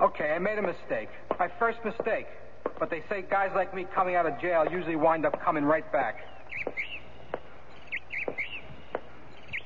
Okay, 0.00 0.32
I 0.32 0.38
made 0.38 0.58
a 0.58 0.62
mistake. 0.62 1.08
My 1.38 1.48
first 1.58 1.78
mistake. 1.84 2.26
But 2.78 2.90
they 2.90 3.02
say 3.08 3.22
guys 3.22 3.50
like 3.54 3.74
me 3.74 3.86
coming 3.94 4.16
out 4.16 4.26
of 4.26 4.40
jail 4.40 4.66
usually 4.70 4.96
wind 4.96 5.24
up 5.24 5.40
coming 5.42 5.64
right 5.64 5.90
back. 5.92 6.16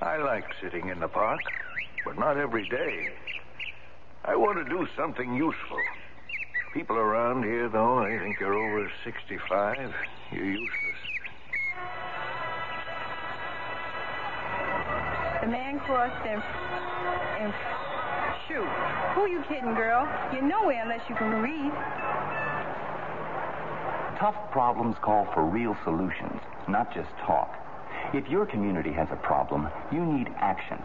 I 0.01 0.17
like 0.19 0.45
sitting 0.63 0.89
in 0.91 1.01
the 1.01 1.09
park, 1.09 1.41
but 2.05 2.19
not 2.19 2.37
every 2.37 2.67
day. 2.69 3.09
I 4.25 4.37
want 4.37 4.59
to 4.59 4.65
do 4.65 4.87
something 4.97 5.35
useful. 5.35 5.81
People 6.75 6.97
around 6.97 7.45
here, 7.45 7.69
though, 7.69 8.05
they 8.05 8.19
think 8.19 8.39
you're 8.39 8.55
over 8.55 8.91
65. 9.05 9.93
You're 10.33 10.45
useless. 10.45 10.69
The 15.41 15.47
man 15.49 15.81
crossed 15.81 16.27
and, 16.27 16.43
and 17.41 17.78
shoot. 18.49 18.67
Who 19.15 19.29
you 19.29 19.45
kidding, 19.49 19.75
girl? 19.75 20.09
You're 20.33 20.43
nowhere 20.43 20.83
unless 20.83 21.07
you 21.09 21.15
can 21.15 21.43
read. 21.43 21.73
Tough 24.19 24.51
problems 24.51 24.97
call 25.01 25.29
for 25.35 25.45
real 25.45 25.77
solutions, 25.85 26.41
not 26.67 26.93
just 26.93 27.11
talk. 27.25 27.55
If 28.15 28.29
your 28.29 28.47
community 28.47 28.93
has 28.93 29.09
a 29.13 29.17
problem, 29.17 29.69
you 29.93 30.05
need 30.05 30.29
action. 30.39 30.79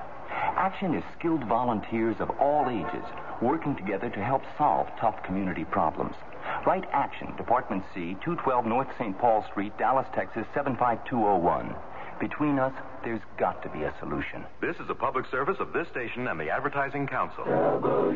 Action 0.55 0.93
is 0.93 1.03
skilled 1.17 1.43
volunteers 1.45 2.17
of 2.19 2.29
all 2.39 2.69
ages 2.69 3.05
working 3.41 3.75
together 3.75 4.09
to 4.09 4.23
help 4.23 4.43
solve 4.57 4.87
tough 4.99 5.23
community 5.23 5.63
problems. 5.63 6.15
Write 6.65 6.85
Action, 6.91 7.33
Department 7.37 7.83
C, 7.93 8.15
212 8.23 8.65
North 8.65 8.87
St. 8.97 9.17
Paul 9.17 9.45
Street, 9.49 9.75
Dallas, 9.77 10.07
Texas, 10.13 10.45
75201. 10.53 11.75
Between 12.19 12.59
us, 12.59 12.73
there's 13.03 13.21
got 13.37 13.61
to 13.63 13.69
be 13.69 13.83
a 13.83 13.93
solution. 13.99 14.45
This 14.61 14.75
is 14.77 14.89
a 14.89 14.95
public 14.95 15.25
service 15.29 15.57
of 15.59 15.73
this 15.73 15.87
station 15.89 16.27
and 16.27 16.39
the 16.39 16.49
Advertising 16.49 17.07
Council. 17.07 17.43
WFAA, 17.43 18.07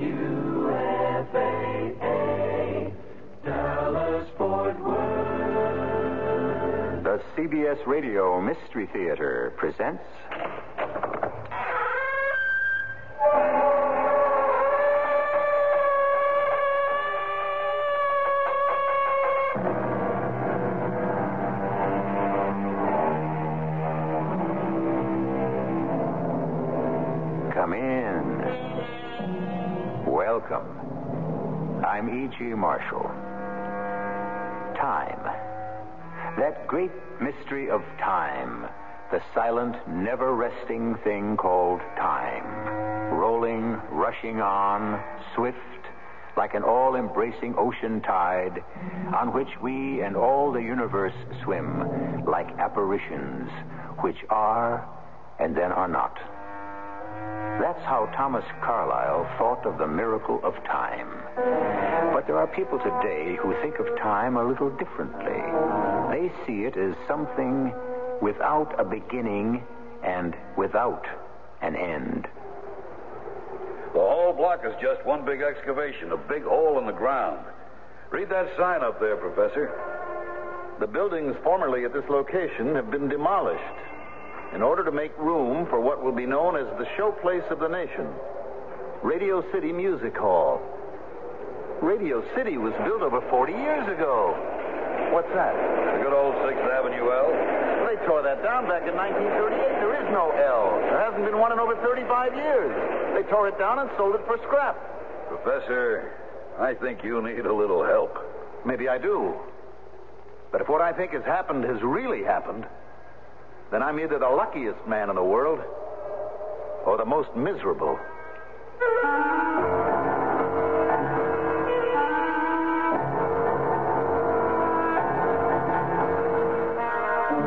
Dallas 3.44 4.30
Fort 4.38 4.80
Worth. 4.80 5.28
The 7.04 7.22
CBS 7.36 7.86
Radio 7.86 8.40
Mystery 8.42 8.88
Theater 8.94 9.54
presents. 9.58 10.04
Welcome. 32.28 32.60
Marshall. 32.60 33.04
Time. 34.76 35.24
That 36.38 36.68
great 36.68 36.92
mystery 37.22 37.70
of 37.70 37.82
time. 38.00 38.68
The 39.12 39.22
silent, 39.34 39.76
never 39.88 40.36
resting 40.36 40.96
thing 41.06 41.38
called 41.38 41.80
time. 41.96 43.14
Rolling, 43.14 43.80
rushing 43.92 44.42
on, 44.42 45.02
swift, 45.36 45.58
like 46.36 46.54
an 46.54 46.64
all 46.64 46.96
embracing 46.96 47.56
ocean 47.58 48.02
tide, 48.02 48.62
on 49.16 49.34
which 49.34 49.50
we 49.62 50.02
and 50.02 50.18
all 50.18 50.52
the 50.52 50.62
universe 50.62 51.16
swim, 51.44 52.26
like 52.26 52.50
apparitions, 52.60 53.50
which 54.02 54.18
are 54.30 54.86
and 55.40 55.56
then 55.56 55.72
are 55.72 55.88
not. 55.88 56.18
That's 57.60 57.82
how 57.86 58.06
Thomas 58.16 58.46
Carlyle 58.62 59.26
thought 59.40 59.66
of 59.66 59.80
the 59.80 59.88
miracle 59.88 60.40
of 60.44 60.54
time. 60.66 61.10
But 62.14 62.28
there 62.28 62.38
are 62.38 62.46
people 62.48 62.78
today 62.78 63.36
who 63.42 63.52
think 63.62 63.80
of 63.80 63.88
time 63.98 64.38
a 64.38 64.48
little 64.48 64.70
differently. 64.78 65.42
They 66.14 66.32
see 66.46 66.66
it 66.66 66.78
as 66.78 66.94
something 67.08 67.74
without 68.22 68.80
a 68.80 68.86
beginning 68.86 69.64
and 70.04 70.36
without 70.56 71.06
an 71.62 71.76
end. 71.76 72.28
The 73.94 74.06
whole 74.06 74.34
block 74.34 74.62
is 74.64 74.74
just 74.80 75.04
one 75.04 75.26
big 75.26 75.42
excavation, 75.42 76.12
a 76.12 76.18
big 76.18 76.44
hole 76.44 76.78
in 76.78 76.86
the 76.86 76.92
ground. 76.92 77.44
Read 78.12 78.30
that 78.30 78.48
sign 78.56 78.84
up 78.84 79.00
there, 79.00 79.18
Professor. 79.18 79.74
The 80.80 80.88
buildings 80.88 81.36
formerly 81.44 81.86
at 81.86 81.94
this 81.94 82.06
location 82.08 82.76
have 82.76 82.92
been 82.92 83.10
demolished 83.10 83.87
in 84.54 84.62
order 84.62 84.84
to 84.84 84.92
make 84.92 85.18
room 85.18 85.66
for 85.68 85.80
what 85.80 86.04
will 86.04 86.12
be 86.12 86.26
known 86.26 86.56
as 86.56 86.66
the 86.78 86.86
showplace 86.98 87.50
of 87.52 87.60
the 87.60 87.68
nation 87.68 88.08
Radio 89.04 89.44
City 89.52 89.72
Music 89.72 90.18
Hall. 90.18 90.60
Radio 91.82 92.24
City 92.36 92.58
was 92.58 92.74
built 92.84 93.02
over 93.04 93.22
40 93.30 93.54
years 93.54 93.88
ago. 93.88 94.34
What's 95.14 95.30
that? 95.38 95.54
The 95.54 96.02
good 96.02 96.14
old 96.14 96.34
6th 96.42 96.66
Avenue 96.66 97.06
L. 97.06 97.30
They 97.86 97.96
tore 98.08 98.24
that 98.24 98.42
down 98.42 98.68
back 98.68 98.90
in 98.90 98.98
1938. 98.98 99.80
There 99.80 99.96
is 100.02 100.10
no 100.12 100.34
L. 100.34 100.82
There 100.90 101.00
hasn't 101.00 101.24
been 101.24 101.38
one 101.38 101.52
in 101.52 101.60
over 101.60 101.76
35 101.76 102.36
years. 102.36 102.74
They 103.14 103.30
tore 103.30 103.48
it 103.48 103.58
down 103.60 103.80
and 103.80 103.90
sold 103.98 104.16
it 104.16 104.26
for 104.26 104.38
scrap. 104.44 104.76
Professor, 105.30 106.12
I 106.60 106.74
think 106.74 107.04
you 107.04 107.22
need 107.22 107.46
a 107.46 107.54
little 107.54 107.86
help. 107.86 108.18
Maybe 108.66 108.90
I 108.90 108.98
do. 108.98 109.36
But 110.52 110.62
if 110.62 110.70
what 110.70 110.82
I 110.82 110.92
think 110.92 111.12
has 111.12 111.24
happened 111.24 111.64
has 111.66 111.82
really 111.84 112.24
happened, 112.24 112.66
then 113.72 113.84
I'm 113.84 114.00
either 114.00 114.18
the 114.20 114.30
luckiest 114.30 114.88
man 114.88 115.10
in 115.10 115.16
the 115.16 115.24
world 115.24 115.60
or 116.86 116.98
the 116.98 117.06
most 117.06 117.36
miserable. 117.36 118.00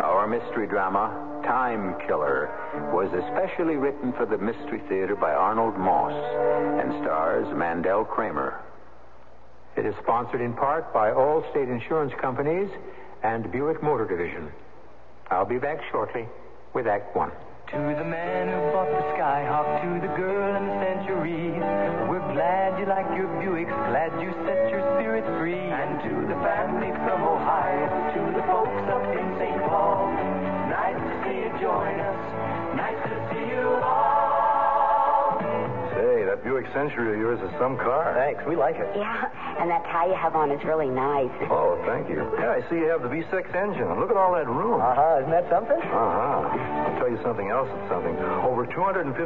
Our 0.03 0.27
mystery 0.29 0.67
drama, 0.67 1.43
Time 1.45 1.97
Killer, 2.07 2.51
was 2.93 3.09
especially 3.15 3.77
written 3.77 4.13
for 4.13 4.27
the 4.27 4.37
Mystery 4.37 4.83
Theater 4.89 5.17
by 5.17 5.33
Arnold 5.33 5.79
Moss 5.79 6.13
and 6.13 7.03
stars 7.03 7.47
Mandel 7.57 8.05
Kramer. 8.05 8.61
It 9.77 9.87
is 9.87 9.95
sponsored 10.03 10.43
in 10.43 10.53
part 10.53 10.93
by 10.93 11.11
Allstate 11.11 11.71
insurance 11.71 12.13
companies 12.21 12.69
and 13.23 13.51
Buick 13.51 13.83
Motor 13.83 14.07
Division. 14.07 14.53
I'll 15.31 15.47
be 15.47 15.59
back 15.59 15.79
shortly 15.93 16.27
with 16.75 16.89
Act 16.89 17.15
One. 17.15 17.31
To 17.71 17.79
the 17.79 18.03
man 18.03 18.51
who 18.51 18.59
bought 18.75 18.91
the 18.91 19.15
Skyhawk, 19.15 19.79
to 19.79 19.91
the 20.03 20.13
girl 20.19 20.59
in 20.59 20.67
the 20.67 20.77
Century, 20.83 21.55
we're 22.11 22.27
glad 22.35 22.75
you 22.83 22.87
like 22.91 23.07
your 23.15 23.31
Buicks, 23.39 23.71
glad 23.71 24.11
you 24.19 24.35
set 24.43 24.67
your 24.75 24.83
spirits 24.99 25.31
free. 25.39 25.55
And 25.55 26.03
to 26.03 26.27
the 26.27 26.35
family 26.43 26.91
from 27.07 27.23
Ohio, 27.23 27.87
to 28.11 28.21
the 28.35 28.43
folks 28.51 28.83
up 28.91 29.07
in 29.15 29.30
Century 36.73 37.15
of 37.15 37.19
yours 37.19 37.41
is 37.41 37.51
some 37.59 37.77
car. 37.79 38.13
Thanks. 38.15 38.45
We 38.47 38.57
like 38.57 38.77
it. 38.77 38.89
Yeah, 38.97 39.29
and 39.59 39.71
that 39.71 39.85
tie 39.91 40.07
you 40.07 40.15
have 40.15 40.37
on 40.37 40.51
is 40.51 40.63
really 40.65 40.89
nice. 40.89 41.31
Oh, 41.51 41.81
thank 41.87 42.09
you. 42.09 42.21
Yeah, 42.39 42.59
I 42.59 42.63
see 42.69 42.77
you 42.77 42.89
have 42.93 43.03
the 43.03 43.09
V6 43.09 43.55
engine. 43.55 43.89
Look 43.99 44.11
at 44.11 44.17
all 44.17 44.35
that 44.35 44.47
room. 44.47 44.81
Uh-huh. 44.81 45.21
Isn't 45.21 45.31
that 45.33 45.49
something? 45.51 45.81
Uh-huh. 45.81 46.47
I'll 46.47 46.97
tell 46.99 47.11
you 47.11 47.19
something 47.23 47.49
else 47.51 47.69
that's 47.73 47.89
something. 47.91 48.17
Over 48.45 48.67
250,000 48.67 49.17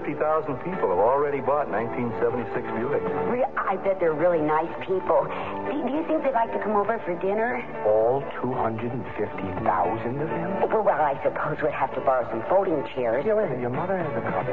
people 0.65 0.89
have 0.95 1.03
already 1.03 1.41
bought 1.41 1.69
1976 1.69 2.65
Buicks. 2.78 3.31
Re- 3.31 3.45
I 3.56 3.77
bet 3.83 3.99
they're 4.01 4.15
really 4.15 4.41
nice 4.41 4.71
people. 4.87 5.27
Do, 5.27 5.75
do 5.75 5.93
you 5.93 6.05
think 6.06 6.22
they'd 6.25 6.37
like 6.37 6.53
to 6.53 6.61
come 6.62 6.77
over 6.77 6.99
for 7.05 7.15
dinner? 7.21 7.61
All 7.87 8.22
250,000 8.41 9.03
of 9.03 10.28
them? 10.28 10.51
Well, 10.71 10.83
well, 10.84 11.01
I 11.03 11.19
suppose 11.22 11.59
we'd 11.62 11.72
have 11.72 11.93
to 11.95 12.01
borrow 12.01 12.28
some 12.31 12.43
folding 12.49 12.84
chairs. 12.95 13.25
Yeah, 13.27 13.34
wait 13.34 13.47
a 13.47 13.59
minute. 13.59 13.61
Your 13.62 13.71
mother 13.75 13.97
has 13.99 14.12
a 14.16 14.22
car. 14.22 14.45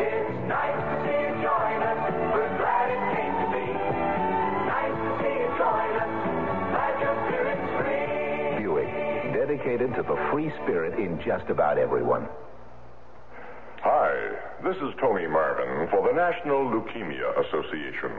It's 0.00 0.48
19... 0.48 1.21
dedicated 9.62 9.94
to 9.94 10.02
the 10.02 10.16
free 10.30 10.50
spirit 10.62 10.98
in 10.98 11.20
just 11.24 11.48
about 11.48 11.78
everyone. 11.78 12.26
Hi, 13.82 14.10
this 14.62 14.76
is 14.76 14.94
Tony 15.00 15.26
Marvin 15.26 15.88
for 15.90 16.06
the 16.06 16.14
National 16.14 16.66
Leukemia 16.66 17.30
Association. 17.46 18.10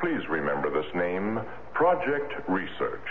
Please 0.00 0.22
remember 0.28 0.70
this 0.70 0.86
name 0.94 1.40
Project 1.74 2.32
Research. 2.48 3.08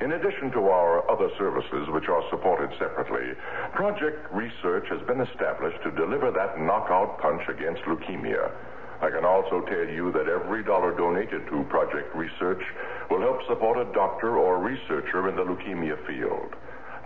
In 0.00 0.12
addition 0.12 0.50
to 0.52 0.68
our 0.68 1.04
other 1.10 1.28
services, 1.36 1.88
which 1.92 2.08
are 2.08 2.22
supported 2.30 2.70
separately, 2.78 3.36
Project 3.74 4.32
Research 4.32 4.86
has 4.88 5.00
been 5.06 5.20
established 5.20 5.82
to 5.84 5.90
deliver 5.92 6.30
that 6.30 6.58
knockout 6.60 7.20
punch 7.20 7.42
against 7.48 7.82
leukemia. 7.82 8.50
I 9.02 9.10
can 9.10 9.24
also 9.24 9.60
tell 9.68 9.88
you 9.88 10.12
that 10.12 10.28
every 10.28 10.64
dollar 10.64 10.96
donated 10.96 11.44
to 11.48 11.64
Project 11.68 12.14
Research 12.14 12.62
will 13.10 13.20
help 13.20 13.40
support 13.48 13.76
a 13.76 13.92
doctor 13.92 14.36
or 14.36 14.60
researcher 14.62 15.28
in 15.28 15.36
the 15.36 15.44
leukemia 15.44 15.96
field. 16.06 16.54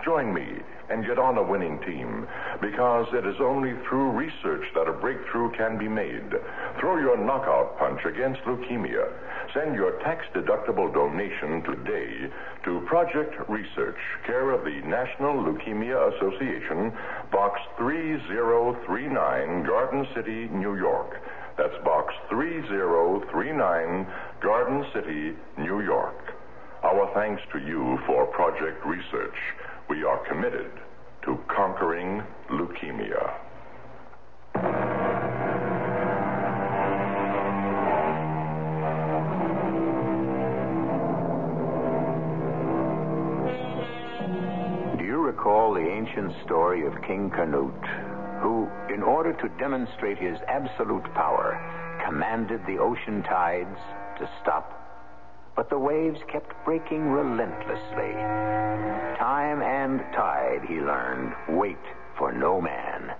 Join 0.05 0.31
me 0.31 0.45
and 0.91 1.03
get 1.03 1.17
on 1.17 1.39
a 1.39 1.41
winning 1.41 1.79
team 1.81 2.27
because 2.61 3.07
it 3.11 3.25
is 3.25 3.41
only 3.41 3.73
through 3.89 4.11
research 4.11 4.63
that 4.75 4.87
a 4.87 4.93
breakthrough 4.93 5.49
can 5.57 5.79
be 5.79 5.87
made. 5.87 6.29
Throw 6.79 6.99
your 6.99 7.17
knockout 7.17 7.79
punch 7.79 8.05
against 8.05 8.39
leukemia. 8.41 9.09
Send 9.51 9.73
your 9.73 9.97
tax 10.03 10.23
deductible 10.35 10.93
donation 10.93 11.63
today 11.63 12.29
to 12.65 12.85
Project 12.85 13.33
Research, 13.49 13.97
care 14.27 14.51
of 14.51 14.63
the 14.63 14.77
National 14.85 15.41
Leukemia 15.41 15.97
Association, 16.13 16.93
Box 17.31 17.59
3039, 17.79 19.65
Garden 19.65 20.05
City, 20.13 20.47
New 20.53 20.77
York. 20.77 21.17
That's 21.57 21.83
Box 21.83 22.13
3039, 22.29 24.05
Garden 24.39 24.85
City, 24.93 25.33
New 25.57 25.81
York. 25.81 26.13
Our 26.83 27.09
thanks 27.15 27.41
to 27.53 27.57
you 27.57 27.97
for 28.05 28.27
Project 28.27 28.85
Research. 28.85 29.33
We 29.87 30.03
are 30.03 30.17
committed 30.27 30.71
to 31.25 31.37
conquering 31.47 32.23
leukemia. 32.49 33.33
Do 44.97 45.05
you 45.05 45.17
recall 45.17 45.73
the 45.73 45.81
ancient 45.81 46.33
story 46.45 46.85
of 46.85 46.93
King 47.03 47.29
Canute, 47.29 47.73
who, 48.41 48.67
in 48.93 49.03
order 49.03 49.33
to 49.33 49.49
demonstrate 49.59 50.17
his 50.17 50.39
absolute 50.47 51.05
power, 51.13 51.59
commanded 52.03 52.61
the 52.65 52.79
ocean 52.79 53.21
tides 53.23 53.79
to 54.19 54.29
stop? 54.41 54.84
But 55.55 55.69
the 55.69 55.79
waves 55.79 56.19
kept 56.27 56.53
breaking 56.65 57.09
relentlessly. 57.09 58.11
Time 59.17 59.61
and 59.61 60.01
tide, 60.13 60.65
he 60.67 60.75
learned, 60.75 61.33
wait 61.57 61.77
for 62.17 62.33
no 62.33 62.59
man, 62.59 63.13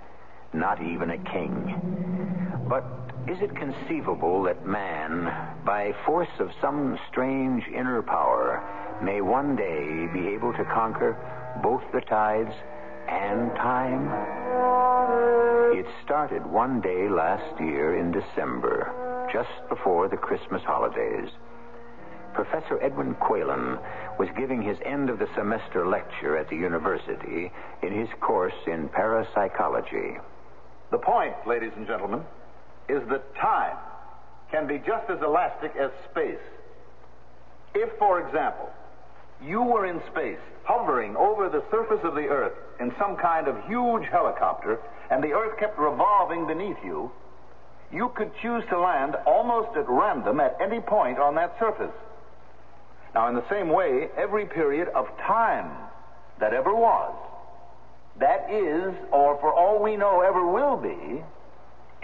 not 0.53 0.81
even 0.81 1.11
a 1.11 1.17
king. 1.17 2.59
But 2.67 2.83
is 3.27 3.37
it 3.41 3.55
conceivable 3.55 4.43
that 4.43 4.67
man, 4.67 5.31
by 5.65 5.93
force 6.05 6.39
of 6.39 6.51
some 6.59 6.99
strange 7.09 7.63
inner 7.67 8.01
power, 8.01 8.61
may 9.01 9.21
one 9.21 9.55
day 9.55 10.07
be 10.13 10.27
able 10.27 10.51
to 10.53 10.65
conquer 10.65 11.17
both 11.63 11.83
the 11.93 12.01
tides 12.01 12.53
and 13.07 13.49
time? 13.55 14.09
It 15.77 15.85
started 16.03 16.45
one 16.45 16.81
day 16.81 17.07
last 17.09 17.59
year 17.61 17.97
in 17.97 18.11
December, 18.11 19.27
just 19.31 19.69
before 19.69 20.09
the 20.09 20.17
Christmas 20.17 20.61
holidays. 20.63 21.29
Professor 22.35 22.77
Edwin 22.83 23.15
Quaylen 23.15 23.79
was 24.19 24.27
giving 24.37 24.61
his 24.61 24.77
end 24.85 25.09
of 25.09 25.19
the 25.19 25.29
semester 25.35 25.87
lecture 25.87 26.37
at 26.37 26.49
the 26.49 26.55
university 26.55 27.49
in 27.81 27.97
his 27.97 28.09
course 28.19 28.53
in 28.67 28.89
parapsychology. 28.89 30.17
The 30.91 30.97
point, 30.97 31.33
ladies 31.47 31.71
and 31.77 31.87
gentlemen, 31.87 32.21
is 32.89 33.01
that 33.09 33.35
time 33.35 33.77
can 34.51 34.67
be 34.67 34.77
just 34.79 35.09
as 35.09 35.21
elastic 35.21 35.71
as 35.79 35.91
space. 36.11 36.43
If, 37.73 37.97
for 37.97 38.25
example, 38.27 38.69
you 39.41 39.61
were 39.63 39.85
in 39.85 40.01
space, 40.11 40.43
hovering 40.63 41.15
over 41.15 41.49
the 41.49 41.63
surface 41.71 42.03
of 42.03 42.15
the 42.15 42.27
Earth 42.27 42.53
in 42.81 42.93
some 42.99 43.15
kind 43.15 43.47
of 43.47 43.55
huge 43.65 44.07
helicopter, 44.11 44.79
and 45.09 45.23
the 45.23 45.31
Earth 45.31 45.57
kept 45.57 45.79
revolving 45.79 46.47
beneath 46.47 46.77
you, 46.83 47.11
you 47.93 48.11
could 48.15 48.31
choose 48.41 48.63
to 48.69 48.79
land 48.79 49.15
almost 49.25 49.75
at 49.77 49.87
random 49.87 50.41
at 50.41 50.57
any 50.61 50.81
point 50.81 51.17
on 51.17 51.35
that 51.35 51.55
surface. 51.59 51.95
Now, 53.15 53.29
in 53.29 53.35
the 53.35 53.49
same 53.49 53.69
way, 53.69 54.09
every 54.17 54.45
period 54.45 54.89
of 54.89 55.07
time 55.25 55.71
that 56.41 56.53
ever 56.53 56.75
was, 56.75 57.15
that 58.19 58.47
is, 58.51 58.93
or 59.11 59.39
for 59.39 59.53
all 59.53 59.81
we 59.81 59.95
know 59.95 60.19
ever 60.19 60.45
will 60.45 60.75
be, 60.75 61.23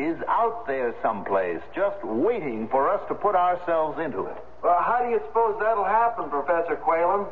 is 0.01 0.17
out 0.29 0.65
there 0.67 0.95
someplace, 1.01 1.59
just 1.75 2.01
waiting 2.03 2.69
for 2.69 2.89
us 2.89 3.01
to 3.09 3.13
put 3.13 3.35
ourselves 3.35 3.99
into 3.99 4.25
it. 4.25 4.37
Well, 4.63 4.81
how 4.81 5.03
do 5.03 5.09
you 5.09 5.19
suppose 5.27 5.57
that'll 5.59 5.83
happen, 5.83 6.29
Professor 6.29 6.77
Quaylen? 6.77 7.27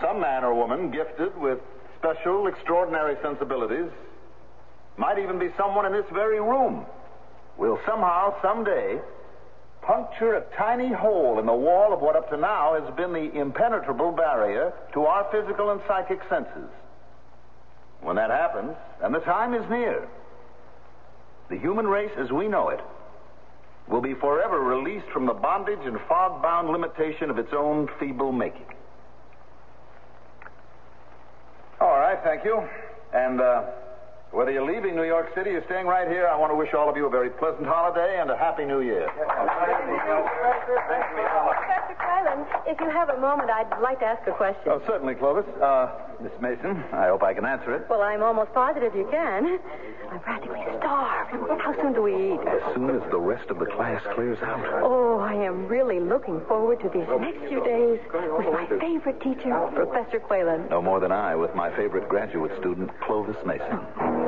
Some 0.00 0.20
man 0.20 0.42
or 0.42 0.54
woman 0.54 0.90
gifted 0.90 1.36
with 1.36 1.58
special, 1.98 2.46
extraordinary 2.46 3.16
sensibilities, 3.22 3.90
might 4.96 5.18
even 5.18 5.38
be 5.38 5.48
someone 5.58 5.84
in 5.84 5.92
this 5.92 6.06
very 6.12 6.40
room, 6.40 6.86
will 7.58 7.78
somehow, 7.84 8.40
someday, 8.40 8.98
puncture 9.86 10.34
a 10.34 10.56
tiny 10.56 10.92
hole 10.92 11.38
in 11.38 11.46
the 11.46 11.52
wall 11.52 11.92
of 11.92 12.00
what 12.00 12.16
up 12.16 12.30
to 12.30 12.36
now 12.36 12.80
has 12.80 12.94
been 12.94 13.12
the 13.12 13.38
impenetrable 13.38 14.12
barrier 14.12 14.72
to 14.92 15.02
our 15.02 15.26
physical 15.30 15.70
and 15.70 15.80
psychic 15.86 16.20
senses. 16.28 16.68
When 18.00 18.16
that 18.16 18.30
happens, 18.30 18.74
and 19.02 19.14
the 19.14 19.20
time 19.20 19.54
is 19.54 19.68
near, 19.70 20.08
the 21.48 21.58
human 21.58 21.86
race 21.86 22.12
as 22.18 22.30
we 22.30 22.48
know 22.48 22.70
it 22.70 22.80
will 23.88 24.00
be 24.00 24.14
forever 24.14 24.60
released 24.60 25.06
from 25.12 25.26
the 25.26 25.34
bondage 25.34 25.78
and 25.84 25.98
fog 26.08 26.42
bound 26.42 26.68
limitation 26.68 27.30
of 27.30 27.38
its 27.38 27.52
own 27.52 27.88
feeble 28.00 28.32
making. 28.32 28.66
All 31.80 31.98
right, 31.98 32.18
thank 32.24 32.44
you. 32.44 32.66
And 33.12 33.40
uh, 33.40 33.64
whether 34.34 34.50
you're 34.50 34.66
leaving 34.66 34.96
New 34.96 35.04
York 35.04 35.32
City 35.34 35.50
or 35.50 35.64
staying 35.66 35.86
right 35.86 36.08
here, 36.08 36.26
I 36.26 36.36
want 36.36 36.50
to 36.50 36.56
wish 36.56 36.74
all 36.74 36.90
of 36.90 36.96
you 36.96 37.06
a 37.06 37.10
very 37.10 37.30
pleasant 37.30 37.66
holiday 37.66 38.18
and 38.20 38.28
a 38.30 38.36
happy 38.36 38.64
new 38.64 38.80
year. 38.80 39.08
Professor 39.14 39.54
Quaylen, 42.02 42.44
if 42.66 42.80
you 42.80 42.90
have 42.90 43.10
a 43.10 43.20
moment, 43.20 43.48
I'd 43.50 43.80
like 43.80 44.00
to 44.00 44.06
ask 44.06 44.26
a 44.26 44.32
question. 44.32 44.62
Oh, 44.66 44.82
certainly, 44.86 45.14
Clovis. 45.14 45.46
Uh, 45.62 45.88
Miss 46.20 46.32
Mason, 46.40 46.82
I 46.92 47.08
hope 47.08 47.22
I 47.22 47.34
can 47.34 47.44
answer 47.44 47.74
it. 47.74 47.86
Well, 47.88 48.02
I'm 48.02 48.22
almost 48.22 48.52
positive 48.54 48.94
you 48.94 49.06
can. 49.10 49.58
I'm 50.10 50.20
practically 50.20 50.62
starved. 50.78 51.32
How 51.60 51.74
soon 51.82 51.92
do 51.92 52.02
we 52.02 52.14
eat? 52.14 52.40
As 52.46 52.74
soon 52.74 52.90
as 52.90 53.02
the 53.10 53.18
rest 53.18 53.50
of 53.50 53.58
the 53.58 53.66
class 53.66 54.02
clears 54.14 54.38
out. 54.42 54.64
Oh, 54.82 55.18
I 55.18 55.34
am 55.34 55.66
really 55.66 56.00
looking 56.00 56.40
forward 56.46 56.80
to 56.80 56.88
these 56.88 57.08
next 57.20 57.48
few 57.48 57.62
days 57.64 57.98
with 58.12 58.52
my 58.52 58.66
favorite 58.80 59.20
teacher, 59.20 59.50
Professor 59.74 60.20
Quaylen. 60.20 60.70
No 60.70 60.80
more 60.80 61.00
than 61.00 61.12
I 61.12 61.34
with 61.34 61.54
my 61.54 61.74
favorite 61.76 62.08
graduate 62.08 62.52
student, 62.60 62.90
Clovis 63.00 63.36
Mason. 63.44 64.23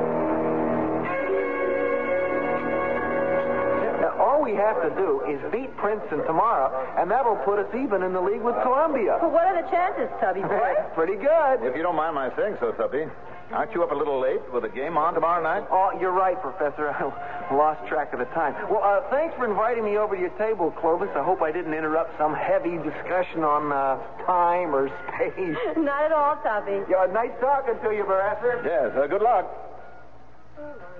Now, 4.01 4.13
all 4.21 4.41
we 4.43 4.53
have 4.53 4.77
to 4.83 4.89
do 4.95 5.21
is 5.25 5.39
beat 5.51 5.75
Princeton 5.77 6.23
tomorrow, 6.25 6.69
and 6.97 7.09
that'll 7.09 7.37
put 7.37 7.59
us 7.59 7.69
even 7.73 8.03
in 8.03 8.13
the 8.13 8.21
league 8.21 8.41
with 8.41 8.55
Columbia. 8.61 9.17
Well, 9.21 9.31
what 9.31 9.45
are 9.45 9.57
the 9.61 9.67
chances, 9.69 10.09
Tubby 10.21 10.41
boy? 10.41 10.73
Pretty 10.95 11.15
good. 11.15 11.65
If 11.65 11.75
you 11.75 11.83
don't 11.83 11.95
mind 11.95 12.15
my 12.15 12.29
saying 12.37 12.57
so, 12.59 12.71
Tubby. 12.73 13.05
aren't 13.51 13.73
you 13.73 13.81
up 13.83 13.91
a 13.91 13.95
little 13.95 14.19
late 14.21 14.41
with 14.53 14.65
a 14.65 14.69
game 14.69 14.97
on 14.97 15.13
tomorrow 15.15 15.41
night? 15.41 15.65
Oh, 15.71 15.97
you're 15.99 16.11
right, 16.13 16.39
Professor. 16.41 16.89
I 16.93 17.55
lost 17.55 17.87
track 17.87 18.13
of 18.13 18.19
the 18.19 18.25
time. 18.37 18.53
Well, 18.69 18.83
uh, 18.83 19.09
thanks 19.09 19.33
for 19.35 19.49
inviting 19.49 19.83
me 19.85 19.97
over 19.97 20.13
to 20.15 20.21
your 20.21 20.35
table, 20.37 20.69
Clovis. 20.79 21.09
I 21.15 21.23
hope 21.23 21.41
I 21.41 21.51
didn't 21.51 21.73
interrupt 21.73 22.15
some 22.19 22.35
heavy 22.35 22.77
discussion 22.77 23.41
on 23.43 23.71
uh, 23.73 23.97
time 24.27 24.75
or 24.75 24.89
space. 25.09 25.57
Not 25.75 26.03
at 26.05 26.11
all, 26.11 26.37
Tubby. 26.43 26.85
Yeah, 26.87 27.07
nice 27.11 27.33
talking 27.41 27.79
to 27.81 27.89
you, 27.95 28.03
Professor. 28.03 28.61
Yes, 28.63 28.93
uh, 28.95 29.07
good 29.07 29.23
luck. 29.23 29.47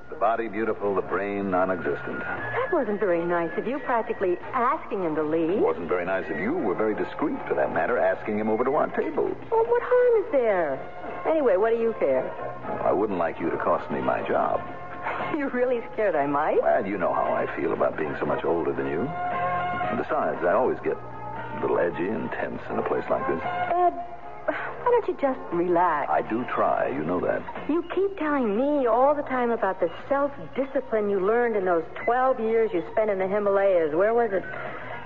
The 0.09 0.15
body 0.15 0.47
beautiful, 0.47 0.95
the 0.95 1.01
brain 1.01 1.51
non-existent. 1.51 2.19
That 2.19 2.69
wasn't 2.71 2.99
very 2.99 3.23
nice 3.25 3.51
of 3.57 3.67
you, 3.67 3.79
practically 3.79 4.37
asking 4.53 5.03
him 5.03 5.15
to 5.15 5.23
leave. 5.23 5.49
It 5.49 5.59
wasn't 5.59 5.89
very 5.89 6.05
nice 6.05 6.29
of 6.29 6.39
you. 6.39 6.53
We're 6.53 6.75
very 6.75 6.95
discreet, 6.95 7.37
for 7.47 7.55
that 7.55 7.73
matter, 7.73 7.97
asking 7.97 8.39
him 8.39 8.49
over 8.49 8.63
to 8.63 8.73
our 8.75 8.87
table. 8.95 9.25
Well, 9.51 9.65
what 9.65 9.81
harm 9.83 10.25
is 10.25 10.31
there? 10.31 10.79
Anyway, 11.27 11.57
what 11.57 11.71
do 11.71 11.77
you 11.77 11.93
care? 11.99 12.29
I 12.83 12.91
wouldn't 12.91 13.19
like 13.19 13.39
you 13.39 13.49
to 13.49 13.57
cost 13.57 13.91
me 13.91 13.99
my 13.99 14.25
job. 14.27 14.61
You're 15.37 15.49
really 15.49 15.81
scared 15.93 16.15
I 16.15 16.25
might? 16.25 16.61
Well, 16.61 16.85
you 16.85 16.97
know 16.97 17.13
how 17.13 17.33
I 17.33 17.45
feel 17.55 17.73
about 17.73 17.97
being 17.97 18.15
so 18.19 18.25
much 18.25 18.45
older 18.45 18.73
than 18.73 18.87
you. 18.87 19.01
And 19.01 19.97
besides, 19.97 20.43
I 20.43 20.53
always 20.53 20.77
get 20.83 20.95
a 20.95 21.59
little 21.61 21.79
edgy 21.79 22.07
and 22.07 22.31
tense 22.31 22.61
in 22.69 22.79
a 22.79 22.83
place 22.87 23.05
like 23.09 23.27
this. 23.27 23.41
Ed, 23.43 23.93
why 24.47 24.85
don't 24.91 25.07
you 25.07 25.17
just 25.21 25.39
relax? 25.51 26.09
I 26.09 26.21
do 26.21 26.45
try, 26.53 26.87
you 26.89 27.03
know 27.03 27.19
that. 27.19 27.43
You 27.69 27.83
keep 27.93 28.17
telling 28.17 28.55
me 28.55 28.87
all 28.87 29.13
the 29.13 29.23
time 29.23 29.51
about 29.51 29.79
the 29.79 29.89
self-discipline 30.07 31.09
you 31.09 31.19
learned 31.19 31.55
in 31.55 31.65
those 31.65 31.83
12 32.05 32.39
years 32.39 32.71
you 32.73 32.83
spent 32.93 33.09
in 33.09 33.19
the 33.19 33.27
Himalayas. 33.27 33.93
Where 33.93 34.13
was 34.13 34.31
it? 34.31 34.43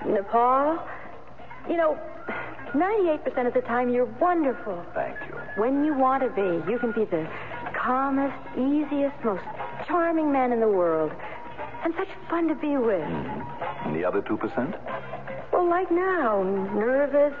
Nepal? 0.08 0.78
You 1.68 1.76
know, 1.76 1.98
98% 2.74 3.46
of 3.46 3.54
the 3.54 3.60
time 3.62 3.92
you're 3.92 4.12
wonderful. 4.20 4.84
Thank 4.94 5.16
you. 5.28 5.36
When 5.60 5.84
you 5.84 5.94
want 5.94 6.22
to 6.22 6.30
be, 6.30 6.70
you 6.70 6.78
can 6.78 6.92
be 6.92 7.04
the 7.04 7.28
calmest, 7.74 8.36
easiest, 8.56 9.16
most 9.24 9.42
charming 9.86 10.32
man 10.32 10.52
in 10.52 10.60
the 10.60 10.68
world. 10.68 11.12
And 11.84 11.92
such 11.98 12.08
fun 12.30 12.46
to 12.48 12.54
be 12.54 12.76
with. 12.76 13.02
Mm. 13.02 13.86
And 13.86 13.96
the 13.96 14.04
other 14.04 14.22
2%? 14.22 15.52
Well, 15.52 15.68
like 15.68 15.90
now, 15.90 16.42
nervous, 16.42 17.34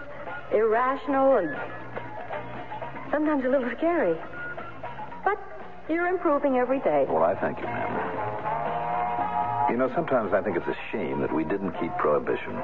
irrational, 0.52 1.36
and 1.36 1.56
sometimes 3.12 3.44
a 3.44 3.48
little 3.48 3.70
scary. 3.76 4.16
But 5.24 5.38
you're 5.88 6.08
improving 6.08 6.56
every 6.56 6.80
day. 6.80 7.06
Well, 7.08 7.22
I 7.22 7.34
thank 7.40 7.58
you, 7.58 7.64
ma'am. 7.64 9.70
You 9.70 9.76
know, 9.78 9.90
sometimes 9.94 10.32
I 10.34 10.42
think 10.42 10.56
it's 10.56 10.66
a 10.66 10.76
shame 10.90 11.20
that 11.20 11.32
we 11.32 11.44
didn't 11.44 11.72
keep 11.80 11.96
prohibition. 11.98 12.58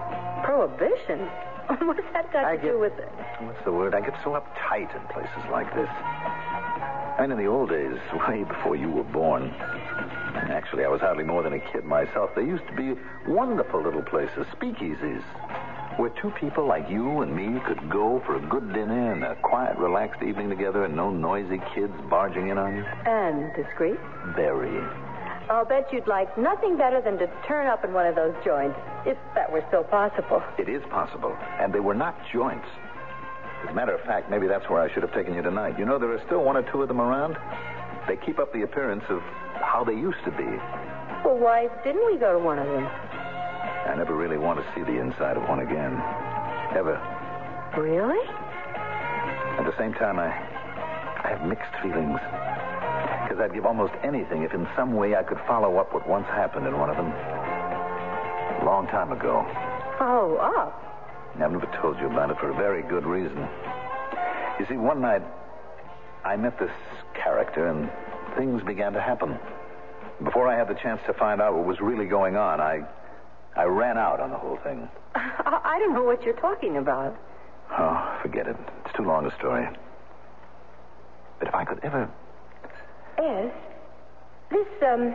Prohibition? 0.44 1.20
What's 1.86 2.00
that 2.12 2.32
got 2.32 2.44
I 2.44 2.56
to 2.56 2.62
get- 2.62 2.72
do 2.72 2.78
with 2.80 2.98
it? 2.98 3.08
What's 3.40 3.62
the 3.64 3.72
word? 3.72 3.94
I 3.94 4.00
get 4.00 4.14
so 4.24 4.30
uptight 4.30 4.94
in 4.94 5.02
places 5.12 5.44
like 5.50 5.72
this. 5.74 5.88
I 5.88 7.18
mean, 7.22 7.32
in 7.32 7.38
the 7.38 7.46
old 7.46 7.70
days, 7.70 7.96
way 8.28 8.44
before 8.44 8.76
you 8.76 8.90
were 8.90 9.04
born, 9.04 9.50
actually, 10.50 10.84
I 10.84 10.88
was 10.88 11.00
hardly 11.00 11.24
more 11.24 11.42
than 11.42 11.52
a 11.52 11.60
kid 11.72 11.84
myself. 11.84 12.30
There 12.34 12.44
used 12.46 12.66
to 12.68 12.74
be 12.74 12.94
wonderful 13.26 13.82
little 13.82 14.02
places, 14.02 14.46
speakeasies, 14.56 15.22
where 15.98 16.10
two 16.22 16.30
people 16.38 16.64
like 16.66 16.88
you 16.88 17.22
and 17.22 17.34
me 17.34 17.60
could 17.66 17.90
go 17.90 18.22
for 18.24 18.36
a 18.36 18.48
good 18.48 18.72
dinner 18.72 19.12
and 19.12 19.24
a 19.24 19.34
quiet, 19.42 19.76
relaxed 19.78 20.22
evening 20.22 20.48
together 20.48 20.84
and 20.84 20.94
no 20.94 21.10
noisy 21.10 21.60
kids 21.74 21.92
barging 22.08 22.48
in 22.48 22.56
on 22.56 22.76
you. 22.76 22.84
And 23.04 23.52
discreet. 23.56 23.98
Very. 24.36 24.80
I'll 25.50 25.64
bet 25.64 25.92
you'd 25.92 26.06
like 26.06 26.38
nothing 26.38 26.76
better 26.76 27.00
than 27.00 27.18
to 27.18 27.26
turn 27.48 27.66
up 27.66 27.84
in 27.84 27.92
one 27.92 28.06
of 28.06 28.14
those 28.14 28.34
joints, 28.44 28.78
if 29.06 29.18
that 29.34 29.50
were 29.50 29.64
still 29.68 29.82
possible. 29.82 30.40
It 30.56 30.68
is 30.68 30.82
possible. 30.88 31.36
And 31.58 31.72
they 31.72 31.80
were 31.80 31.94
not 31.94 32.14
joints. 32.32 32.66
As 33.64 33.70
a 33.70 33.74
matter 33.74 33.94
of 33.94 34.00
fact, 34.02 34.30
maybe 34.30 34.46
that's 34.46 34.68
where 34.70 34.80
I 34.80 34.92
should 34.94 35.02
have 35.02 35.12
taken 35.12 35.34
you 35.34 35.42
tonight. 35.42 35.78
You 35.80 35.84
know, 35.84 35.98
there 35.98 36.12
are 36.12 36.22
still 36.26 36.44
one 36.44 36.56
or 36.56 36.70
two 36.70 36.80
of 36.80 36.86
them 36.86 37.00
around. 37.00 37.36
They 38.06 38.16
keep 38.16 38.38
up 38.38 38.52
the 38.52 38.62
appearance 38.62 39.02
of 39.08 39.20
how 39.58 39.82
they 39.84 39.94
used 39.94 40.22
to 40.26 40.30
be. 40.30 40.46
Well, 41.24 41.38
why 41.38 41.68
didn't 41.82 42.06
we 42.06 42.18
go 42.18 42.32
to 42.32 42.38
one 42.38 42.60
of 42.60 42.68
them? 42.68 42.86
I 43.88 43.96
never 43.96 44.14
really 44.14 44.36
want 44.36 44.60
to 44.60 44.66
see 44.74 44.82
the 44.82 45.00
inside 45.00 45.36
of 45.36 45.48
one 45.48 45.60
again. 45.60 45.96
Ever. 46.76 47.00
Really? 47.76 48.20
At 49.58 49.64
the 49.64 49.76
same 49.78 49.94
time, 49.94 50.18
I, 50.18 50.28
I 50.28 51.30
have 51.30 51.48
mixed 51.48 51.72
feelings. 51.82 52.20
Because 53.24 53.40
I'd 53.40 53.54
give 53.54 53.64
almost 53.64 53.94
anything 54.04 54.42
if 54.42 54.52
in 54.52 54.68
some 54.76 54.94
way 54.94 55.16
I 55.16 55.22
could 55.22 55.38
follow 55.46 55.78
up 55.78 55.94
what 55.94 56.06
once 56.06 56.26
happened 56.26 56.66
in 56.66 56.78
one 56.78 56.90
of 56.90 56.96
them. 56.96 57.06
A 57.08 58.62
long 58.64 58.86
time 58.88 59.10
ago. 59.10 59.46
Follow 59.98 60.36
up? 60.36 60.84
I've 61.32 61.40
never 61.50 61.66
told 61.80 61.98
you 61.98 62.06
about 62.06 62.30
it 62.30 62.36
for 62.38 62.50
a 62.50 62.54
very 62.54 62.82
good 62.82 63.06
reason. 63.06 63.48
You 64.60 64.66
see, 64.68 64.76
one 64.76 65.00
night 65.00 65.22
I 66.24 66.36
met 66.36 66.58
this 66.58 66.70
character 67.14 67.68
and 67.68 67.90
things 68.36 68.62
began 68.62 68.92
to 68.92 69.00
happen. 69.00 69.38
Before 70.22 70.46
I 70.46 70.58
had 70.58 70.68
the 70.68 70.74
chance 70.74 71.00
to 71.06 71.14
find 71.14 71.40
out 71.40 71.54
what 71.54 71.64
was 71.64 71.80
really 71.80 72.06
going 72.06 72.36
on, 72.36 72.60
I 72.60 72.82
I 73.58 73.64
ran 73.64 73.98
out 73.98 74.20
on 74.20 74.30
the 74.30 74.38
whole 74.38 74.56
thing. 74.62 74.88
I, 75.16 75.60
I 75.64 75.78
don't 75.80 75.92
know 75.92 76.04
what 76.04 76.22
you're 76.22 76.40
talking 76.40 76.76
about. 76.76 77.18
Oh, 77.76 78.18
forget 78.22 78.46
it. 78.46 78.56
It's 78.86 78.96
too 78.96 79.02
long 79.02 79.26
a 79.26 79.34
story. 79.36 79.66
But 81.40 81.48
if 81.48 81.54
I 81.54 81.64
could 81.64 81.80
ever 81.82 82.08
Ed, 83.18 83.52
this 84.50 84.68
um, 84.86 85.12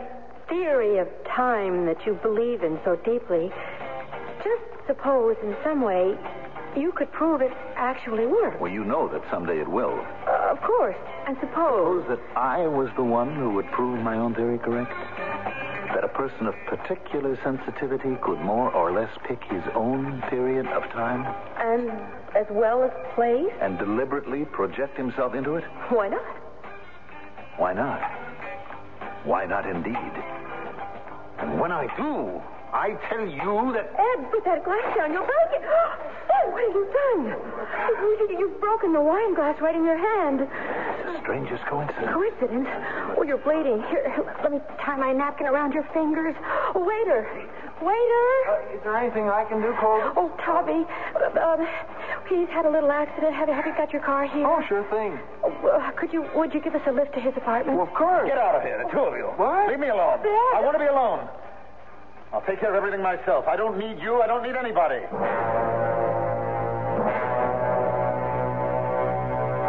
theory 0.48 0.98
of 0.98 1.08
time 1.34 1.86
that 1.86 2.04
you 2.04 2.18
believe 2.22 2.62
in 2.62 2.78
so 2.84 2.96
deeply, 2.96 3.50
just 4.44 4.62
suppose 4.86 5.36
in 5.42 5.56
some 5.64 5.80
way 5.80 6.14
you 6.76 6.92
could 6.92 7.10
prove 7.12 7.40
it 7.40 7.52
actually 7.76 8.26
works. 8.26 8.56
Well, 8.60 8.70
you 8.70 8.84
know 8.84 9.08
that 9.08 9.22
someday 9.30 9.60
it 9.60 9.68
will. 9.68 10.04
Uh, 10.26 10.52
of 10.52 10.60
course. 10.60 10.96
And 11.26 11.36
suppose. 11.40 12.04
Suppose 12.04 12.18
that 12.18 12.38
I 12.38 12.66
was 12.66 12.90
the 12.96 13.04
one 13.04 13.34
who 13.34 13.54
would 13.54 13.70
prove 13.72 14.00
my 14.00 14.16
own 14.16 14.34
theory 14.34 14.58
correct? 14.58 14.92
Person 16.14 16.46
of 16.46 16.54
particular 16.66 17.36
sensitivity 17.42 18.16
could 18.22 18.38
more 18.40 18.70
or 18.72 18.92
less 18.92 19.10
pick 19.26 19.42
his 19.50 19.62
own 19.74 20.22
period 20.30 20.64
of 20.68 20.82
time 20.92 21.26
And 21.58 21.90
as 22.36 22.46
well 22.50 22.84
as 22.84 22.90
place? 23.16 23.50
and 23.60 23.76
deliberately 23.78 24.44
project 24.46 24.96
himself 24.96 25.34
into 25.34 25.56
it? 25.56 25.64
Why 25.90 26.08
not? 26.08 26.22
Why 27.58 27.72
not? 27.74 28.00
Why 29.24 29.44
not 29.44 29.66
indeed? 29.68 30.14
And 31.38 31.58
when 31.60 31.72
I 31.72 31.86
do, 31.96 32.40
I 32.72 32.94
tell 33.10 33.26
you 33.26 33.72
that. 33.74 33.90
Ed, 33.98 34.30
put 34.30 34.44
that 34.44 34.64
glass 34.64 34.96
down. 34.96 35.12
You'll 35.12 35.26
break 35.26 35.50
it. 35.58 35.62
Ed, 35.66 36.46
what 36.52 36.62
have 36.62 36.74
you 36.74 36.86
done? 36.94 37.24
You- 37.26 38.38
You've 38.38 38.60
broken 38.60 38.92
the 38.92 39.00
wine 39.00 39.34
glass 39.34 39.60
right 39.60 39.74
in 39.74 39.84
your 39.84 39.98
hand. 39.98 40.40
Strangest 41.22 41.64
coincidence. 41.66 42.12
Coincidence? 42.12 42.68
Oh, 43.16 43.22
you're 43.22 43.38
bleeding. 43.38 43.82
Here, 43.88 44.04
let 44.42 44.52
me 44.52 44.60
tie 44.80 44.96
my 44.96 45.12
napkin 45.12 45.46
around 45.46 45.72
your 45.72 45.84
fingers. 45.94 46.34
Waiter. 46.74 47.26
Waiter. 47.82 48.28
Is 48.74 48.80
there 48.82 48.96
anything 48.96 49.28
I 49.28 49.44
can 49.44 49.60
do, 49.60 49.74
Clovis? 49.78 50.12
Oh, 50.16 50.30
Tubby. 50.44 50.86
Uh, 51.14 51.38
uh, 51.38 51.56
he's 52.28 52.48
had 52.48 52.66
a 52.66 52.70
little 52.70 52.90
accident. 52.90 53.34
Have, 53.34 53.48
have 53.48 53.66
you 53.66 53.74
got 53.76 53.92
your 53.92 54.02
car 54.02 54.26
here? 54.26 54.46
Oh, 54.46 54.62
sure 54.68 54.84
thing. 54.90 55.18
Oh, 55.42 55.50
uh, 55.68 55.90
could 55.92 56.12
you, 56.12 56.26
would 56.34 56.54
you 56.54 56.60
give 56.60 56.74
us 56.74 56.82
a 56.86 56.92
lift 56.92 57.14
to 57.14 57.20
his 57.20 57.34
apartment? 57.36 57.78
Well, 57.78 57.86
of 57.86 57.94
course. 57.94 58.26
Get 58.28 58.38
out 58.38 58.54
of 58.54 58.62
here, 58.62 58.82
the 58.84 58.90
two 58.90 59.00
of 59.00 59.14
you. 59.14 59.26
What? 59.36 59.68
Leave 59.68 59.80
me 59.80 59.88
alone. 59.88 60.18
Dad. 60.22 60.52
I 60.56 60.60
want 60.62 60.74
to 60.74 60.82
be 60.82 60.90
alone. 60.90 61.28
I'll 62.32 62.42
take 62.42 62.58
care 62.58 62.70
of 62.70 62.76
everything 62.76 63.02
myself. 63.02 63.46
I 63.46 63.54
don't 63.56 63.78
need 63.78 64.02
you. 64.02 64.20
I 64.20 64.26
don't 64.26 64.42
need 64.42 64.56
anybody. 64.56 64.98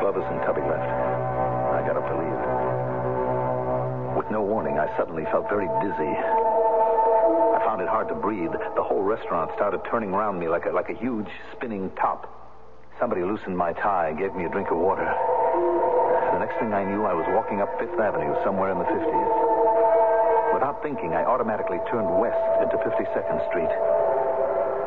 Clovis 0.02 0.26
and 0.30 0.42
Tubby 0.42 0.65
With 4.26 4.42
no 4.42 4.42
warning, 4.42 4.82
I 4.82 4.90
suddenly 4.98 5.22
felt 5.30 5.46
very 5.54 5.70
dizzy. 5.86 6.14
I 6.18 7.62
found 7.62 7.78
it 7.78 7.88
hard 7.88 8.10
to 8.10 8.18
breathe. 8.18 8.50
The 8.74 8.82
whole 8.82 9.06
restaurant 9.06 9.54
started 9.54 9.86
turning 9.86 10.18
around 10.18 10.42
me 10.42 10.50
like 10.50 10.66
a, 10.66 10.74
like 10.74 10.90
a 10.90 10.98
huge 10.98 11.30
spinning 11.54 11.94
top. 11.94 12.26
Somebody 12.98 13.22
loosened 13.22 13.54
my 13.56 13.74
tie 13.74 14.18
gave 14.18 14.34
me 14.34 14.46
a 14.46 14.50
drink 14.50 14.74
of 14.74 14.82
water. 14.82 15.06
The 15.06 16.42
next 16.42 16.58
thing 16.58 16.74
I 16.74 16.82
knew, 16.90 17.06
I 17.06 17.14
was 17.14 17.30
walking 17.38 17.62
up 17.62 17.70
Fifth 17.78 17.94
Avenue 18.02 18.34
somewhere 18.42 18.74
in 18.74 18.82
the 18.82 18.90
50s. 18.90 19.32
Without 20.58 20.82
thinking, 20.82 21.14
I 21.14 21.22
automatically 21.22 21.78
turned 21.94 22.10
west 22.18 22.42
into 22.66 22.82
52nd 22.82 23.38
Street. 23.54 23.74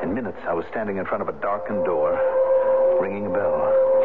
In 0.03 0.19
minutes, 0.19 0.43
I 0.51 0.55
was 0.59 0.67
standing 0.75 0.99
in 0.99 1.07
front 1.07 1.23
of 1.23 1.31
a 1.31 1.37
darkened 1.39 1.87
door, 1.87 2.19
ringing 2.99 3.27
a 3.27 3.31
bell. 3.31 3.98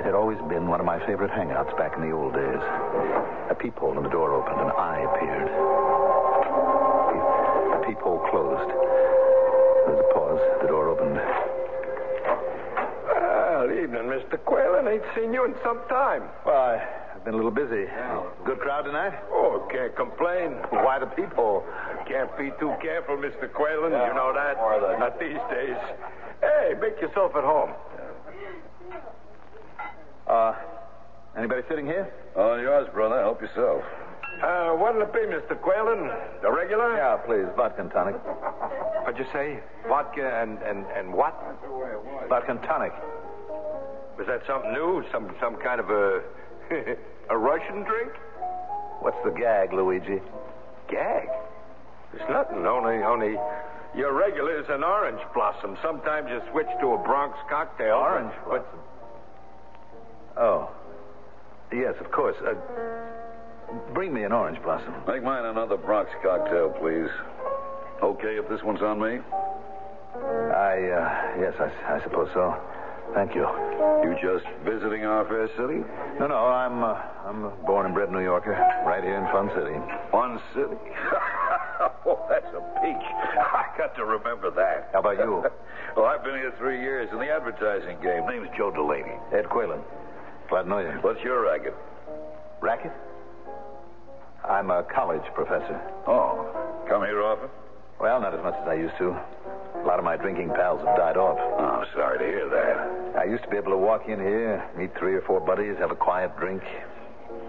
It 0.00 0.08
had 0.08 0.14
always 0.14 0.38
been 0.48 0.66
one 0.66 0.80
of 0.80 0.86
my 0.86 0.96
favorite 1.04 1.30
hangouts 1.30 1.76
back 1.76 1.92
in 1.94 2.00
the 2.00 2.10
old 2.16 2.32
days. 2.32 2.62
A 3.52 3.54
peephole 3.54 3.98
in 3.98 4.02
the 4.02 4.08
door 4.08 4.32
opened, 4.32 4.56
an 4.56 4.72
eye 4.72 5.04
appeared. 5.04 5.44
The 7.68 7.84
peephole 7.84 8.24
closed. 8.32 8.70
There 8.72 9.92
was 9.92 10.00
a 10.00 10.08
pause. 10.16 10.40
The 10.64 10.68
door 10.72 10.88
opened. 10.88 11.20
Well, 13.12 13.68
evening, 13.76 14.08
Mr. 14.08 14.40
Quaylen. 14.40 14.88
Ain't 14.88 15.04
seen 15.14 15.34
you 15.34 15.44
in 15.44 15.52
some 15.62 15.84
time. 15.90 16.22
Why, 16.48 16.80
I've 17.12 17.22
been 17.26 17.34
a 17.34 17.36
little 17.36 17.52
busy. 17.52 17.84
Oh. 18.08 18.32
Good 18.46 18.60
crowd 18.60 18.88
tonight? 18.88 19.12
Oh, 19.28 19.68
can't 19.70 19.94
complain. 19.96 20.56
Why 20.80 20.98
the 20.98 21.12
peephole? 21.12 21.62
Can't 22.08 22.32
be 22.38 22.48
too 22.58 22.72
careful, 22.80 23.18
Mr. 23.18 23.52
Quaylen. 23.52 23.92
You 23.92 24.14
know 24.16 24.32
that? 24.32 24.56
Not 24.98 25.20
these 25.20 25.36
days. 25.52 25.76
Hey, 26.40 26.72
make 26.80 26.98
yourself 27.04 27.36
at 27.36 27.44
home. 27.44 27.76
Uh, 30.30 30.54
anybody 31.36 31.62
sitting 31.68 31.86
here? 31.86 32.06
On 32.36 32.60
yours, 32.60 32.86
brother. 32.94 33.18
Help 33.18 33.42
yourself. 33.42 33.82
Uh, 34.40 34.78
what'll 34.78 35.02
it 35.02 35.12
be, 35.12 35.26
Mr. 35.26 35.58
Quaylen? 35.58 36.06
The 36.40 36.52
regular? 36.52 36.94
Yeah, 36.94 37.16
please. 37.26 37.50
Vodka 37.56 37.82
and 37.82 37.90
tonic. 37.90 38.14
What'd 38.14 39.18
you 39.18 39.26
say? 39.32 39.58
Vodka 39.88 40.22
and, 40.22 40.62
and, 40.62 40.86
and 40.96 41.12
what? 41.12 41.34
Vodka 42.28 42.52
and 42.52 42.62
tonic. 42.62 42.92
Was 44.16 44.28
that 44.28 44.42
something 44.46 44.72
new? 44.72 45.02
Some 45.10 45.34
some 45.40 45.56
kind 45.56 45.80
of 45.80 45.90
a 45.90 46.22
a 47.30 47.36
Russian 47.36 47.82
drink? 47.82 48.12
What's 49.00 49.18
the 49.24 49.30
gag, 49.30 49.72
Luigi? 49.72 50.20
Gag? 50.88 51.26
There's 52.12 52.30
nothing. 52.30 52.66
Only 52.66 53.02
only 53.02 53.34
your 53.96 54.12
regular 54.12 54.60
is 54.60 54.66
an 54.68 54.84
orange 54.84 55.20
blossom. 55.34 55.76
Sometimes 55.82 56.28
you 56.30 56.40
switch 56.52 56.68
to 56.80 56.94
a 56.94 56.98
Bronx 56.98 57.36
cocktail. 57.48 57.96
Orange 57.96 58.32
but, 58.46 58.64
Oh. 60.36 60.70
Yes, 61.72 61.94
of 62.00 62.10
course. 62.10 62.36
Uh, 62.44 62.54
bring 63.94 64.12
me 64.12 64.24
an 64.24 64.32
orange 64.32 64.60
blossom. 64.62 64.94
Make 65.06 65.22
mine 65.22 65.44
another 65.44 65.76
Bronx 65.76 66.10
cocktail, 66.22 66.70
please. 66.80 67.10
Okay 68.02 68.38
if 68.38 68.48
this 68.48 68.62
one's 68.64 68.82
on 68.82 69.00
me? 69.00 69.20
I, 70.50 70.74
uh, 70.90 71.40
yes, 71.40 71.54
I, 71.60 71.94
I 71.94 72.02
suppose 72.02 72.28
so. 72.34 72.56
Thank 73.14 73.34
you. 73.34 73.46
You 74.02 74.14
just 74.22 74.46
visiting 74.64 75.04
our 75.04 75.26
fair 75.26 75.48
city? 75.58 75.82
No, 76.18 76.26
no, 76.26 76.46
I'm, 76.46 76.82
uh, 76.82 76.94
I'm 77.26 77.44
a 77.44 77.50
born 77.66 77.86
and 77.86 77.94
bred 77.94 78.10
New 78.10 78.22
Yorker, 78.22 78.52
right 78.86 79.02
here 79.02 79.18
in 79.18 79.26
Fun 79.32 79.50
City. 79.54 79.74
Fun 80.10 80.40
City? 80.54 80.78
oh, 82.06 82.26
that's 82.28 82.46
a 82.54 82.62
peak. 82.82 83.02
I 83.38 83.66
got 83.76 83.94
to 83.96 84.04
remember 84.04 84.50
that. 84.50 84.90
How 84.92 85.00
about 85.00 85.18
you? 85.18 85.44
well, 85.96 86.06
I've 86.06 86.22
been 86.22 86.34
here 86.34 86.52
three 86.58 86.80
years 86.80 87.08
in 87.12 87.18
the 87.18 87.30
advertising 87.30 87.98
game. 88.02 88.26
Name's 88.26 88.48
Joe 88.56 88.70
Delaney. 88.70 89.18
Ed 89.32 89.46
Quaylen. 89.46 89.82
Glad 90.50 90.64
to 90.64 90.68
know 90.68 90.78
you. 90.80 90.90
What's 91.00 91.22
your 91.22 91.44
racket? 91.44 91.74
Racket? 92.60 92.90
I'm 94.44 94.70
a 94.70 94.82
college 94.82 95.22
professor. 95.32 95.80
Oh, 96.08 96.44
come 96.88 97.02
here 97.02 97.22
often? 97.22 97.48
Well, 98.00 98.20
not 98.20 98.34
as 98.34 98.42
much 98.42 98.54
as 98.60 98.66
I 98.66 98.74
used 98.74 98.96
to. 98.98 99.10
A 99.10 99.86
lot 99.86 100.00
of 100.00 100.04
my 100.04 100.16
drinking 100.16 100.48
pals 100.48 100.84
have 100.84 100.96
died 100.96 101.16
off. 101.16 101.38
Oh, 101.38 101.84
sorry 101.94 102.18
to 102.18 102.24
hear 102.24 102.48
that. 102.50 103.16
I 103.20 103.24
used 103.30 103.44
to 103.44 103.48
be 103.48 103.58
able 103.58 103.70
to 103.70 103.78
walk 103.78 104.08
in 104.08 104.18
here, 104.18 104.68
meet 104.76 104.90
three 104.98 105.14
or 105.14 105.20
four 105.22 105.38
buddies, 105.38 105.76
have 105.78 105.92
a 105.92 105.96
quiet 105.96 106.36
drink. 106.36 106.62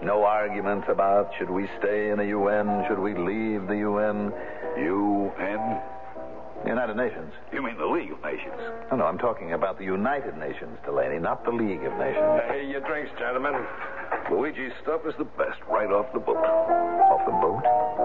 No 0.04 0.22
arguments 0.22 0.86
about 0.88 1.32
should 1.38 1.50
we 1.50 1.68
stay 1.80 2.10
in 2.10 2.18
the 2.18 2.26
UN, 2.26 2.84
should 2.86 3.00
we 3.00 3.14
leave 3.14 3.66
the 3.66 3.78
UN. 3.78 4.32
UN? 4.78 5.82
United 6.66 6.96
Nations. 6.96 7.32
You 7.52 7.62
mean 7.62 7.76
the 7.76 7.86
League 7.86 8.12
of 8.12 8.22
Nations? 8.22 8.54
No, 8.90 8.96
no, 8.98 9.04
I'm 9.04 9.18
talking 9.18 9.52
about 9.52 9.78
the 9.78 9.84
United 9.84 10.36
Nations, 10.38 10.78
Delaney, 10.84 11.18
not 11.18 11.44
the 11.44 11.50
League 11.50 11.82
of 11.82 11.92
Nations. 11.98 12.42
Hey, 12.46 12.66
your 12.70 12.80
drinks, 12.80 13.10
gentlemen. 13.18 13.54
Luigi's 14.30 14.72
stuff 14.82 15.02
is 15.06 15.14
the 15.18 15.24
best, 15.24 15.58
right 15.68 15.90
off 15.90 16.12
the 16.12 16.20
boat. 16.20 16.36
Off 16.38 17.26
the 17.26 17.32
boat? 17.32 17.62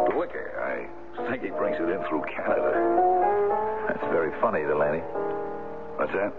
The 0.09 0.17
liquor. 0.17 0.51
I 0.57 1.29
think 1.29 1.43
he 1.43 1.49
brings 1.49 1.77
it 1.77 1.89
in 1.89 2.01
through 2.09 2.23
Canada. 2.35 2.73
That's 3.87 4.03
very 4.11 4.31
funny, 4.41 4.61
Delaney. 4.61 5.01
What's 5.97 6.13
that? 6.13 6.33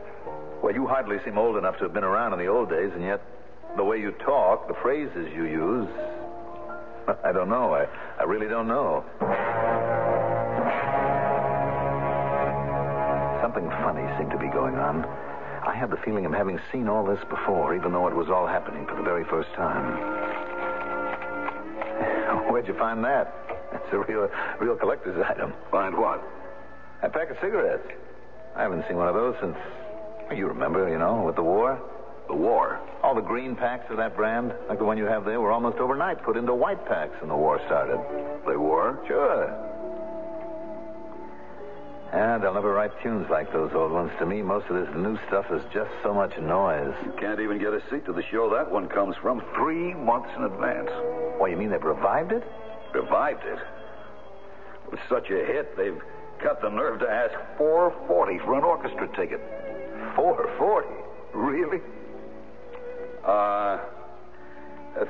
Well, 0.63 0.75
you 0.75 0.87
hardly 0.87 1.17
seem 1.25 1.39
old 1.39 1.57
enough 1.57 1.77
to 1.79 1.85
have 1.85 1.95
been 1.95 2.05
around 2.05 2.33
in 2.33 2.39
the 2.39 2.47
old 2.47 2.69
days, 2.69 2.91
and 2.95 3.03
yet 3.03 3.21
the 3.77 3.85
way 3.85 3.99
you 3.99 4.11
talk, 4.25 4.67
the 4.67 4.75
phrases 4.83 5.29
you 5.35 5.45
use, 5.45 5.89
I 7.25 7.33
don't 7.33 7.49
know. 7.49 7.75
I, 7.75 7.87
I 8.19 8.25
really 8.25 8.49
don't 8.49 8.67
know. 8.69 9.05
Something 13.59 13.77
funny 13.83 14.07
seemed 14.17 14.31
to 14.31 14.39
be 14.39 14.47
going 14.47 14.77
on. 14.77 15.05
I 15.67 15.75
had 15.75 15.91
the 15.91 15.97
feeling 16.05 16.25
of 16.25 16.33
having 16.33 16.61
seen 16.71 16.87
all 16.87 17.05
this 17.05 17.19
before, 17.29 17.75
even 17.75 17.93
though 17.93 18.07
it 18.07 18.15
was 18.15 18.29
all 18.29 18.47
happening 18.47 18.87
for 18.87 18.95
the 18.95 19.03
very 19.03 19.25
first 19.25 19.53
time. 19.55 19.99
Where'd 22.53 22.69
you 22.69 22.79
find 22.79 23.03
that? 23.03 23.35
That's 23.73 23.93
a 23.93 23.99
real, 23.99 24.31
real 24.61 24.77
collector's 24.77 25.21
item. 25.29 25.55
Find 25.73 25.99
what? 25.99 26.23
A 27.03 27.09
pack 27.09 27.31
of 27.31 27.37
cigarettes. 27.41 27.89
I 28.55 28.63
haven't 28.63 28.85
seen 28.87 28.97
one 28.97 29.09
of 29.09 29.15
those 29.15 29.35
since. 29.41 29.57
You 30.33 30.47
remember, 30.47 30.89
you 30.89 30.99
know, 30.99 31.23
with 31.23 31.35
the 31.35 31.43
war? 31.43 31.83
The 32.29 32.37
war? 32.37 32.79
All 33.03 33.17
the 33.17 33.23
green 33.23 33.57
packs 33.57 33.91
of 33.91 33.97
that 33.97 34.15
brand, 34.15 34.55
like 34.69 34.79
the 34.79 34.85
one 34.85 34.99
you 34.99 35.07
have 35.07 35.25
there, 35.25 35.41
were 35.41 35.51
almost 35.51 35.79
overnight 35.79 36.23
put 36.23 36.37
into 36.37 36.55
white 36.55 36.87
packs 36.87 37.21
when 37.21 37.29
the 37.29 37.37
war 37.37 37.61
started. 37.67 37.99
They 38.47 38.57
were? 38.57 39.05
Sure. 39.09 39.78
And 42.13 42.43
they'll 42.43 42.55
never 42.55 42.73
write 42.73 42.93
tunes 43.03 43.27
like 43.29 43.53
those 43.53 43.71
old 43.75 43.93
ones. 43.93 44.11
To 44.19 44.25
me, 44.25 44.41
most 44.41 44.67
of 44.71 44.77
this 44.77 44.95
new 44.97 45.19
stuff 45.27 45.45
is 45.53 45.63
just 45.75 45.91
so 46.03 46.15
much 46.15 46.33
noise. 46.39 46.95
You 47.05 47.13
can't 47.21 47.39
even 47.39 47.59
get 47.59 47.75
a 47.75 47.83
seat 47.91 48.07
to 48.07 48.15
the 48.15 48.23
show 48.31 48.49
that 48.51 48.71
one 48.71 48.89
comes 48.89 49.15
from 49.21 49.43
three 49.55 49.93
months 49.93 50.31
in 50.37 50.45
advance. 50.45 50.89
Why, 51.37 51.49
you 51.49 51.57
mean 51.57 51.71
they've 51.71 51.83
revived 51.83 52.33
it? 52.33 52.43
Revived 52.95 53.45
it? 53.45 53.59
It 54.87 54.93
was 54.93 55.01
such 55.11 55.29
a 55.31 55.45
hit, 55.45 55.77
they've 55.77 56.01
got 56.43 56.63
the 56.63 56.71
nerve 56.71 57.01
to 57.01 57.07
ask 57.07 57.35
440 57.59 58.39
for 58.39 58.55
an 58.57 58.65
orchestra 58.65 59.09
ticket. 59.15 59.41
440? 60.17 60.89
Really? 61.35 61.83
Uh, 63.23 63.79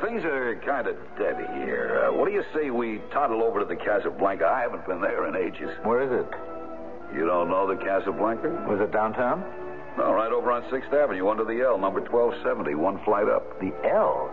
things 0.02 0.24
are 0.24 0.60
kind 0.66 0.88
of 0.88 0.96
dead 1.16 1.36
here. 1.62 2.08
Uh, 2.08 2.16
what 2.16 2.26
do 2.26 2.32
you 2.32 2.42
say 2.52 2.70
we 2.70 3.00
toddle 3.12 3.44
over 3.44 3.60
to 3.60 3.66
the 3.66 3.76
Casablanca? 3.76 4.46
I 4.46 4.62
haven't 4.62 4.84
been 4.86 5.00
there 5.00 5.28
in 5.28 5.36
ages. 5.36 5.70
Where 5.84 6.02
is 6.02 6.26
it? 6.26 6.47
You 7.14 7.26
don't 7.26 7.48
know 7.48 7.66
the 7.66 7.76
Casablanca? 7.76 8.66
Was 8.68 8.80
it 8.80 8.92
downtown? 8.92 9.44
No, 9.96 10.12
right 10.12 10.30
over 10.30 10.52
on 10.52 10.62
6th 10.64 10.92
Avenue, 10.92 11.28
under 11.28 11.44
the 11.44 11.60
L, 11.64 11.78
number 11.78 12.00
1270, 12.00 12.74
one 12.76 13.02
flight 13.04 13.28
up. 13.28 13.58
The 13.60 13.72
L? 13.84 14.30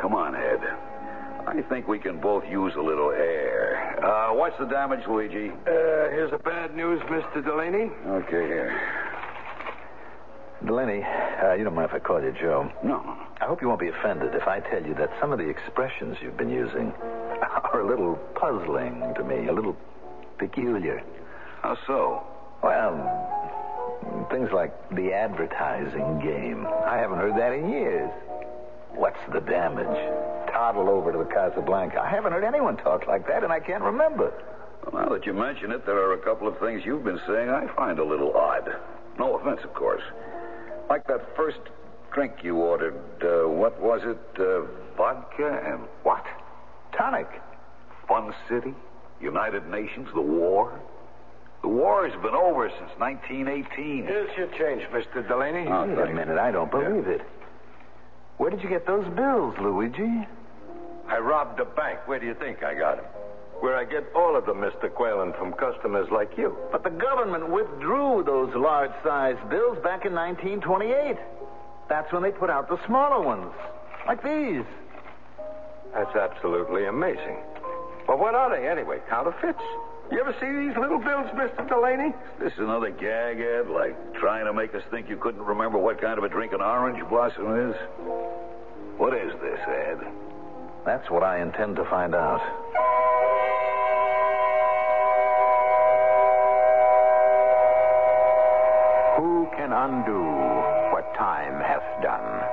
Come 0.00 0.14
on, 0.14 0.36
Ed. 0.36 0.60
I 1.46 1.62
think 1.68 1.88
we 1.88 1.98
can 1.98 2.20
both 2.20 2.44
use 2.50 2.72
a 2.76 2.82
little 2.82 3.10
air. 3.10 3.98
Uh, 4.04 4.34
what's 4.34 4.58
the 4.58 4.66
damage, 4.66 5.00
Luigi? 5.08 5.50
Uh, 5.50 6.10
here's 6.10 6.30
the 6.30 6.38
bad 6.38 6.76
news, 6.76 7.00
Mr. 7.02 7.42
Delaney. 7.44 7.90
Okay, 8.06 8.46
here. 8.46 8.80
Delaney, 10.64 11.02
uh, 11.02 11.54
you 11.54 11.64
don't 11.64 11.74
mind 11.74 11.88
if 11.90 11.94
I 11.94 11.98
call 11.98 12.22
you 12.22 12.32
Joe? 12.32 12.70
No, 12.82 13.02
no, 13.02 13.16
I 13.40 13.44
hope 13.44 13.62
you 13.62 13.68
won't 13.68 13.80
be 13.80 13.88
offended 13.88 14.34
if 14.34 14.48
I 14.48 14.60
tell 14.60 14.84
you 14.84 14.94
that 14.94 15.10
some 15.20 15.32
of 15.32 15.38
the 15.38 15.48
expressions 15.48 16.16
you've 16.20 16.36
been 16.36 16.50
using 16.50 16.92
are 17.72 17.80
a 17.80 17.86
little 17.86 18.16
puzzling 18.34 19.14
to 19.16 19.22
me, 19.24 19.48
a 19.48 19.52
little 19.52 19.76
peculiar. 20.38 21.02
How 21.62 21.76
so? 21.86 22.22
Well, 22.62 24.26
things 24.30 24.50
like 24.52 24.72
the 24.90 25.12
advertising 25.12 26.20
game. 26.20 26.66
I 26.66 26.96
haven't 26.98 27.18
heard 27.18 27.36
that 27.36 27.52
in 27.52 27.70
years. 27.70 28.10
What's 28.94 29.18
the 29.32 29.40
damage? 29.40 29.86
Toddle 30.50 30.88
over 30.88 31.12
to 31.12 31.18
the 31.18 31.24
Casablanca. 31.24 32.00
I 32.00 32.08
haven't 32.08 32.32
heard 32.32 32.44
anyone 32.44 32.76
talk 32.76 33.06
like 33.06 33.26
that, 33.28 33.44
and 33.44 33.52
I 33.52 33.60
can't 33.60 33.82
remember. 33.82 34.32
Well, 34.84 35.02
now 35.02 35.08
that 35.10 35.26
you 35.26 35.34
mention 35.34 35.72
it, 35.72 35.84
there 35.84 35.98
are 35.98 36.14
a 36.14 36.18
couple 36.18 36.48
of 36.48 36.58
things 36.58 36.82
you've 36.84 37.04
been 37.04 37.20
saying 37.26 37.50
I 37.50 37.66
find 37.74 37.98
a 37.98 38.04
little 38.04 38.34
odd. 38.36 38.68
No 39.18 39.36
offense, 39.36 39.60
of 39.64 39.74
course. 39.74 40.02
Like 40.88 41.06
that 41.08 41.36
first 41.36 41.58
drink 42.12 42.32
you 42.42 42.56
ordered. 42.56 42.94
Uh, 43.22 43.48
what 43.48 43.80
was 43.80 44.00
it? 44.04 44.40
Uh, 44.40 44.62
vodka 44.96 45.62
and 45.66 45.80
what? 46.02 46.24
Tonic. 46.96 47.28
Fun 48.08 48.32
City? 48.48 48.74
United 49.20 49.66
Nations? 49.68 50.08
The 50.14 50.20
war? 50.20 50.78
The 51.62 51.68
war 51.68 52.08
has 52.08 52.14
been 52.22 52.34
over 52.34 52.68
since 52.68 52.90
1918. 52.98 54.04
Here's 54.04 54.36
your 54.36 54.48
change, 54.48 54.82
Mr. 54.92 55.26
Delaney. 55.26 55.66
Oh, 55.68 55.86
Wait 55.86 56.10
a 56.10 56.14
minute. 56.14 56.38
I 56.38 56.50
don't 56.52 56.70
believe 56.70 57.06
it. 57.06 57.22
Where 58.38 58.50
did 58.50 58.62
you 58.62 58.68
get 58.68 58.86
those 58.86 59.06
bills, 59.14 59.54
Luigi? 59.60 60.26
I 61.08 61.18
robbed 61.18 61.58
a 61.60 61.64
bank. 61.64 62.00
Where 62.06 62.18
do 62.18 62.26
you 62.26 62.34
think 62.34 62.62
I 62.62 62.74
got 62.74 62.96
them? 62.96 63.06
Where 63.60 63.76
I 63.76 63.84
get 63.84 64.04
all 64.14 64.36
of 64.36 64.44
them, 64.44 64.58
Mr. 64.58 64.90
Quaylen, 64.90 65.36
from 65.38 65.54
customers 65.54 66.08
like 66.12 66.36
you. 66.36 66.54
But 66.70 66.84
the 66.84 66.90
government 66.90 67.48
withdrew 67.50 68.22
those 68.26 68.54
large-sized 68.54 69.48
bills 69.48 69.78
back 69.82 70.04
in 70.04 70.12
1928. 70.14 71.16
That's 71.88 72.12
when 72.12 72.22
they 72.22 72.32
put 72.32 72.50
out 72.50 72.68
the 72.68 72.78
smaller 72.86 73.24
ones, 73.24 73.50
like 74.06 74.22
these. 74.22 74.64
That's 75.94 76.14
absolutely 76.14 76.84
amazing. 76.84 77.38
Well, 78.08 78.18
what 78.18 78.34
are 78.34 78.50
they 78.50 78.68
anyway? 78.68 78.98
Counterfeits? 79.08 79.62
You 80.12 80.20
ever 80.20 80.32
see 80.38 80.46
these 80.46 80.76
little 80.78 81.00
bills, 81.00 81.26
Mr. 81.34 81.68
Delaney? 81.68 82.14
This 82.38 82.52
is 82.52 82.60
another 82.60 82.90
gag, 82.90 83.40
Ed, 83.40 83.68
like 83.68 83.96
trying 84.14 84.44
to 84.44 84.52
make 84.52 84.72
us 84.74 84.82
think 84.90 85.08
you 85.08 85.16
couldn't 85.16 85.42
remember 85.42 85.78
what 85.78 86.00
kind 86.00 86.16
of 86.16 86.22
a 86.22 86.28
drink 86.28 86.52
an 86.52 86.60
orange 86.60 87.02
blossom 87.08 87.70
is. 87.70 87.76
What 88.96 89.14
is 89.14 89.32
this, 89.42 89.58
Ed? 89.66 89.98
That's 90.84 91.10
what 91.10 91.24
I 91.24 91.42
intend 91.42 91.74
to 91.76 91.84
find 91.86 92.14
out. 92.14 92.40
Who 99.18 99.48
can 99.56 99.72
undo 99.72 100.22
what 100.92 101.12
time 101.18 101.58
hath 101.60 102.02
done? 102.02 102.44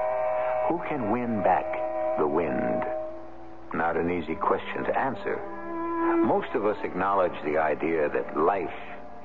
Who 0.67 0.81
can 0.89 1.11
win 1.11 1.43
back 1.43 2.17
the 2.17 2.25
wind? 2.25 2.83
Not 3.73 3.97
an 3.97 4.12
easy 4.12 4.36
question 4.36 4.83
to 4.83 4.97
answer. 4.97 5.41
Most 6.23 6.49
of 6.53 6.65
us 6.65 6.77
acknowledge 6.83 7.33
the 7.43 7.57
idea 7.57 8.07
that 8.09 8.38
life 8.38 8.69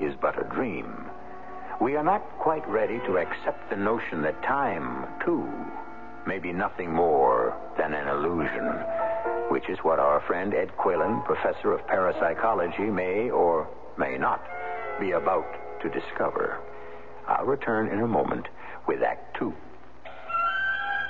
is 0.00 0.14
but 0.20 0.40
a 0.40 0.48
dream. 0.48 1.06
We 1.80 1.96
are 1.96 2.02
not 2.02 2.22
quite 2.38 2.66
ready 2.66 2.98
to 3.06 3.18
accept 3.18 3.68
the 3.70 3.76
notion 3.76 4.22
that 4.22 4.42
time, 4.42 5.06
too, 5.24 5.46
may 6.26 6.38
be 6.38 6.52
nothing 6.52 6.92
more 6.92 7.54
than 7.76 7.92
an 7.92 8.08
illusion, 8.08 8.66
which 9.50 9.68
is 9.68 9.78
what 9.82 9.98
our 9.98 10.20
friend 10.26 10.54
Ed 10.54 10.70
Quaylen, 10.78 11.24
professor 11.24 11.72
of 11.72 11.86
parapsychology, 11.86 12.90
may 12.90 13.30
or 13.30 13.68
may 13.98 14.16
not 14.16 14.42
be 14.98 15.12
about 15.12 15.46
to 15.82 15.88
discover. 15.90 16.58
I'll 17.28 17.44
return 17.44 17.88
in 17.88 18.00
a 18.00 18.08
moment 18.08 18.46
with 18.86 19.02
Act 19.02 19.36
Two. 19.38 19.52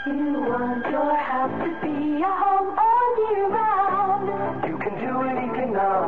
You 0.07 0.15
want 0.15 0.85
your 0.91 1.17
house 1.17 1.65
to 1.65 1.87
be 1.87 2.23
a 2.23 2.27
home 2.27 2.77
oh, 2.79 2.98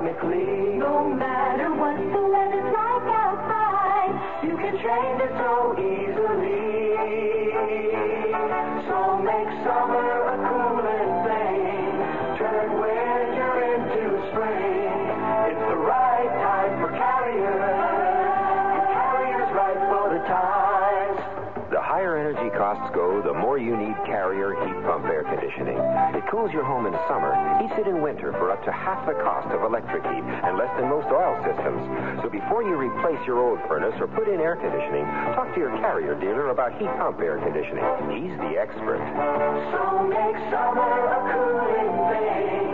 No 0.03 1.13
matter 1.15 1.75
what 1.75 1.95
the 1.97 2.23
weather's 2.33 2.73
like 2.73 3.09
outside, 3.21 4.41
You 4.43 4.57
can 4.57 4.73
change 4.79 5.21
it 5.21 5.33
so 5.37 5.77
Carrier 24.21 24.53
heat 24.53 24.77
pump 24.85 25.07
air 25.07 25.25
conditioning. 25.25 25.81
It 26.13 26.29
cools 26.29 26.53
your 26.53 26.63
home 26.63 26.85
in 26.85 26.93
summer, 27.09 27.33
heats 27.57 27.73
it 27.81 27.89
in 27.89 28.03
winter 28.03 28.33
for 28.33 28.51
up 28.51 28.63
to 28.67 28.71
half 28.71 29.07
the 29.09 29.15
cost 29.25 29.49
of 29.49 29.63
electric 29.63 30.05
heat 30.05 30.21
and 30.45 30.59
less 30.59 30.69
than 30.77 30.93
most 30.93 31.09
oil 31.09 31.41
systems. 31.41 31.81
So 32.21 32.29
before 32.29 32.63
you 32.63 32.77
replace 32.77 33.17
your 33.27 33.41
old 33.41 33.61
furnace 33.67 33.97
or 33.99 34.09
put 34.09 34.29
in 34.29 34.39
air 34.39 34.57
conditioning, 34.57 35.09
talk 35.33 35.55
to 35.55 35.61
your 35.61 35.73
Carrier 35.81 36.21
dealer 36.21 36.51
about 36.51 36.77
heat 36.77 36.93
pump 37.01 37.19
air 37.21 37.41
conditioning. 37.41 37.81
He's 38.13 38.37
the 38.45 38.61
expert. 38.61 39.01
So 39.73 40.05
make 40.13 40.37
summer 40.53 40.85
a 40.85 41.19
cooling 41.33 41.97
thing. 42.13 42.70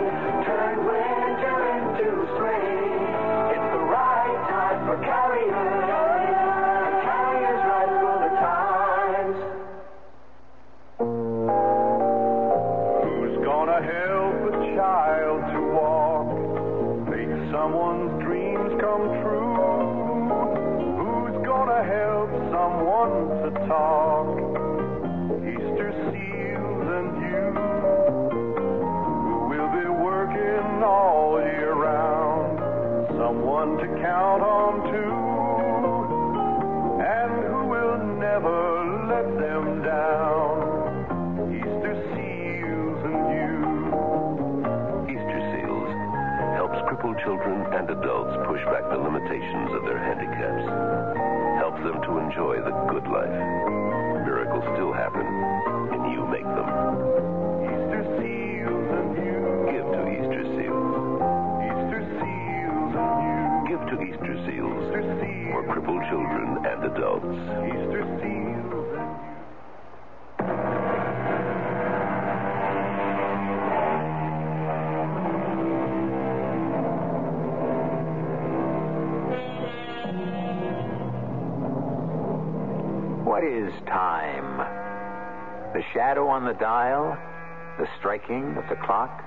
Striking 88.27 88.57
of 88.57 88.69
the 88.69 88.75
clock? 88.75 89.25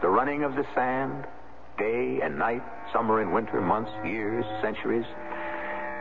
The 0.00 0.08
running 0.08 0.44
of 0.44 0.54
the 0.54 0.64
sand? 0.74 1.26
Day 1.76 2.20
and 2.22 2.38
night? 2.38 2.62
Summer 2.90 3.20
and 3.20 3.34
winter? 3.34 3.60
Months? 3.60 3.90
Years? 4.02 4.46
Centuries? 4.62 5.04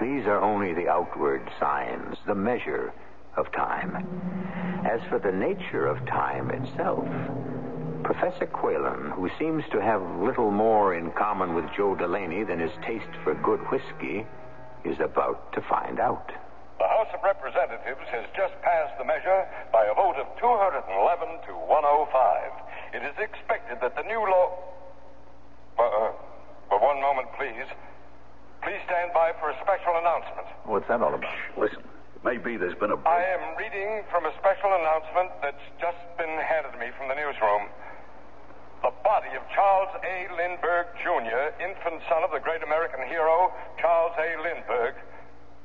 These 0.02 0.26
are 0.26 0.40
only 0.40 0.74
the 0.74 0.88
outward 0.88 1.42
signs, 1.60 2.16
the 2.26 2.36
measure 2.36 2.94
of 3.36 3.52
time. 3.52 4.08
As 4.90 5.02
for 5.10 5.20
the 5.20 5.34
nature 5.34 5.86
of 5.86 6.06
time 6.06 6.50
itself, 6.52 7.06
Professor 8.04 8.48
Quaylen, 8.48 9.12
who 9.12 9.30
seems 9.38 9.66
to 9.72 9.82
have 9.82 10.02
little 10.22 10.52
more 10.52 10.96
in 10.96 11.12
common 11.12 11.56
with 11.56 11.66
Joe 11.76 11.94
Delaney 11.94 12.46
than 12.46 12.60
his 12.60 12.72
taste 12.86 13.12
for 13.26 13.34
good 13.36 13.60
whiskey, 13.70 14.26
is 14.86 15.00
about 15.02 15.52
to 15.54 15.62
find 15.62 16.00
out. 16.00 16.32
The 16.80 16.88
House 16.88 17.12
of 17.12 17.20
Representatives 17.20 18.08
has 18.08 18.24
just 18.40 18.56
passed 18.64 18.96
the 18.96 19.04
measure 19.04 19.44
by 19.76 19.84
a 19.84 19.94
vote 19.94 20.16
of 20.16 20.32
211 20.40 20.80
to 20.80 21.52
105. 21.68 21.76
It 22.96 23.04
is 23.04 23.16
expected 23.20 23.84
that 23.84 24.00
the 24.00 24.08
new 24.08 24.24
law. 24.24 24.56
Uh, 25.76 25.84
uh, 25.84 26.12
for 26.72 26.80
one 26.80 27.04
moment, 27.04 27.28
please. 27.36 27.68
Please 28.64 28.80
stand 28.88 29.12
by 29.12 29.36
for 29.44 29.52
a 29.52 29.58
special 29.60 30.00
announcement. 30.00 30.48
What's 30.64 30.88
that 30.88 31.04
all 31.04 31.12
about? 31.12 31.36
Listen, 31.60 31.84
maybe 32.24 32.56
there's 32.56 32.80
been 32.80 32.96
a. 32.96 33.00
I 33.04 33.28
am 33.28 33.60
reading 33.60 34.08
from 34.08 34.24
a 34.24 34.32
special 34.40 34.72
announcement 34.72 35.36
that's 35.44 35.66
just 35.84 36.00
been 36.16 36.32
handed 36.32 36.72
to 36.72 36.80
me 36.80 36.96
from 36.96 37.12
the 37.12 37.16
newsroom. 37.20 37.68
The 38.88 38.96
body 39.04 39.36
of 39.36 39.44
Charles 39.52 39.92
A. 40.00 40.32
Lindbergh, 40.32 40.96
Jr., 41.04 41.52
infant 41.60 42.00
son 42.08 42.24
of 42.24 42.32
the 42.32 42.40
great 42.40 42.64
American 42.64 43.04
hero, 43.12 43.52
Charles 43.76 44.16
A. 44.16 44.40
Lindbergh, 44.40 44.96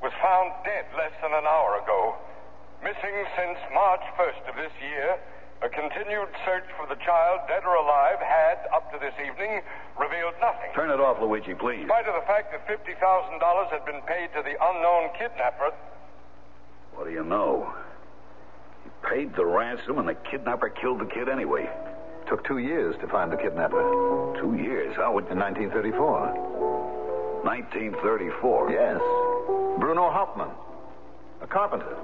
was 0.05 0.13
found 0.21 0.53
dead 0.61 0.85
less 0.93 1.17
than 1.17 1.33
an 1.33 1.49
hour 1.49 1.81
ago. 1.81 2.13
Missing 2.85 3.17
since 3.33 3.57
March 3.73 4.05
1st 4.21 4.53
of 4.53 4.53
this 4.53 4.69
year, 4.77 5.17
a 5.65 5.69
continued 5.73 6.29
search 6.45 6.69
for 6.77 6.85
the 6.85 7.01
child, 7.01 7.41
dead 7.49 7.65
or 7.65 7.73
alive, 7.73 8.21
had, 8.21 8.69
up 8.69 8.85
to 8.93 9.01
this 9.01 9.17
evening, 9.17 9.65
revealed 9.97 10.37
nothing. 10.37 10.69
Turn 10.77 10.93
it 10.93 11.01
off, 11.01 11.17
Luigi, 11.17 11.57
please. 11.57 11.81
In 11.81 11.89
spite 11.89 12.05
of 12.05 12.13
the 12.13 12.27
fact 12.29 12.53
that 12.53 12.69
$50,000 12.69 13.01
had 13.73 13.81
been 13.89 14.05
paid 14.05 14.29
to 14.37 14.45
the 14.45 14.53
unknown 14.53 15.09
kidnapper, 15.17 15.73
What 16.93 17.09
do 17.09 17.11
you 17.11 17.25
know? 17.25 17.73
He 18.85 18.93
paid 19.09 19.33
the 19.33 19.45
ransom, 19.45 19.97
and 19.97 20.07
the 20.07 20.13
kidnapper 20.29 20.69
killed 20.69 21.01
the 21.01 21.09
kid 21.09 21.29
anyway. 21.33 21.65
Took 22.29 22.45
two 22.45 22.59
years 22.59 22.93
to 23.01 23.07
find 23.07 23.31
the 23.31 23.37
kidnapper. 23.37 24.37
Two 24.37 24.53
years? 24.53 24.93
How 24.97 25.17
would. 25.17 25.25
In 25.33 25.39
1934. 25.41 27.04
1934? 27.45 28.71
Yes. 28.71 28.97
Bruno 29.79 30.09
Hauptmann, 30.09 30.49
a 31.41 31.47
carpenter. 31.47 31.95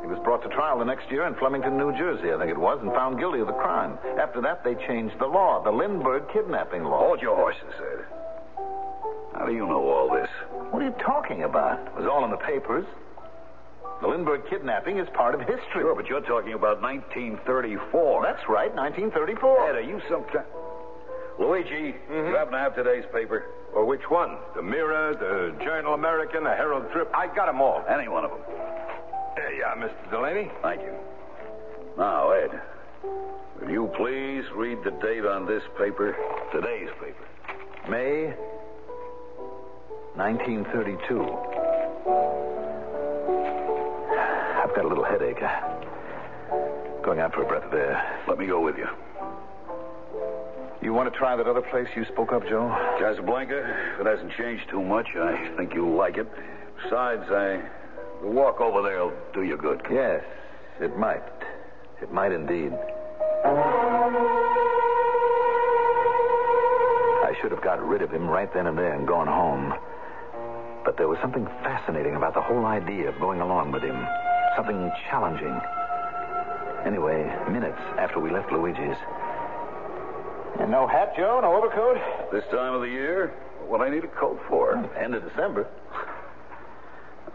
He 0.00 0.06
was 0.08 0.18
brought 0.24 0.42
to 0.42 0.48
trial 0.48 0.78
the 0.78 0.84
next 0.84 1.10
year 1.10 1.26
in 1.26 1.34
Flemington, 1.34 1.76
New 1.76 1.92
Jersey, 1.96 2.32
I 2.32 2.38
think 2.38 2.50
it 2.50 2.56
was, 2.56 2.80
and 2.80 2.90
found 2.92 3.18
guilty 3.18 3.40
of 3.40 3.46
the 3.46 3.52
crime. 3.60 3.98
After 4.18 4.40
that, 4.40 4.64
they 4.64 4.74
changed 4.86 5.18
the 5.18 5.26
law, 5.26 5.62
the 5.62 5.70
Lindbergh 5.70 6.32
kidnapping 6.32 6.84
law. 6.84 7.00
Hold 7.00 7.20
your 7.20 7.36
horses, 7.36 7.74
Ed. 7.76 8.04
How 9.34 9.44
do 9.44 9.52
you 9.52 9.66
know 9.66 9.84
all 9.84 10.08
this? 10.08 10.30
What 10.70 10.80
are 10.82 10.86
you 10.86 10.94
talking 11.04 11.44
about? 11.44 11.86
It 11.88 11.94
was 11.96 12.06
all 12.06 12.24
in 12.24 12.30
the 12.30 12.38
papers. 12.40 12.86
The 14.00 14.08
Lindbergh 14.08 14.48
kidnapping 14.48 14.98
is 14.98 15.08
part 15.12 15.34
of 15.34 15.40
history. 15.40 15.84
Sure, 15.84 15.94
but 15.94 16.06
you're 16.06 16.20
talking 16.20 16.54
about 16.54 16.80
1934. 16.80 18.22
That's 18.22 18.48
right, 18.48 18.72
1934. 18.74 19.70
Ed, 19.70 19.76
are 19.76 19.80
you 19.80 20.00
some 20.08 20.24
kind... 20.24 20.44
Luigi, 21.38 21.92
mm-hmm. 21.92 22.28
you 22.28 22.34
happen 22.34 22.52
to 22.52 22.58
have 22.58 22.74
today's 22.74 23.04
paper? 23.12 23.44
or 23.76 23.84
which 23.84 24.08
one? 24.08 24.38
The 24.54 24.62
Mirror, 24.62 25.16
the 25.20 25.62
Journal 25.62 25.92
American, 25.92 26.44
the 26.44 26.50
Herald 26.50 26.90
Trib? 26.92 27.08
I 27.12 27.26
got 27.26 27.46
'em 27.50 27.60
all. 27.60 27.84
Any 27.86 28.08
one 28.08 28.24
of 28.24 28.30
them. 28.30 28.40
There 29.36 29.52
you 29.52 29.64
uh, 29.64 29.68
are, 29.68 29.76
Mr. 29.76 30.10
Delaney. 30.10 30.50
Thank 30.62 30.80
you. 30.80 30.94
Now, 31.98 32.30
Ed, 32.30 32.58
will 33.60 33.70
you 33.70 33.92
please 33.94 34.44
read 34.54 34.78
the 34.82 34.92
date 34.92 35.26
on 35.26 35.46
this 35.46 35.62
paper? 35.76 36.16
Today's 36.52 36.88
paper. 36.98 37.26
May 37.90 38.34
1932. 40.16 41.20
I've 44.56 44.74
got 44.74 44.86
a 44.86 44.88
little 44.88 45.04
headache. 45.04 45.40
Going 47.04 47.20
out 47.20 47.34
for 47.34 47.42
a 47.42 47.46
breath 47.46 47.64
of 47.64 47.74
air. 47.74 48.22
Let 48.26 48.38
me 48.38 48.46
go 48.46 48.62
with 48.62 48.78
you. 48.78 48.88
You 50.82 50.92
want 50.92 51.12
to 51.12 51.18
try 51.18 51.36
that 51.36 51.46
other 51.46 51.62
place 51.62 51.88
you 51.96 52.04
spoke 52.04 52.32
of, 52.32 52.42
Joe? 52.48 52.68
Casablanca, 52.98 53.94
if 53.94 54.00
it 54.00 54.06
hasn't 54.06 54.32
changed 54.36 54.68
too 54.70 54.82
much, 54.82 55.06
I 55.16 55.52
think 55.56 55.74
you'll 55.74 55.96
like 55.96 56.16
it. 56.16 56.26
Besides, 56.82 57.22
I, 57.30 57.62
the 58.22 58.28
walk 58.28 58.60
over 58.60 58.82
there 58.82 59.04
will 59.04 59.14
do 59.32 59.42
you 59.42 59.56
good. 59.56 59.80
Yes, 59.90 60.22
it 60.80 60.96
might. 60.98 61.22
It 62.02 62.12
might 62.12 62.32
indeed. 62.32 62.72
I 67.24 67.34
should 67.40 67.50
have 67.52 67.62
got 67.62 67.82
rid 67.84 68.02
of 68.02 68.10
him 68.10 68.28
right 68.28 68.52
then 68.52 68.66
and 68.66 68.76
there 68.76 68.92
and 68.92 69.06
gone 69.06 69.26
home. 69.26 69.74
But 70.84 70.96
there 70.98 71.08
was 71.08 71.18
something 71.20 71.46
fascinating 71.64 72.14
about 72.14 72.34
the 72.34 72.42
whole 72.42 72.66
idea 72.66 73.08
of 73.08 73.18
going 73.18 73.40
along 73.40 73.72
with 73.72 73.82
him. 73.82 74.06
Something 74.54 74.92
challenging. 75.10 75.58
Anyway, 76.86 77.24
minutes 77.50 77.80
after 77.98 78.20
we 78.20 78.30
left 78.30 78.52
Luigi's. 78.52 78.96
And 80.60 80.70
no 80.70 80.86
hat, 80.86 81.14
Joe? 81.16 81.40
No 81.42 81.54
overcoat? 81.54 81.96
This 82.32 82.44
time 82.50 82.74
of 82.74 82.80
the 82.80 82.88
year, 82.88 83.32
what 83.66 83.80
I 83.80 83.90
need 83.90 84.04
a 84.04 84.08
coat 84.08 84.40
for? 84.48 84.76
End 84.96 85.14
of 85.14 85.22
December. 85.28 85.68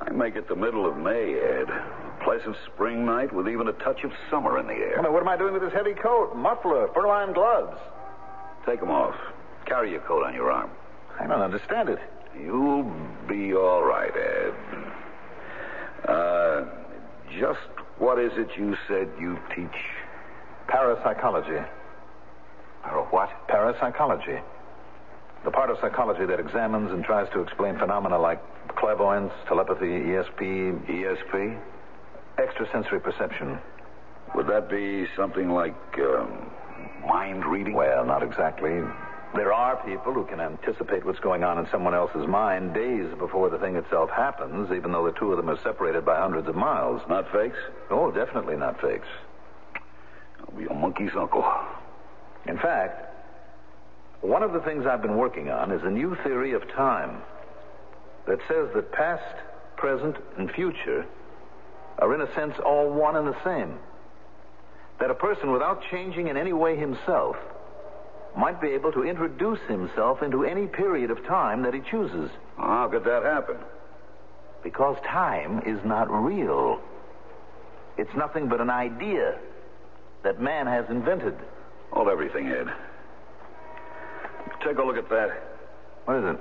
I 0.01 0.12
make 0.12 0.36
it 0.36 0.47
the 0.49 0.55
middle 0.55 0.89
of 0.89 0.97
May, 0.97 1.36
Ed. 1.36 1.69
A 1.69 2.23
pleasant 2.23 2.55
spring 2.73 3.05
night 3.05 3.31
with 3.34 3.47
even 3.47 3.67
a 3.67 3.73
touch 3.73 4.03
of 4.03 4.12
summer 4.29 4.60
in 4.60 4.65
the 4.65 4.73
air. 4.73 4.99
I 4.99 5.03
mean, 5.03 5.13
what 5.13 5.21
am 5.21 5.27
I 5.27 5.38
doing 5.38 5.53
with 5.53 5.62
this 5.62 5.73
heavy 5.73 5.93
coat, 5.93 6.36
muffler, 6.36 6.88
fur-lined 6.93 7.36
gloves? 7.36 7.77
Take 8.65 8.79
them 8.79 8.89
off. 8.89 9.15
Carry 9.65 9.91
your 9.91 10.01
coat 10.01 10.23
on 10.25 10.34
your 10.34 10.51
arm. 10.51 10.71
I 11.19 11.27
don't 11.27 11.41
understand 11.41 11.89
it. 11.89 11.99
You'll 12.39 12.91
be 13.27 13.53
all 13.53 13.84
right, 13.84 14.12
Ed. 14.15 14.53
Uh, 16.10 16.65
just 17.39 17.60
what 17.99 18.19
is 18.19 18.31
it 18.36 18.49
you 18.57 18.75
said 18.88 19.07
you 19.19 19.38
teach? 19.55 19.69
Parapsychology. 20.67 21.63
Or 22.85 23.05
what? 23.11 23.29
Parapsychology. 23.47 24.39
The 25.43 25.51
part 25.51 25.69
of 25.69 25.77
psychology 25.79 26.25
that 26.25 26.39
examines 26.39 26.91
and 26.91 27.03
tries 27.03 27.27
to 27.33 27.41
explain 27.41 27.77
phenomena 27.77 28.19
like 28.19 28.41
clairvoyance, 28.75 29.33
telepathy, 29.47 29.85
ESP. 29.85 30.85
ESP? 30.87 31.59
Extrasensory 32.37 32.99
perception. 32.99 33.59
Would 34.35 34.47
that 34.47 34.69
be 34.69 35.07
something 35.15 35.49
like 35.51 35.75
um, 35.99 36.49
mind 37.07 37.45
reading? 37.45 37.73
Well, 37.73 38.05
not 38.05 38.23
exactly. 38.23 38.81
There 39.33 39.53
are 39.53 39.77
people 39.85 40.13
who 40.13 40.25
can 40.25 40.39
anticipate 40.39 41.05
what's 41.05 41.19
going 41.19 41.43
on 41.43 41.57
in 41.57 41.67
someone 41.71 41.93
else's 41.93 42.27
mind 42.27 42.73
days 42.73 43.07
before 43.17 43.49
the 43.49 43.57
thing 43.57 43.77
itself 43.77 44.09
happens, 44.09 44.71
even 44.71 44.91
though 44.91 45.05
the 45.05 45.17
two 45.17 45.31
of 45.31 45.37
them 45.37 45.49
are 45.49 45.57
separated 45.63 46.05
by 46.05 46.19
hundreds 46.19 46.47
of 46.47 46.55
miles. 46.55 47.01
Not 47.07 47.31
fakes? 47.31 47.57
Oh, 47.89 48.11
definitely 48.11 48.57
not 48.57 48.79
fakes. 48.81 49.07
I'll 50.39 50.57
be 50.57 50.65
a 50.65 50.73
monkey's 50.73 51.15
uncle. 51.17 51.45
In 52.47 52.58
fact, 52.58 53.08
one 54.21 54.43
of 54.43 54.54
the 54.54 54.60
things 54.62 54.86
I've 54.86 55.01
been 55.01 55.17
working 55.17 55.49
on 55.49 55.71
is 55.71 55.82
a 55.84 55.89
new 55.89 56.15
theory 56.23 56.54
of 56.54 56.67
time 56.69 57.21
that 58.27 58.39
says 58.47 58.69
that 58.75 58.91
past, 58.91 59.36
present, 59.77 60.15
and 60.38 60.51
future 60.51 61.06
are, 61.99 62.13
in 62.13 62.21
a 62.21 62.34
sense, 62.36 62.54
all 62.65 62.89
one 62.89 63.15
and 63.15 63.27
the 63.27 63.43
same. 63.43 63.77
That 64.99 65.10
a 65.10 65.15
person, 65.15 65.51
without 65.51 65.82
changing 65.89 66.27
in 66.27 66.38
any 66.38 66.54
way 66.54 66.77
himself, 66.77 67.36
might 68.38 68.62
be 68.62 68.69
able 68.69 68.91
to 68.93 69.04
introduce 69.04 69.60
himself 69.67 70.21
into 70.21 70.43
any 70.43 70.67
period 70.67 71.12
of 71.12 71.23
time 71.25 71.63
that 71.63 71.73
he 71.73 71.82
chooses. 71.89 72.30
How 72.58 72.88
could 72.89 73.04
that 73.04 73.23
happen? 73.23 73.58
Because 74.63 74.97
time 75.04 75.63
is 75.65 75.84
not 75.84 76.10
real. 76.12 76.80
It's 77.97 78.13
nothing 78.15 78.47
but 78.47 78.62
an 78.62 78.69
idea 78.69 79.38
that 80.23 80.39
man 80.39 80.67
has 80.67 80.86
invented. 80.89 81.36
Hold 81.91 82.08
everything, 82.08 82.47
Ed. 82.47 82.67
Take 84.65 84.77
a 84.77 84.84
look 84.84 84.97
at 84.97 85.10
that. 85.10 85.30
What 86.06 86.17
is 86.17 86.36
it? 86.36 86.39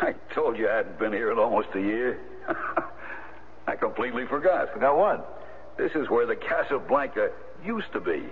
I 0.00 0.14
told 0.34 0.56
you 0.56 0.68
I 0.68 0.76
hadn't 0.76 0.98
been 0.98 1.12
here 1.12 1.32
in 1.32 1.38
almost 1.38 1.68
a 1.74 1.80
year. 1.80 2.20
I 3.66 3.76
completely 3.76 4.26
forgot. 4.26 4.72
Forgot 4.72 4.96
what? 4.96 5.42
This 5.76 5.92
is 5.94 6.08
where 6.10 6.26
the 6.26 6.36
Casablanca 6.36 7.30
used 7.64 7.92
to 7.92 8.00
be. 8.00 8.22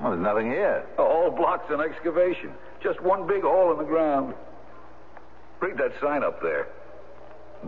Well, 0.00 0.12
there's 0.12 0.22
nothing 0.22 0.50
here. 0.50 0.86
All 0.98 1.30
blocks 1.30 1.70
in 1.70 1.80
excavation. 1.80 2.52
Just 2.82 3.00
one 3.02 3.26
big 3.26 3.42
hole 3.42 3.72
in 3.72 3.78
the 3.78 3.84
ground. 3.84 4.34
Read 5.60 5.76
that 5.76 5.92
sign 6.00 6.22
up 6.22 6.40
there. 6.40 6.68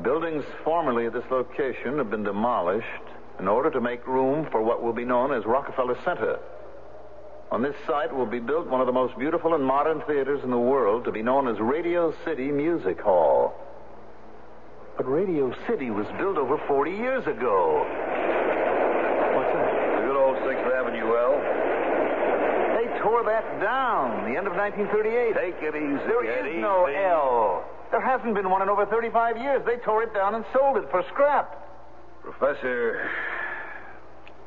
Buildings 0.02 0.44
formerly 0.64 1.06
at 1.06 1.12
this 1.12 1.24
location 1.30 1.98
have 1.98 2.10
been 2.10 2.22
demolished 2.22 2.86
in 3.38 3.46
order 3.46 3.70
to 3.70 3.80
make 3.80 4.06
room 4.06 4.48
for 4.50 4.62
what 4.62 4.82
will 4.82 4.94
be 4.94 5.04
known 5.04 5.32
as 5.32 5.44
Rockefeller 5.44 5.98
Center. 6.04 6.38
On 7.52 7.60
this 7.60 7.76
site 7.86 8.10
will 8.16 8.24
be 8.24 8.38
built 8.38 8.66
one 8.66 8.80
of 8.80 8.86
the 8.86 8.94
most 8.94 9.12
beautiful 9.18 9.54
and 9.54 9.62
modern 9.62 10.00
theaters 10.06 10.40
in 10.42 10.50
the 10.50 10.56
world 10.56 11.04
to 11.04 11.12
be 11.12 11.20
known 11.20 11.46
as 11.48 11.60
Radio 11.60 12.14
City 12.24 12.50
Music 12.50 12.98
Hall. 12.98 13.52
But 14.96 15.04
Radio 15.04 15.54
City 15.68 15.90
was 15.90 16.06
built 16.16 16.38
over 16.38 16.56
40 16.66 16.90
years 16.92 17.26
ago. 17.26 17.84
What's 19.36 19.52
that? 19.52 20.00
The 20.00 20.06
good 20.08 20.16
old 20.16 20.36
6th 20.48 20.64
Avenue 20.64 21.12
L. 21.12 21.36
They 22.80 22.88
tore 23.02 23.22
that 23.24 23.60
down 23.60 24.32
the 24.32 24.38
end 24.38 24.46
of 24.46 24.56
1938. 24.56 25.34
Take 25.36 25.60
it 25.60 25.76
easy. 25.76 26.08
There 26.08 26.24
Ed, 26.24 26.58
no. 26.58 26.86
L. 26.86 27.68
There 27.90 28.00
hasn't 28.00 28.34
been 28.34 28.48
one 28.48 28.62
in 28.62 28.70
over 28.70 28.86
35 28.86 29.36
years. 29.36 29.62
They 29.66 29.76
tore 29.76 30.02
it 30.04 30.14
down 30.14 30.34
and 30.34 30.46
sold 30.54 30.78
it 30.78 30.90
for 30.90 31.04
scrap. 31.12 31.52
Professor, 32.22 33.10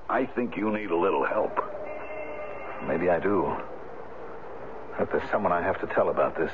I 0.09 0.25
think 0.25 0.57
you 0.57 0.73
need 0.73 0.89
a 0.89 0.97
little 0.97 1.23
help. 1.23 1.74
Maybe 2.87 3.09
I 3.09 3.19
do. 3.19 3.55
But 4.97 5.11
there's 5.11 5.29
someone 5.31 5.51
I 5.51 5.61
have 5.61 5.79
to 5.81 5.87
tell 5.87 6.09
about 6.09 6.37
this, 6.37 6.51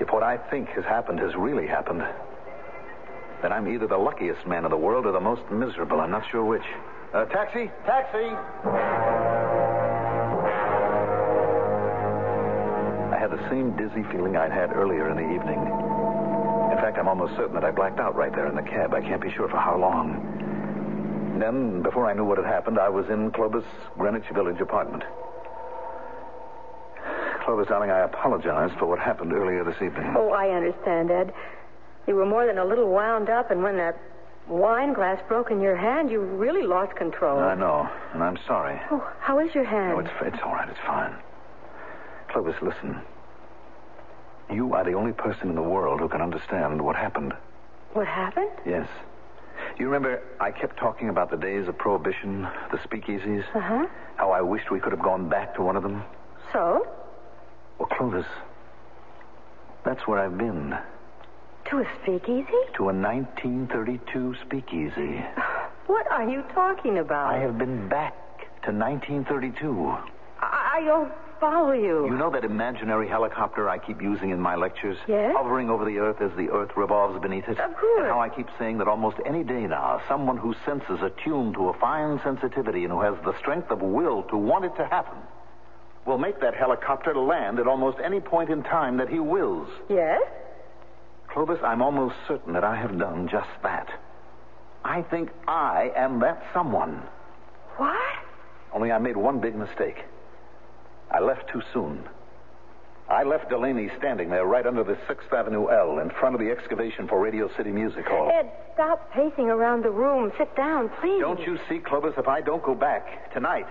if 0.00 0.10
what 0.10 0.22
I 0.22 0.36
think 0.36 0.68
has 0.70 0.84
happened 0.84 1.20
has 1.20 1.34
really 1.36 1.66
happened, 1.66 2.02
then 3.42 3.52
I'm 3.52 3.68
either 3.68 3.86
the 3.86 3.98
luckiest 3.98 4.46
man 4.46 4.64
in 4.64 4.70
the 4.70 4.76
world 4.76 5.06
or 5.06 5.12
the 5.12 5.20
most 5.20 5.42
miserable. 5.50 6.00
I'm 6.00 6.10
not 6.10 6.24
sure 6.30 6.44
which. 6.44 6.64
Uh, 7.12 7.24
taxi? 7.26 7.70
Taxi! 7.84 8.34
I 13.12 13.18
had 13.18 13.30
the 13.30 13.48
same 13.50 13.76
dizzy 13.76 14.02
feeling 14.10 14.36
I'd 14.36 14.50
had 14.50 14.72
earlier 14.72 15.10
in 15.10 15.16
the 15.16 15.34
evening. 15.34 15.60
In 16.72 16.78
fact, 16.78 16.98
I'm 16.98 17.06
almost 17.06 17.36
certain 17.36 17.54
that 17.54 17.64
I 17.64 17.70
blacked 17.70 18.00
out 18.00 18.16
right 18.16 18.34
there 18.34 18.46
in 18.46 18.56
the 18.56 18.62
cab. 18.62 18.94
I 18.94 19.00
can't 19.02 19.20
be 19.20 19.30
sure 19.30 19.48
for 19.48 19.58
how 19.58 19.78
long. 19.78 20.51
Then, 21.42 21.82
before 21.82 22.06
I 22.06 22.12
knew 22.12 22.24
what 22.24 22.38
had 22.38 22.46
happened, 22.46 22.78
I 22.78 22.88
was 22.88 23.10
in 23.10 23.32
Clovis 23.32 23.64
Greenwich 23.98 24.28
Village 24.32 24.60
apartment. 24.60 25.02
Clovis, 27.44 27.66
darling, 27.66 27.90
I 27.90 28.04
apologize 28.04 28.70
for 28.78 28.86
what 28.86 29.00
happened 29.00 29.32
earlier 29.32 29.64
this 29.64 29.74
evening. 29.82 30.14
Oh, 30.16 30.30
I 30.30 30.50
understand, 30.50 31.10
Ed. 31.10 31.34
You 32.06 32.14
were 32.14 32.26
more 32.26 32.46
than 32.46 32.58
a 32.58 32.64
little 32.64 32.88
wound 32.88 33.28
up, 33.28 33.50
and 33.50 33.60
when 33.60 33.76
that 33.78 33.98
wine 34.46 34.92
glass 34.92 35.20
broke 35.26 35.50
in 35.50 35.60
your 35.60 35.74
hand, 35.74 36.12
you 36.12 36.20
really 36.20 36.62
lost 36.62 36.94
control. 36.94 37.40
I 37.40 37.56
know, 37.56 37.88
and 38.14 38.22
I'm 38.22 38.38
sorry. 38.46 38.80
Oh, 38.92 39.04
how 39.18 39.40
is 39.40 39.52
your 39.52 39.64
hand? 39.64 39.94
No, 39.94 39.98
it's, 39.98 40.10
it's 40.20 40.42
all 40.44 40.52
right. 40.52 40.68
It's 40.68 40.78
fine. 40.86 41.12
Clovis, 42.28 42.54
listen. 42.62 43.00
You 44.48 44.74
are 44.74 44.84
the 44.84 44.92
only 44.92 45.12
person 45.12 45.48
in 45.48 45.56
the 45.56 45.62
world 45.62 45.98
who 45.98 46.08
can 46.08 46.22
understand 46.22 46.80
what 46.80 46.94
happened. 46.94 47.32
What 47.94 48.06
happened? 48.06 48.50
Yes. 48.64 48.86
You 49.78 49.86
remember 49.86 50.22
I 50.40 50.50
kept 50.50 50.78
talking 50.78 51.08
about 51.08 51.30
the 51.30 51.36
days 51.36 51.68
of 51.68 51.78
Prohibition, 51.78 52.42
the 52.70 52.78
speakeasies? 52.78 53.44
Uh 53.54 53.60
huh. 53.60 53.86
How 54.16 54.30
I 54.30 54.40
wished 54.40 54.70
we 54.70 54.80
could 54.80 54.92
have 54.92 55.02
gone 55.02 55.28
back 55.28 55.54
to 55.56 55.62
one 55.62 55.76
of 55.76 55.82
them? 55.82 56.02
So? 56.52 56.86
Well, 57.78 57.88
Clovis, 57.96 58.26
that's 59.84 60.06
where 60.06 60.18
I've 60.18 60.36
been. 60.38 60.76
To 61.70 61.78
a 61.78 61.84
speakeasy? 62.02 62.46
To 62.76 62.90
a 62.90 62.94
1932 62.94 64.34
speakeasy. 64.46 65.24
What 65.86 66.06
are 66.12 66.28
you 66.28 66.44
talking 66.54 66.98
about? 66.98 67.34
I 67.34 67.38
have 67.40 67.58
been 67.58 67.88
back 67.88 68.14
to 68.64 68.70
1932. 68.70 69.90
I, 70.40 70.78
I 70.78 70.84
don't 70.84 71.12
follow 71.42 71.72
you. 71.72 72.06
You 72.06 72.16
know 72.16 72.30
that 72.30 72.44
imaginary 72.44 73.08
helicopter 73.08 73.68
I 73.68 73.76
keep 73.76 74.00
using 74.00 74.30
in 74.30 74.38
my 74.38 74.54
lectures? 74.54 74.96
Yes? 75.08 75.34
Hovering 75.36 75.70
over 75.70 75.84
the 75.84 75.98
earth 75.98 76.22
as 76.22 76.30
the 76.36 76.48
earth 76.50 76.70
revolves 76.76 77.20
beneath 77.20 77.48
it? 77.48 77.58
Of 77.58 77.74
course. 77.76 77.98
And 77.98 78.06
how 78.06 78.20
I 78.20 78.28
keep 78.28 78.46
saying 78.60 78.78
that 78.78 78.86
almost 78.86 79.16
any 79.26 79.42
day 79.42 79.66
now, 79.66 80.00
someone 80.08 80.36
whose 80.36 80.54
senses 80.64 81.00
are 81.02 81.10
tuned 81.24 81.54
to 81.54 81.68
a 81.68 81.72
fine 81.80 82.20
sensitivity 82.22 82.84
and 82.84 82.92
who 82.92 83.00
has 83.00 83.16
the 83.24 83.36
strength 83.40 83.72
of 83.72 83.82
will 83.82 84.22
to 84.30 84.36
want 84.36 84.64
it 84.64 84.76
to 84.76 84.86
happen 84.86 85.18
will 86.06 86.18
make 86.18 86.40
that 86.40 86.54
helicopter 86.54 87.16
land 87.16 87.58
at 87.58 87.66
almost 87.66 87.98
any 88.04 88.20
point 88.20 88.48
in 88.48 88.62
time 88.62 88.98
that 88.98 89.08
he 89.08 89.18
wills. 89.18 89.68
Yes? 89.90 90.22
Clovis, 91.28 91.58
I'm 91.64 91.82
almost 91.82 92.14
certain 92.28 92.52
that 92.52 92.62
I 92.62 92.76
have 92.76 92.96
done 92.96 93.28
just 93.28 93.48
that. 93.64 93.88
I 94.84 95.02
think 95.02 95.30
I 95.48 95.90
am 95.96 96.20
that 96.20 96.44
someone. 96.54 97.02
What? 97.78 97.96
Only 98.72 98.92
I 98.92 98.98
made 98.98 99.16
one 99.16 99.40
big 99.40 99.56
mistake. 99.56 100.04
I 101.12 101.20
left 101.20 101.48
too 101.50 101.62
soon. 101.72 102.08
I 103.08 103.24
left 103.24 103.50
Delaney 103.50 103.90
standing 103.98 104.30
there 104.30 104.46
right 104.46 104.66
under 104.66 104.82
the 104.84 104.94
6th 105.06 105.32
Avenue 105.32 105.68
L 105.68 105.98
in 105.98 106.10
front 106.10 106.34
of 106.34 106.40
the 106.40 106.50
excavation 106.50 107.06
for 107.06 107.20
Radio 107.20 107.50
City 107.56 107.70
Music 107.70 108.06
Hall. 108.06 108.30
Ed, 108.32 108.50
stop 108.74 109.12
pacing 109.12 109.50
around 109.50 109.84
the 109.84 109.90
room. 109.90 110.32
Sit 110.38 110.54
down, 110.56 110.88
please. 111.00 111.20
Don't 111.20 111.40
you 111.40 111.58
see, 111.68 111.78
Clovis, 111.78 112.14
if 112.16 112.26
I 112.26 112.40
don't 112.40 112.62
go 112.62 112.74
back 112.74 113.32
tonight? 113.34 113.66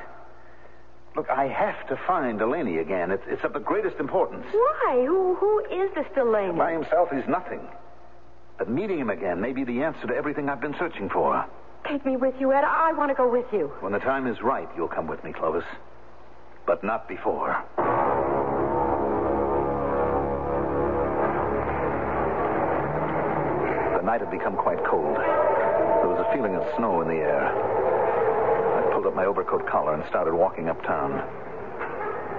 Look, 1.15 1.29
I 1.29 1.47
have 1.47 1.87
to 1.87 1.99
find 2.07 2.39
Delaney 2.39 2.77
again. 2.77 3.11
It's, 3.11 3.23
it's 3.27 3.43
of 3.43 3.53
the 3.53 3.59
greatest 3.59 3.97
importance. 3.99 4.45
Why? 4.51 5.03
Who 5.05 5.35
who 5.35 5.59
is 5.65 5.93
this 5.95 6.05
Delaney? 6.13 6.57
By 6.57 6.73
himself, 6.73 7.09
he's 7.11 7.27
nothing. 7.27 7.61
But 8.57 8.69
meeting 8.69 8.99
him 8.99 9.09
again 9.09 9.41
may 9.41 9.53
be 9.53 9.63
the 9.63 9.81
answer 9.81 10.07
to 10.07 10.13
everything 10.15 10.49
I've 10.49 10.61
been 10.61 10.75
searching 10.77 11.09
for. 11.09 11.43
Take 11.89 12.05
me 12.05 12.15
with 12.15 12.35
you, 12.39 12.53
Ed. 12.53 12.63
I 12.63 12.93
want 12.93 13.09
to 13.09 13.15
go 13.15 13.29
with 13.29 13.47
you. 13.51 13.73
When 13.79 13.91
the 13.91 13.99
time 13.99 14.27
is 14.27 14.41
right, 14.41 14.69
you'll 14.77 14.87
come 14.87 15.07
with 15.07 15.23
me, 15.23 15.33
Clovis. 15.33 15.65
But 16.71 16.85
not 16.85 17.05
before. 17.05 17.51
The 23.97 24.01
night 24.07 24.21
had 24.21 24.31
become 24.31 24.55
quite 24.55 24.79
cold. 24.85 25.17
There 25.17 26.07
was 26.07 26.23
a 26.25 26.31
feeling 26.31 26.55
of 26.55 26.63
snow 26.77 27.01
in 27.01 27.09
the 27.09 27.19
air. 27.19 27.43
I 27.43 28.89
pulled 28.93 29.05
up 29.05 29.13
my 29.13 29.25
overcoat 29.25 29.67
collar 29.67 29.95
and 29.95 30.07
started 30.07 30.33
walking 30.33 30.69
uptown. 30.69 31.19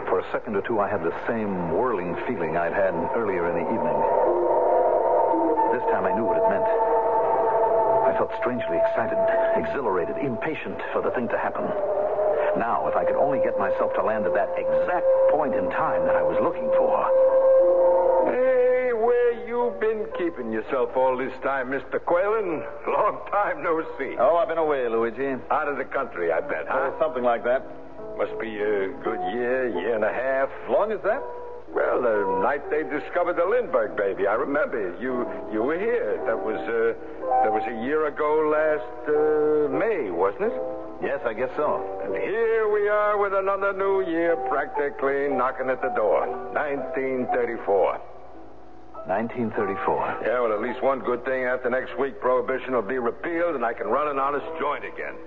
For 0.09 0.21
a 0.21 0.25
second 0.33 0.57
or 0.57 0.63
two, 0.63 0.81
I 0.81 0.89
had 0.89 1.05
the 1.05 1.13
same 1.29 1.69
whirling 1.69 2.17
feeling 2.27 2.57
I'd 2.57 2.73
had 2.73 2.95
earlier 3.13 3.53
in 3.53 3.57
the 3.61 3.69
evening. 3.69 3.99
This 5.77 5.85
time 5.93 6.09
I 6.09 6.17
knew 6.17 6.25
what 6.25 6.41
it 6.41 6.49
meant. 6.49 6.65
I 8.09 8.17
felt 8.17 8.33
strangely 8.41 8.81
excited, 8.81 9.21
exhilarated, 9.61 10.17
impatient 10.25 10.81
for 10.95 11.03
the 11.03 11.11
thing 11.11 11.29
to 11.29 11.37
happen. 11.37 11.69
Now, 12.57 12.87
if 12.87 12.97
I 12.97 13.05
could 13.05 13.17
only 13.17 13.41
get 13.41 13.59
myself 13.59 13.95
to 13.95 14.03
land 14.03 14.27
at 14.27 14.35
that 14.35 14.53
exact 14.57 15.07
point 15.31 15.55
in 15.55 15.71
time 15.71 16.05
that 16.05 16.17
I 16.17 16.23
was 16.23 16.37
looking 16.45 16.69
for. 16.77 17.09
Hey, 18.29 18.93
where 18.93 19.33
you 19.49 19.73
been 19.81 20.05
keeping 20.19 20.53
yourself 20.53 20.91
all 20.97 21.17
this 21.17 21.33
time, 21.43 21.69
Mr. 21.73 21.97
Quaylen? 21.97 22.61
Long 22.87 23.25
time 23.31 23.63
no 23.63 23.81
see. 23.99 24.17
Oh, 24.21 24.37
I've 24.37 24.49
been 24.49 24.59
away, 24.59 24.87
Luigi. 24.89 25.41
Out 25.51 25.69
of 25.69 25.79
the 25.79 25.85
country, 25.85 26.31
I 26.31 26.41
bet, 26.41 26.69
huh? 26.69 26.93
Oh, 26.93 26.97
something 27.01 27.25
like 27.25 27.43
that. 27.45 27.65
Must 28.19 28.39
be 28.39 28.61
a 28.61 28.93
good 29.03 29.21
year, 29.33 29.73
year 29.73 29.95
and 29.95 30.05
a 30.05 30.13
half. 30.13 30.51
Long 30.69 30.93
as 30.93 31.01
that? 31.05 31.23
Well, 31.73 32.03
the 32.03 32.43
night 32.45 32.69
they 32.69 32.85
discovered 32.85 33.41
the 33.41 33.49
Lindbergh 33.49 33.97
baby, 33.97 34.27
I 34.27 34.35
remember. 34.35 34.93
You 35.01 35.25
you 35.51 35.63
were 35.63 35.79
here. 35.79 36.21
That 36.27 36.37
was 36.37 36.61
uh, 36.69 36.93
that 37.43 37.51
was 37.51 37.65
a 37.65 37.87
year 37.89 38.09
ago 38.13 38.53
last 38.53 39.09
uh, 39.09 39.73
May, 39.73 40.11
wasn't 40.13 40.53
it? 40.53 40.92
Yes, 41.03 41.19
I 41.27 41.35
guess 41.35 41.51
so. 41.57 41.83
And 42.05 42.15
here 42.15 42.71
we 42.73 42.89
are 42.89 43.19
with 43.19 43.35
another 43.35 43.73
new 43.73 44.07
year 44.07 44.37
practically 44.49 45.29
knocking 45.35 45.69
at 45.69 45.83
the 45.83 45.91
door. 45.99 46.29
1934. 46.55 47.99
1934. 49.11 50.23
Yeah, 50.23 50.41
well, 50.41 50.53
at 50.55 50.63
least 50.63 50.81
one 50.81 51.01
good 51.01 51.25
thing 51.25 51.43
after 51.45 51.69
next 51.69 51.99
week, 51.99 52.21
prohibition 52.21 52.73
will 52.73 52.87
be 52.87 52.99
repealed 52.99 53.57
and 53.57 53.65
I 53.65 53.73
can 53.75 53.89
run 53.89 54.07
an 54.07 54.21
honest 54.21 54.47
joint 54.61 54.85
again. 54.85 55.19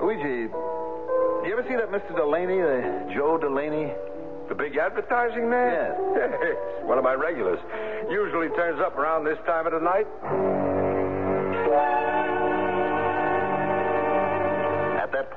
Luigi, 0.00 0.50
You 0.50 1.50
ever 1.54 1.62
see 1.68 1.76
that 1.78 1.92
Mr. 1.94 2.16
Delaney, 2.16 2.58
the 2.58 3.14
Joe 3.14 3.38
Delaney? 3.38 3.92
The 4.48 4.56
big 4.56 4.76
advertising 4.76 5.48
man? 5.48 5.70
Yes. 5.70 6.30
it's 6.42 6.84
one 6.84 6.98
of 6.98 7.04
my 7.04 7.14
regulars. 7.14 7.60
Usually 8.10 8.48
turns 8.58 8.80
up 8.80 8.98
around 8.98 9.22
this 9.22 9.38
time 9.46 9.66
of 9.66 9.72
the 9.72 9.78
night. 9.78 10.06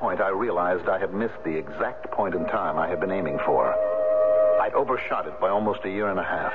Point, 0.05 0.21
I 0.21 0.29
realized 0.29 0.87
I 0.87 0.99
had 0.99 1.15
missed 1.15 1.41
the 1.43 1.57
exact 1.57 2.11
point 2.11 2.35
in 2.35 2.45
time 2.53 2.77
I 2.77 2.87
had 2.87 2.99
been 2.99 3.09
aiming 3.09 3.39
for. 3.43 3.73
I'd 4.61 4.75
overshot 4.75 5.25
it 5.25 5.33
by 5.41 5.49
almost 5.49 5.79
a 5.83 5.89
year 5.89 6.13
and 6.13 6.19
a 6.19 6.23
half. 6.23 6.53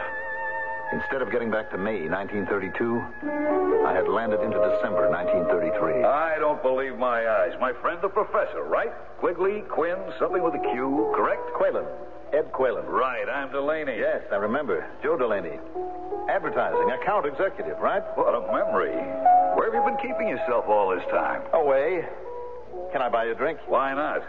Instead 0.92 1.20
of 1.20 1.32
getting 1.32 1.50
back 1.50 1.68
to 1.72 1.76
May 1.76 2.06
1932, 2.06 2.46
I 2.46 3.90
had 3.90 4.06
landed 4.06 4.38
into 4.46 4.54
December 4.54 5.10
1933. 5.10 6.06
Ah. 6.06 6.30
I 6.30 6.38
don't 6.38 6.62
believe 6.62 6.94
my 6.94 7.26
eyes. 7.26 7.50
My 7.58 7.72
friend 7.82 7.98
the 8.00 8.08
professor, 8.08 8.62
right? 8.70 8.94
Quigley, 9.18 9.66
Quinn, 9.66 9.98
something 10.20 10.44
with 10.46 10.54
a 10.54 10.62
Q, 10.70 11.10
correct? 11.18 11.42
Quaylen. 11.58 11.90
Ed 12.30 12.54
Quaylen. 12.54 12.86
Right, 12.86 13.26
I'm 13.26 13.50
Delaney. 13.50 13.98
Yes, 13.98 14.22
I 14.30 14.36
remember. 14.36 14.86
Joe 15.02 15.18
Delaney. 15.18 15.58
Advertising, 16.30 16.94
account 17.02 17.26
executive, 17.26 17.82
right? 17.82 18.06
What 18.14 18.30
a 18.30 18.46
memory. 18.46 18.94
Where 19.58 19.66
have 19.66 19.74
you 19.74 19.82
been 19.82 19.98
keeping 19.98 20.28
yourself 20.28 20.66
all 20.70 20.94
this 20.94 21.02
time? 21.10 21.42
Away. 21.52 22.06
Can 22.92 23.02
I 23.02 23.08
buy 23.08 23.24
you 23.24 23.32
a 23.32 23.34
drink? 23.34 23.58
Why 23.66 23.94
not? 23.94 24.22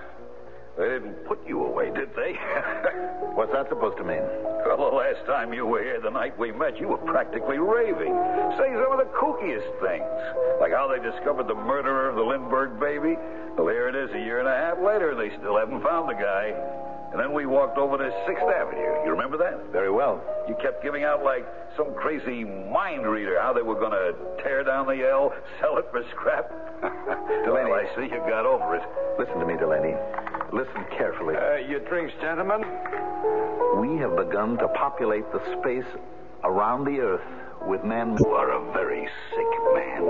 They 0.81 0.89
didn't 0.89 1.13
put 1.29 1.37
you 1.45 1.61
away, 1.63 1.93
did 1.93 2.09
they? 2.17 2.33
What's 3.37 3.53
that 3.53 3.69
supposed 3.69 3.97
to 3.97 4.03
mean? 4.03 4.25
Well, 4.65 4.81
the 4.89 4.97
last 4.97 5.21
time 5.27 5.53
you 5.53 5.67
were 5.67 5.83
here, 5.83 6.01
the 6.01 6.09
night 6.09 6.33
we 6.39 6.51
met, 6.51 6.81
you 6.81 6.87
were 6.87 6.97
practically 6.97 7.59
raving. 7.59 8.09
Saying 8.57 8.81
some 8.81 8.89
of 8.89 8.97
the 8.97 9.05
kookiest 9.13 9.69
things. 9.77 10.09
Like 10.57 10.73
how 10.73 10.89
they 10.89 10.97
discovered 10.97 11.45
the 11.45 11.53
murderer 11.53 12.09
of 12.09 12.15
the 12.15 12.25
Lindbergh 12.25 12.79
baby. 12.81 13.13
Well, 13.53 13.69
here 13.69 13.89
it 13.89 13.95
is 13.95 14.09
a 14.09 14.25
year 14.25 14.39
and 14.39 14.47
a 14.47 14.57
half 14.57 14.81
later, 14.81 15.13
and 15.13 15.21
they 15.21 15.29
still 15.37 15.53
haven't 15.53 15.83
found 15.83 16.09
the 16.09 16.17
guy. 16.17 16.49
And 17.11 17.19
then 17.19 17.31
we 17.31 17.45
walked 17.45 17.77
over 17.77 17.99
to 17.99 18.09
6th 18.25 18.49
Avenue. 18.49 19.05
You 19.05 19.11
remember 19.11 19.37
that? 19.37 19.69
Very 19.71 19.91
well. 19.91 20.23
You 20.47 20.55
kept 20.63 20.81
giving 20.81 21.03
out 21.03 21.23
like 21.23 21.45
some 21.77 21.93
crazy 21.93 22.43
mind 22.43 23.05
reader 23.05 23.37
how 23.39 23.53
they 23.53 23.61
were 23.61 23.75
going 23.75 23.91
to 23.91 24.15
tear 24.41 24.63
down 24.63 24.87
the 24.87 25.05
L, 25.05 25.31
sell 25.59 25.77
it 25.77 25.85
for 25.91 26.01
scrap. 26.09 26.49
Delaney. 27.45 27.69
Well, 27.69 27.83
I 27.83 27.85
see 27.93 28.09
you 28.09 28.17
got 28.25 28.47
over 28.47 28.77
it. 28.77 28.83
Listen 29.19 29.37
to 29.37 29.45
me, 29.45 29.53
Delaney. 29.59 29.93
Listen 30.53 30.70
carefully. 30.97 31.35
Uh, 31.35 31.55
your 31.67 31.79
drinks, 31.81 32.13
gentlemen? 32.21 32.61
We 33.77 33.97
have 33.99 34.15
begun 34.15 34.57
to 34.57 34.67
populate 34.69 35.25
the 35.31 35.41
space 35.59 35.85
around 36.43 36.85
the 36.85 36.99
Earth 36.99 37.21
with 37.67 37.83
men. 37.83 38.17
You 38.19 38.27
are 38.33 38.51
a 38.51 38.73
very 38.73 39.07
sick 39.29 39.51
man. 39.73 40.03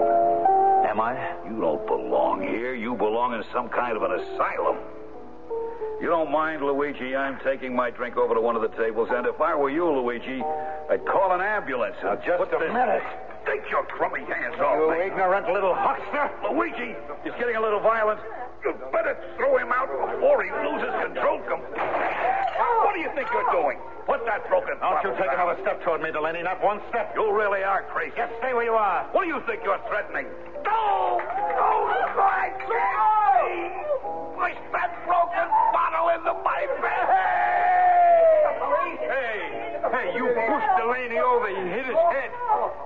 Am 0.89 1.00
I? 1.00 1.36
You 1.45 1.60
don't 1.60 1.86
belong 1.88 2.41
here. 2.41 2.74
You 2.74 2.95
belong 2.95 3.34
in 3.34 3.43
some 3.54 3.69
kind 3.69 3.95
of 3.95 4.04
an 4.04 4.12
asylum. 4.12 4.78
You 6.02 6.08
don't 6.08 6.32
mind, 6.32 6.63
Luigi. 6.63 7.15
I'm 7.15 7.38
taking 7.43 7.76
my 7.76 7.91
drink 7.91 8.17
over 8.17 8.34
to 8.34 8.41
one 8.41 8.56
of 8.56 8.62
the 8.63 8.76
tables, 8.76 9.10
and 9.12 9.28
if 9.28 9.39
I 9.39 9.54
were 9.56 9.69
you, 9.69 9.86
Luigi, 9.86 10.41
I'd 10.89 11.06
call 11.06 11.32
an 11.34 11.41
ambulance. 11.41 11.95
Now, 12.04 12.15
just 12.15 12.52
a 12.52 12.58
this- 12.58 12.74
minute. 12.74 13.04
Take 13.45 13.69
your 13.71 13.84
crummy 13.86 14.21
hands 14.21 14.54
off 14.62 14.78
me. 14.78 14.97
You 14.97 15.02
ignorant 15.02 15.47
little 15.52 15.74
huckster. 15.74 16.30
Luigi, 16.54 16.93
he's 17.24 17.34
getting 17.39 17.56
a 17.56 17.62
little 17.62 17.80
violent. 17.80 18.19
You 18.63 18.78
better 18.93 19.17
throw 19.38 19.58
him 19.58 19.71
out 19.74 19.89
before 19.89 20.43
he 20.43 20.52
loses 20.54 20.93
control. 21.02 21.41
Com- 21.50 21.65
what 22.86 22.93
do 22.93 23.02
you 23.02 23.10
think 23.15 23.28
you're 23.34 23.52
doing? 23.52 23.78
Put 24.06 24.26
that 24.26 24.47
broken 24.50 24.78
Don't 24.82 25.02
you 25.04 25.13
take 25.17 25.34
another 25.34 25.58
step 25.62 25.84
toward 25.84 26.02
me, 26.02 26.12
Delaney. 26.12 26.43
Not 26.43 26.62
one 26.62 26.82
step. 26.89 27.13
You 27.15 27.34
really 27.34 27.63
are 27.63 27.84
crazy. 27.93 28.13
Just 28.17 28.34
stay 28.39 28.54
where 28.54 28.65
you 28.65 28.74
are. 28.74 29.08
What 29.13 29.24
do 29.24 29.30
you 29.30 29.41
think 29.45 29.62
you're 29.63 29.82
threatening? 29.89 30.26
Go! 30.65 31.21
Go, 31.21 31.71
my! 32.17 32.50
Push 34.38 34.58
that 34.74 34.91
broken 35.06 35.47
bottle 35.74 36.10
into 36.17 36.34
my 36.41 36.62
face! 36.82 37.32
Hey, 39.02 39.78
hey, 39.89 40.13
you 40.15 40.31
pushed 40.48 40.72
Delaney 40.78 41.20
over. 41.20 41.48
He 41.50 41.62
hit 41.70 41.86
his 41.86 42.02
head. 42.14 42.32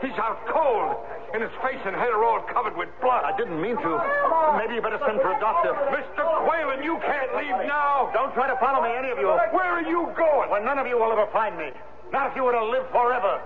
He's 0.02 0.18
out 0.20 0.40
cold. 0.48 0.96
And 1.34 1.44
his 1.44 1.52
face 1.60 1.82
and 1.84 1.96
head 1.96 2.16
are 2.16 2.24
all 2.24 2.42
covered 2.48 2.78
with 2.78 2.90
blood. 3.02 3.24
I 3.28 3.36
didn't 3.36 3.60
mean 3.60 3.76
to. 3.76 3.92
Maybe 4.56 4.76
you 4.76 4.82
better 4.82 5.02
send 5.04 5.20
for 5.20 5.36
a 5.36 5.40
doctor. 5.40 5.76
Mr. 5.92 6.24
Quaylen, 6.48 6.84
you 6.84 6.98
can't 7.04 7.36
leave 7.36 7.68
now. 7.68 8.10
Don't 8.14 8.34
try 8.34 8.48
to 8.48 8.56
follow 8.60 8.82
me, 8.82 8.92
any 8.96 9.12
of 9.12 9.20
you. 9.20 9.28
Where 9.52 9.72
are 9.76 9.84
you 9.84 10.12
going? 10.16 10.50
Well, 10.50 10.64
none 10.64 10.80
of 10.80 10.88
you 10.88 10.98
will 10.98 11.12
ever 11.12 11.28
find 11.34 11.58
me. 11.58 11.72
Not 12.12 12.32
if 12.32 12.36
you 12.36 12.44
were 12.44 12.54
to 12.54 12.66
live 12.66 12.88
forever. 12.92 13.42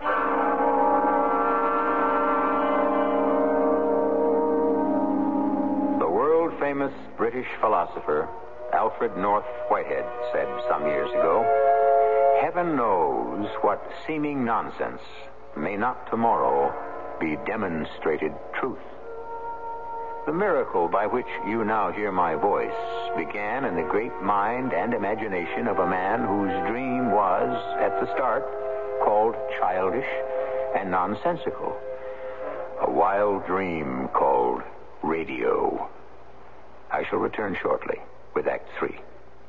The 6.00 6.10
world 6.10 6.54
famous 6.60 6.94
British 7.18 7.48
philosopher 7.60 8.30
Alfred 8.74 9.18
North 9.18 9.46
Whitehead 9.70 10.06
said 10.32 10.48
some 10.70 10.86
years 10.86 11.10
ago 11.12 11.44
Heaven 12.42 12.76
knows 12.76 13.48
what 13.62 13.92
seeming 14.08 14.46
nonsense 14.46 15.02
may 15.58 15.76
not 15.76 16.10
tomorrow 16.10 16.74
be 17.20 17.36
demonstrated 17.46 18.32
truth. 18.54 18.78
The 20.26 20.34
miracle 20.34 20.88
by 20.88 21.06
which 21.08 21.28
you 21.48 21.66
now 21.66 21.92
hear 21.92 22.12
my 22.12 22.36
voice 22.36 22.72
began 23.18 23.66
in 23.66 23.76
the 23.76 23.90
great 23.90 24.22
mind 24.22 24.74
and 24.74 24.94
imagination 24.94 25.68
of 25.68 25.80
a 25.80 25.90
man 25.90 26.26
whose 26.26 26.72
dream 26.72 27.12
was, 27.12 27.50
at 27.80 28.00
the 28.00 28.14
start, 28.14 28.46
called 29.04 29.36
childish 29.60 30.10
and 30.78 30.92
nonsensical. 30.92 31.76
A 32.82 32.90
wild 32.90 33.46
dream 33.46 34.08
called 34.14 34.62
radio. 35.04 35.90
I 36.92 37.04
shall 37.04 37.20
return 37.20 37.58
shortly 37.62 38.00
with 38.34 38.48
Act 38.48 38.68
Three. 38.78 39.00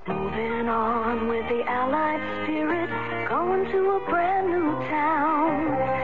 Moving 0.06 0.68
on 0.68 1.28
with 1.28 1.48
the 1.48 1.62
Allied 1.68 2.44
spirit, 2.44 2.88
going 3.28 3.64
to 3.70 3.90
a 3.90 4.10
brand 4.10 4.48
new 4.48 4.72
town. 4.88 5.99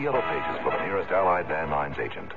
The 0.00 0.04
yellow 0.04 0.22
pages 0.22 0.62
for 0.62 0.70
the 0.70 0.82
nearest 0.86 1.10
Allied 1.10 1.46
Van 1.46 1.68
Lines 1.68 1.98
agent. 1.98 2.32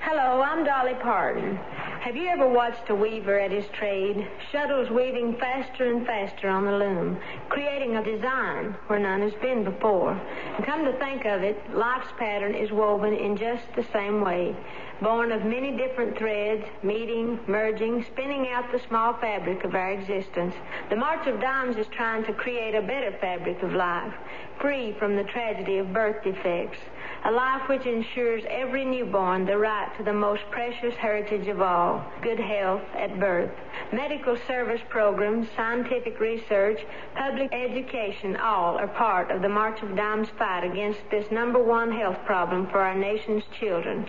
Hello, 0.00 0.42
I'm 0.42 0.64
Dolly 0.64 0.94
Parton. 1.00 1.54
Have 2.02 2.16
you 2.16 2.26
ever 2.26 2.48
watched 2.48 2.90
a 2.90 2.94
weaver 2.94 3.38
at 3.38 3.52
his 3.52 3.66
trade? 3.68 4.26
Shuttles 4.50 4.90
weaving 4.90 5.36
faster 5.36 5.88
and 5.88 6.04
faster 6.04 6.48
on 6.48 6.64
the 6.64 6.72
loom, 6.72 7.20
creating 7.48 7.94
a 7.94 8.02
design 8.02 8.74
where 8.88 8.98
none 8.98 9.20
has 9.20 9.32
been 9.34 9.62
before. 9.62 10.20
And 10.56 10.66
come 10.66 10.84
to 10.84 10.98
think 10.98 11.24
of 11.24 11.44
it, 11.44 11.56
life's 11.72 12.10
pattern 12.18 12.56
is 12.56 12.72
woven 12.72 13.14
in 13.14 13.36
just 13.36 13.62
the 13.76 13.86
same 13.92 14.22
way. 14.22 14.56
Born 15.00 15.30
of 15.30 15.44
many 15.44 15.76
different 15.76 16.18
threads, 16.18 16.64
meeting, 16.82 17.38
merging, 17.46 18.04
spinning 18.12 18.48
out 18.48 18.72
the 18.72 18.80
small 18.88 19.14
fabric 19.14 19.62
of 19.62 19.76
our 19.76 19.92
existence. 19.92 20.54
The 20.90 20.96
March 20.96 21.28
of 21.28 21.40
Dimes 21.40 21.76
is 21.76 21.86
trying 21.92 22.24
to 22.24 22.32
create 22.32 22.74
a 22.74 22.82
better 22.82 23.16
fabric 23.20 23.62
of 23.62 23.72
life, 23.72 24.12
free 24.60 24.94
from 24.98 25.16
the 25.16 25.24
tragedy 25.24 25.78
of 25.78 25.92
birth 25.92 26.22
defects. 26.24 26.78
A 27.24 27.30
life 27.30 27.68
which 27.68 27.86
ensures 27.86 28.42
every 28.48 28.84
newborn 28.84 29.44
the 29.44 29.56
right 29.56 29.88
to 29.96 30.02
the 30.02 30.12
most 30.12 30.42
precious 30.50 30.94
heritage 30.96 31.46
of 31.46 31.60
all, 31.60 32.04
good 32.20 32.40
health 32.40 32.82
at 32.96 33.20
birth. 33.20 33.52
Medical 33.92 34.36
service 34.48 34.80
programs, 34.88 35.46
scientific 35.54 36.18
research, 36.18 36.80
public 37.14 37.52
education, 37.52 38.36
all 38.36 38.76
are 38.76 38.88
part 38.88 39.30
of 39.30 39.40
the 39.40 39.48
March 39.48 39.80
of 39.82 39.94
Dimes 39.94 40.28
fight 40.36 40.64
against 40.64 40.98
this 41.10 41.30
number 41.30 41.62
one 41.62 41.92
health 41.92 42.18
problem 42.26 42.66
for 42.68 42.80
our 42.80 42.96
nation's 42.96 43.44
children. 43.60 44.08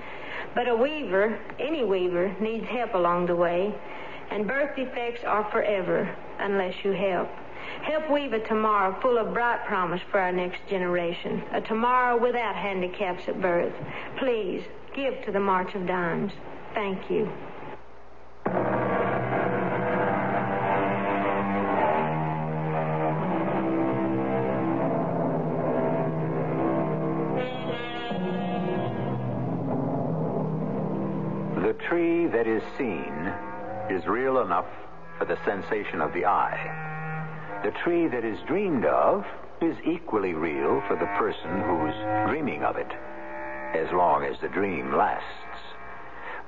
But 0.56 0.68
a 0.68 0.76
weaver, 0.76 1.39
any 1.60 1.84
weaver, 1.84 2.36
needs 2.39 2.66
help 2.68 2.96
along 2.96 3.28
the 3.28 3.36
way, 3.36 3.76
and 4.32 4.48
birth 4.48 4.76
defects 4.76 5.24
are 5.24 5.50
forever 5.52 6.16
unless 6.39 6.74
you 6.84 6.91
help. 6.91 7.30
Help 7.84 8.09
weave 8.09 8.34
a 8.34 8.39
tomorrow 8.47 8.97
full 9.01 9.18
of 9.18 9.34
bright 9.34 9.66
promise 9.66 10.01
for 10.11 10.20
our 10.20 10.32
next 10.32 10.66
generation. 10.70 11.43
A 11.51 11.61
tomorrow 11.61 12.18
without 12.18 12.55
handicaps 12.55 13.28
at 13.28 13.41
birth. 13.41 13.74
Please, 14.18 14.64
give 14.95 15.24
to 15.26 15.32
the 15.32 15.39
March 15.39 15.76
of 15.76 15.86
Dimes. 15.86 16.32
Thank 16.74 17.09
you. 17.09 17.30
The 31.64 31.74
tree 31.88 32.28
that 32.28 32.47
is 32.47 32.64
seen 32.78 33.34
is 33.89 34.05
real 34.07 34.41
enough 34.41 34.68
for 35.18 35.26
the 35.26 35.38
sensation 35.45 36.01
of 36.01 36.14
the 36.14 36.26
eye. 36.26 37.03
The 37.64 37.72
tree 37.72 38.07
that 38.07 38.26
is 38.26 38.38
dreamed 38.45 38.84
of 38.84 39.26
is 39.61 39.78
equally 39.86 40.34
real 40.34 40.82
for 40.86 40.97
the 40.97 41.05
person 41.18 41.61
who's 41.61 41.95
dreaming 42.30 42.61
of 42.61 42.76
it, 42.76 42.91
as 43.74 43.89
long 43.93 44.26
as 44.26 44.38
the 44.41 44.49
dream 44.49 44.97
lasts. 44.97 45.26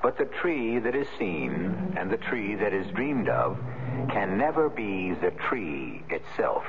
But 0.03 0.17
the 0.17 0.25
tree 0.25 0.77
that 0.79 0.93
is 0.93 1.07
seen 1.17 1.93
and 1.95 2.11
the 2.11 2.17
tree 2.17 2.55
that 2.55 2.73
is 2.73 2.85
dreamed 2.91 3.29
of 3.29 3.57
can 4.09 4.37
never 4.37 4.67
be 4.67 5.13
the 5.13 5.31
tree 5.47 6.03
itself, 6.09 6.65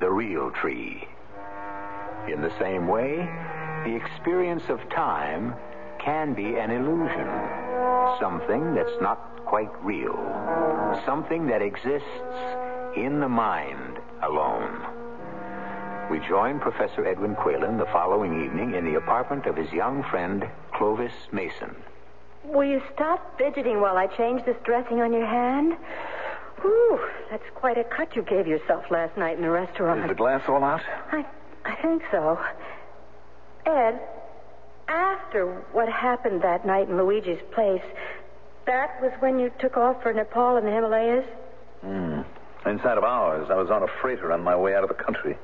the 0.00 0.10
real 0.10 0.50
tree. 0.52 1.06
In 2.32 2.40
the 2.40 2.56
same 2.58 2.88
way, 2.88 3.28
the 3.84 3.94
experience 3.94 4.70
of 4.70 4.80
time 4.88 5.54
can 5.98 6.32
be 6.32 6.56
an 6.56 6.70
illusion, 6.70 7.28
something 8.20 8.74
that's 8.74 9.02
not 9.02 9.44
quite 9.44 9.70
real, 9.84 10.16
something 11.04 11.46
that 11.48 11.60
exists 11.60 12.06
in 12.96 13.20
the 13.20 13.28
mind 13.28 13.98
alone. 14.22 14.82
We 16.10 16.20
join 16.26 16.60
Professor 16.60 17.06
Edwin 17.06 17.34
Quaylen 17.34 17.78
the 17.78 17.86
following 17.92 18.44
evening 18.44 18.74
in 18.74 18.84
the 18.84 18.96
apartment 18.96 19.46
of 19.46 19.56
his 19.56 19.70
young 19.72 20.02
friend, 20.04 20.44
Clovis 20.72 21.12
Mason. 21.32 21.74
Will 22.44 22.64
you 22.64 22.80
stop 22.94 23.36
fidgeting 23.38 23.80
while 23.80 23.96
I 23.96 24.06
change 24.06 24.44
this 24.44 24.56
dressing 24.64 25.00
on 25.00 25.12
your 25.12 25.26
hand? 25.26 25.76
Whew, 26.62 27.00
that's 27.30 27.44
quite 27.54 27.76
a 27.76 27.84
cut 27.84 28.14
you 28.14 28.22
gave 28.22 28.46
yourself 28.46 28.84
last 28.90 29.16
night 29.16 29.36
in 29.36 29.42
the 29.42 29.50
restaurant. 29.50 30.00
Is 30.02 30.08
the 30.08 30.14
glass 30.14 30.42
all 30.48 30.62
out? 30.62 30.80
I, 31.12 31.26
I 31.64 31.74
think 31.82 32.02
so. 32.10 32.38
Ed, 33.66 34.00
after 34.88 35.64
what 35.72 35.88
happened 35.88 36.42
that 36.42 36.64
night 36.64 36.88
in 36.88 36.96
Luigi's 36.96 37.42
place, 37.52 37.82
that 38.66 39.00
was 39.02 39.12
when 39.18 39.38
you 39.38 39.50
took 39.58 39.76
off 39.76 40.02
for 40.02 40.12
Nepal 40.12 40.56
and 40.56 40.66
the 40.66 40.70
Himalayas? 40.70 41.24
Hmm. 41.80 42.22
Inside 42.66 42.98
of 42.98 43.04
hours, 43.04 43.48
I 43.50 43.54
was 43.54 43.70
on 43.70 43.82
a 43.82 43.86
freighter 44.00 44.32
on 44.32 44.42
my 44.42 44.56
way 44.56 44.74
out 44.74 44.82
of 44.82 44.88
the 44.88 44.94
country. 45.02 45.38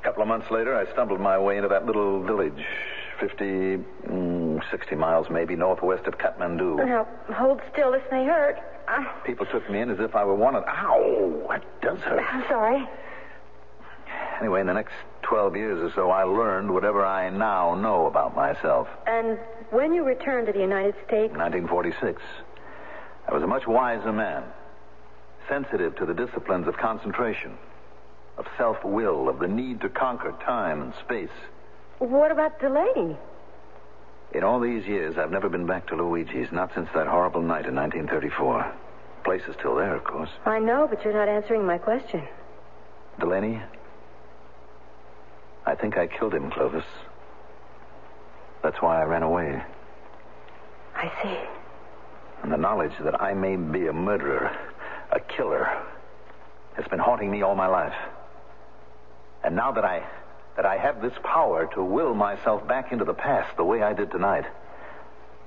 A 0.00 0.04
couple 0.04 0.22
of 0.22 0.28
months 0.28 0.50
later, 0.50 0.76
I 0.76 0.90
stumbled 0.92 1.20
my 1.20 1.38
way 1.38 1.56
into 1.56 1.68
that 1.68 1.86
little 1.86 2.22
village, 2.22 2.64
50, 3.18 3.44
mm, 4.06 4.60
60 4.70 4.94
miles 4.94 5.26
maybe 5.30 5.56
northwest 5.56 6.06
of 6.06 6.18
Kathmandu. 6.18 6.76
Now, 6.86 7.08
hold 7.34 7.60
still. 7.72 7.90
This 7.92 8.02
may 8.12 8.24
hurt. 8.26 8.58
Uh, 8.86 9.02
People 9.24 9.46
took 9.46 9.68
me 9.70 9.80
in 9.80 9.90
as 9.90 9.98
if 9.98 10.14
I 10.14 10.24
were 10.24 10.34
wanted. 10.34 10.62
Ow! 10.68 11.46
That 11.48 11.64
does 11.80 11.98
hurt. 12.00 12.22
I'm 12.22 12.44
sorry. 12.48 12.86
Anyway, 14.40 14.60
in 14.60 14.66
the 14.66 14.74
next 14.74 14.92
12 15.22 15.56
years 15.56 15.82
or 15.82 15.94
so, 15.94 16.10
I 16.10 16.24
learned 16.24 16.70
whatever 16.72 17.04
I 17.04 17.30
now 17.30 17.74
know 17.74 18.06
about 18.06 18.36
myself. 18.36 18.88
And 19.06 19.38
when 19.70 19.92
you 19.94 20.04
returned 20.04 20.46
to 20.48 20.52
the 20.52 20.60
United 20.60 20.94
States, 21.06 21.32
1946. 21.34 22.20
I 23.26 23.32
was 23.32 23.42
a 23.42 23.46
much 23.46 23.66
wiser 23.66 24.12
man, 24.12 24.44
sensitive 25.48 25.96
to 25.96 26.06
the 26.06 26.14
disciplines 26.14 26.66
of 26.66 26.76
concentration, 26.76 27.56
of 28.38 28.46
self 28.56 28.82
will, 28.84 29.28
of 29.28 29.38
the 29.38 29.48
need 29.48 29.80
to 29.80 29.88
conquer 29.88 30.32
time 30.44 30.82
and 30.82 30.92
space. 31.04 31.36
what 31.98 32.30
about 32.30 32.60
Delaney? 32.60 33.16
In 34.32 34.42
all 34.42 34.58
these 34.58 34.84
years, 34.86 35.16
I've 35.16 35.30
never 35.30 35.48
been 35.48 35.66
back 35.66 35.86
to 35.88 35.96
Luigi's, 35.96 36.50
not 36.50 36.74
since 36.74 36.88
that 36.94 37.06
horrible 37.06 37.40
night 37.40 37.66
in 37.66 37.74
1934. 37.76 38.72
Place 39.24 39.42
is 39.48 39.54
still 39.58 39.76
there, 39.76 39.94
of 39.94 40.04
course. 40.04 40.30
I 40.44 40.58
know, 40.58 40.86
but 40.88 41.04
you're 41.04 41.14
not 41.14 41.28
answering 41.28 41.64
my 41.64 41.78
question. 41.78 42.22
Delaney, 43.20 43.62
I 45.66 45.74
think 45.74 45.96
I 45.96 46.06
killed 46.06 46.34
him, 46.34 46.50
Clovis. 46.50 46.84
That's 48.62 48.80
why 48.82 49.00
I 49.00 49.04
ran 49.04 49.22
away. 49.22 49.62
I 50.96 51.12
see. 51.22 51.38
And 52.42 52.52
the 52.52 52.56
knowledge 52.56 52.92
that 53.02 53.20
I 53.20 53.34
may 53.34 53.56
be 53.56 53.86
a 53.86 53.92
murderer, 53.92 54.56
a 55.14 55.20
killer, 55.20 55.70
has 56.76 56.86
been 56.88 56.98
haunting 56.98 57.30
me 57.30 57.42
all 57.42 57.54
my 57.54 57.66
life. 57.66 57.94
And 59.42 59.56
now 59.56 59.72
that 59.72 59.84
I 59.84 60.06
that 60.56 60.66
I 60.66 60.76
have 60.76 61.02
this 61.02 61.12
power 61.24 61.68
to 61.74 61.82
will 61.82 62.14
myself 62.14 62.66
back 62.68 62.92
into 62.92 63.04
the 63.04 63.14
past 63.14 63.56
the 63.56 63.64
way 63.64 63.82
I 63.82 63.92
did 63.92 64.10
tonight, 64.12 64.44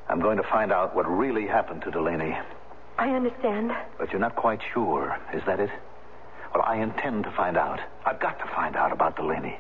I'm 0.10 0.20
going 0.20 0.38
to 0.38 0.44
find 0.44 0.72
out 0.72 0.96
what 0.96 1.10
really 1.10 1.48
happened 1.48 1.82
to 1.84 1.92
Delaney. 1.92 2.38
I 2.98 3.10
understand. 3.12 3.72
But 3.98 4.12
you're 4.12 4.20
not 4.20 4.36
quite 4.36 4.60
sure, 4.74 5.18
is 5.34 5.42
that 5.46 5.62
it? 5.62 5.70
Well, 6.54 6.64
I 6.66 6.78
intend 6.82 7.24
to 7.24 7.32
find 7.32 7.56
out. 7.56 7.80
I've 8.06 8.20
got 8.20 8.40
to 8.40 8.46
find 8.54 8.76
out 8.76 8.92
about 8.92 9.16
Delaney. 9.16 9.60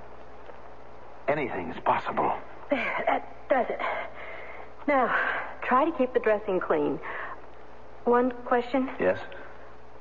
Anything's 1.28 1.80
possible. 1.86 2.34
There, 2.70 3.04
that 3.08 3.50
does 3.50 3.68
it. 3.70 3.80
Now, 4.88 5.16
try 5.62 5.90
to 5.90 5.98
keep 5.98 6.14
the 6.14 6.20
dressing 6.20 6.60
clean. 6.60 7.00
One 8.06 8.32
question. 8.46 8.90
Yes? 9.00 9.20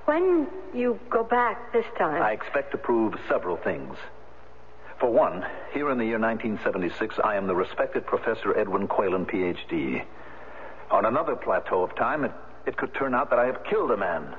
When 0.07 0.47
you 0.73 1.01
go 1.11 1.25
back 1.25 1.73
this 1.73 1.85
time. 1.99 2.23
I 2.23 2.31
expect 2.31 2.71
to 2.73 2.79
prove 2.79 3.15
several 3.29 3.57
things. 3.57 3.97
For 5.01 5.11
one, 5.11 5.45
here 5.75 5.91
in 5.91 5.99
the 5.99 6.05
year 6.05 6.19
1976, 6.19 7.17
I 7.23 7.35
am 7.35 7.47
the 7.47 7.55
respected 7.55 8.07
Professor 8.07 8.57
Edwin 8.57 8.87
Quaylen, 8.89 9.27
Ph.D. 9.27 10.03
On 10.91 11.05
another 11.05 11.35
plateau 11.35 11.83
of 11.83 11.95
time, 11.97 12.25
it, 12.25 12.33
it 12.67 12.77
could 12.77 12.95
turn 12.95 13.15
out 13.15 13.31
that 13.31 13.39
I 13.41 13.47
have 13.47 13.65
killed 13.65 13.91
a 13.91 13.97
man. 13.97 14.35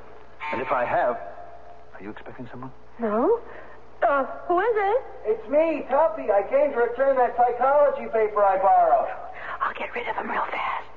And 0.53 0.61
if 0.61 0.71
I 0.71 0.85
have. 0.85 1.17
Are 1.93 2.01
you 2.01 2.11
expecting 2.11 2.47
someone? 2.49 2.71
No? 2.99 3.39
Uh, 4.07 4.25
who 4.47 4.59
is 4.59 4.75
it? 4.75 5.03
It's 5.25 5.49
me, 5.49 5.85
Tubby. 5.89 6.31
I 6.31 6.43
came 6.49 6.71
to 6.71 6.77
return 6.77 7.17
that 7.17 7.35
psychology 7.35 8.05
paper 8.05 8.41
I 8.41 8.57
borrowed. 8.57 9.09
I'll 9.59 9.73
get 9.73 9.93
rid 9.93 10.07
of 10.07 10.15
him 10.15 10.31
real 10.31 10.45
fast. 10.45 10.87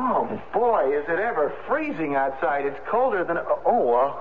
Oh, 0.00 0.40
boy, 0.54 0.96
is 0.96 1.04
it 1.08 1.18
ever 1.18 1.52
freezing 1.66 2.14
outside. 2.14 2.64
It's 2.64 2.78
colder 2.88 3.24
than... 3.24 3.36
Oh, 3.66 3.94
uh, 3.94 4.14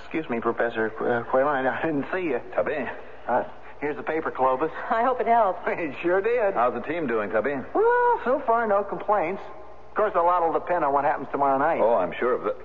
excuse 0.00 0.30
me, 0.30 0.38
Professor 0.38 0.90
Qu- 0.90 1.04
uh, 1.04 1.24
Quayline. 1.24 1.66
I 1.66 1.82
didn't 1.84 2.06
see 2.12 2.30
you. 2.30 2.40
Tubby. 2.54 2.86
Uh, 3.26 3.42
here's 3.80 3.96
the 3.96 4.04
paper, 4.04 4.30
Clovis. 4.30 4.70
I 4.90 5.02
hope 5.02 5.20
it 5.20 5.26
helps. 5.26 5.58
it 5.66 5.96
sure 6.00 6.20
did. 6.20 6.54
How's 6.54 6.74
the 6.74 6.80
team 6.86 7.08
doing, 7.08 7.30
Tubby? 7.30 7.54
Well, 7.74 8.20
so 8.24 8.40
far, 8.46 8.68
no 8.68 8.84
complaints. 8.84 9.42
Of 9.90 9.96
course, 9.96 10.12
a 10.14 10.22
lot 10.22 10.42
will 10.46 10.52
depend 10.52 10.84
on 10.84 10.92
what 10.92 11.04
happens 11.04 11.26
tomorrow 11.32 11.58
night. 11.58 11.80
Oh, 11.82 11.94
I'm 11.96 12.12
sure 12.20 12.34
of 12.34 12.44
that. 12.44 12.56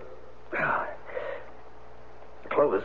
Clovis, 2.51 2.83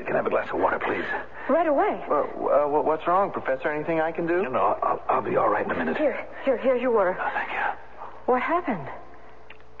you 0.00 0.04
can 0.04 0.16
have 0.16 0.26
a 0.26 0.30
glass 0.30 0.48
of 0.52 0.58
water, 0.58 0.80
please. 0.80 1.04
Right 1.48 1.68
away. 1.68 2.02
Well, 2.08 2.24
uh, 2.50 2.82
what's 2.82 3.06
wrong, 3.06 3.30
Professor? 3.30 3.70
Anything 3.70 4.00
I 4.00 4.10
can 4.10 4.26
do? 4.26 4.42
No, 4.42 4.50
no, 4.50 4.78
I'll, 4.82 5.02
I'll 5.08 5.22
be 5.22 5.36
all 5.36 5.50
right 5.50 5.64
in 5.64 5.70
a 5.70 5.74
minute. 5.76 5.98
Here, 5.98 6.26
here, 6.44 6.56
here's 6.56 6.82
your 6.82 6.90
water. 6.90 7.16
Oh, 7.20 7.30
thank 7.32 7.52
you. 7.52 7.81
What 8.26 8.42
happened? 8.42 8.88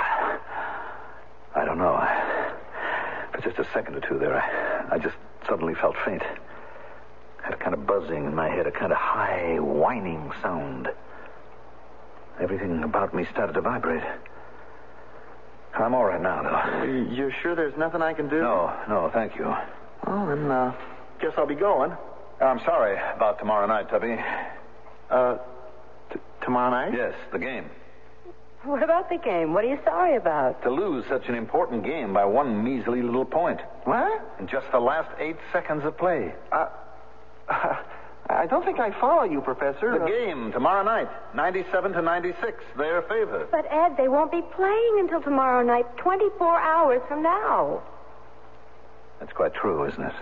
I 0.00 1.64
don't 1.64 1.78
know. 1.78 1.96
For 3.34 3.40
just 3.42 3.58
a 3.58 3.66
second 3.72 3.94
or 3.96 4.00
two 4.00 4.18
there, 4.18 4.34
I, 4.36 4.94
I 4.94 4.98
just 4.98 5.16
suddenly 5.48 5.74
felt 5.74 5.94
faint. 6.04 6.22
I 6.22 7.44
Had 7.44 7.54
a 7.54 7.56
kind 7.58 7.74
of 7.74 7.86
buzzing 7.86 8.24
in 8.26 8.34
my 8.34 8.48
head, 8.48 8.66
a 8.66 8.70
kind 8.72 8.92
of 8.92 8.98
high, 8.98 9.58
whining 9.60 10.30
sound. 10.42 10.88
Everything 12.40 12.82
about 12.82 13.14
me 13.14 13.26
started 13.32 13.52
to 13.54 13.60
vibrate. 13.60 14.02
I'm 15.74 15.94
all 15.94 16.04
right 16.04 16.20
now, 16.20 16.42
though. 16.42 16.84
You're 17.12 17.32
sure 17.42 17.54
there's 17.54 17.76
nothing 17.78 18.02
I 18.02 18.12
can 18.12 18.28
do? 18.28 18.40
No, 18.40 18.72
no, 18.88 19.10
thank 19.12 19.36
you. 19.36 19.44
Well, 20.06 20.26
then, 20.26 20.50
uh, 20.50 20.74
guess 21.20 21.32
I'll 21.36 21.46
be 21.46 21.54
going. 21.54 21.92
I'm 22.40 22.58
sorry 22.60 22.98
about 23.16 23.38
tomorrow 23.38 23.66
night, 23.66 23.88
Tubby. 23.88 24.16
Uh, 25.10 25.38
t- 26.12 26.20
tomorrow 26.42 26.70
night? 26.70 26.92
Yes, 26.96 27.14
the 27.32 27.38
game. 27.38 27.66
What 28.64 28.82
about 28.82 29.08
the 29.08 29.18
game? 29.18 29.52
What 29.54 29.64
are 29.64 29.68
you 29.68 29.78
sorry 29.84 30.16
about? 30.16 30.62
To 30.62 30.70
lose 30.70 31.04
such 31.08 31.26
an 31.28 31.34
important 31.34 31.84
game 31.84 32.12
by 32.14 32.24
one 32.24 32.62
measly 32.62 33.02
little 33.02 33.24
point. 33.24 33.60
What? 33.84 34.22
In 34.38 34.46
just 34.46 34.66
the 34.70 34.78
last 34.78 35.10
eight 35.18 35.36
seconds 35.52 35.84
of 35.84 35.98
play. 35.98 36.32
Uh, 36.52 36.68
I 38.28 38.46
don't 38.48 38.64
think 38.64 38.78
I 38.78 38.92
follow 39.00 39.24
you, 39.24 39.40
Professor. 39.40 39.98
The 39.98 40.04
Uh, 40.04 40.06
game 40.06 40.52
tomorrow 40.52 40.84
night, 40.84 41.08
97 41.34 41.92
to 41.92 42.02
96, 42.02 42.62
their 42.78 43.02
favor. 43.02 43.48
But, 43.50 43.66
Ed, 43.70 43.96
they 43.96 44.06
won't 44.08 44.30
be 44.30 44.42
playing 44.54 44.96
until 45.00 45.20
tomorrow 45.22 45.64
night, 45.64 45.84
24 45.96 46.58
hours 46.60 47.02
from 47.08 47.22
now. 47.22 47.82
That's 49.18 49.32
quite 49.32 49.54
true, 49.54 49.84
isn't 49.86 50.02
it? 50.04 50.14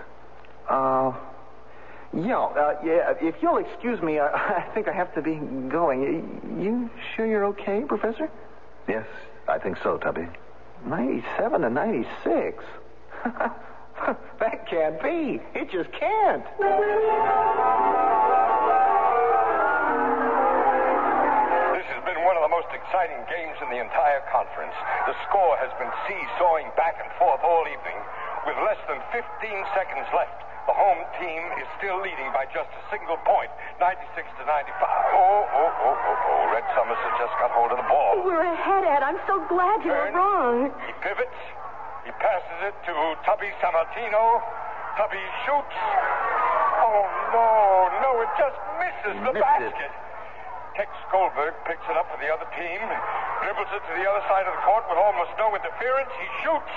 Uh, 0.67 1.13
yeah, 2.13 2.37
uh, 2.37 2.75
yeah. 2.83 3.13
If 3.21 3.35
you'll 3.41 3.57
excuse 3.57 4.01
me, 4.01 4.19
I, 4.19 4.27
I 4.67 4.73
think 4.73 4.87
I 4.87 4.93
have 4.93 5.13
to 5.15 5.21
be 5.21 5.35
going. 5.69 6.59
You 6.61 6.89
sure 7.15 7.25
you're 7.25 7.45
okay, 7.45 7.83
Professor? 7.87 8.29
Yes, 8.87 9.05
I 9.47 9.57
think 9.57 9.77
so, 9.81 9.97
Tubby. 9.97 10.27
97 10.85 11.61
to 11.61 11.69
96? 11.69 12.63
that 14.39 14.67
can't 14.67 15.01
be. 15.01 15.39
It 15.53 15.69
just 15.69 15.91
can't. 15.93 16.43
This 21.71 21.85
has 21.85 22.01
been 22.03 22.17
one 22.25 22.35
of 22.35 22.43
the 22.43 22.49
most 22.49 22.73
exciting 22.73 23.21
games 23.29 23.55
in 23.61 23.69
the 23.69 23.77
entire 23.77 24.25
conference. 24.33 24.73
The 25.05 25.13
score 25.29 25.55
has 25.61 25.69
been 25.77 25.93
seesawing 26.09 26.73
back 26.75 26.97
and 26.97 27.13
forth 27.21 27.45
all 27.45 27.63
evening. 27.69 27.99
With 28.49 28.57
less 28.65 28.81
than 28.89 28.97
15 29.13 29.21
seconds 29.77 30.09
left, 30.17 30.41
the 30.69 30.75
home 30.77 31.01
team 31.17 31.41
is 31.57 31.67
still 31.81 31.97
leading 32.01 32.29
by 32.33 32.45
just 32.53 32.69
a 32.69 32.83
single 32.93 33.17
point, 33.25 33.49
96 33.81 34.29
to 34.37 34.43
95. 34.45 34.45
Oh, 34.45 35.45
oh, 35.45 35.71
oh, 35.89 35.97
oh, 35.97 36.29
oh. 36.29 36.41
Red 36.53 36.65
Summers 36.77 37.01
has 37.01 37.15
just 37.17 37.33
got 37.41 37.49
hold 37.51 37.73
of 37.73 37.81
the 37.81 37.87
ball. 37.89 38.21
We're 38.21 38.45
ahead, 38.45 38.85
Ed. 38.85 39.01
I'm 39.01 39.17
so 39.25 39.41
glad 39.49 39.81
you 39.81 39.89
were 39.91 40.11
wrong. 40.13 40.69
He 40.85 40.93
pivots. 41.01 41.39
He 42.05 42.11
passes 42.17 42.59
it 42.69 42.75
to 42.89 42.93
Tubby 43.25 43.49
Samartino. 43.61 44.41
Tubby 44.97 45.21
shoots. 45.45 45.77
Oh, 46.81 47.05
no, 47.33 47.49
no, 48.01 48.11
it 48.21 48.31
just 48.37 48.57
misses 48.81 49.17
the 49.21 49.33
missed 49.33 49.41
it. 49.41 49.73
basket. 49.73 49.91
Tex 50.77 50.89
Goldberg 51.11 51.53
picks 51.67 51.83
it 51.89 51.97
up 51.99 52.07
for 52.09 52.17
the 52.23 52.31
other 52.31 52.47
team, 52.55 52.79
dribbles 53.43 53.67
it 53.75 53.83
to 53.85 53.93
the 53.97 54.05
other 54.07 54.23
side 54.31 54.47
of 54.47 54.53
the 54.55 54.63
court 54.63 54.87
with 54.87 54.97
almost 54.97 55.29
no 55.37 55.51
interference. 55.51 56.09
He 56.15 56.27
shoots, 56.41 56.73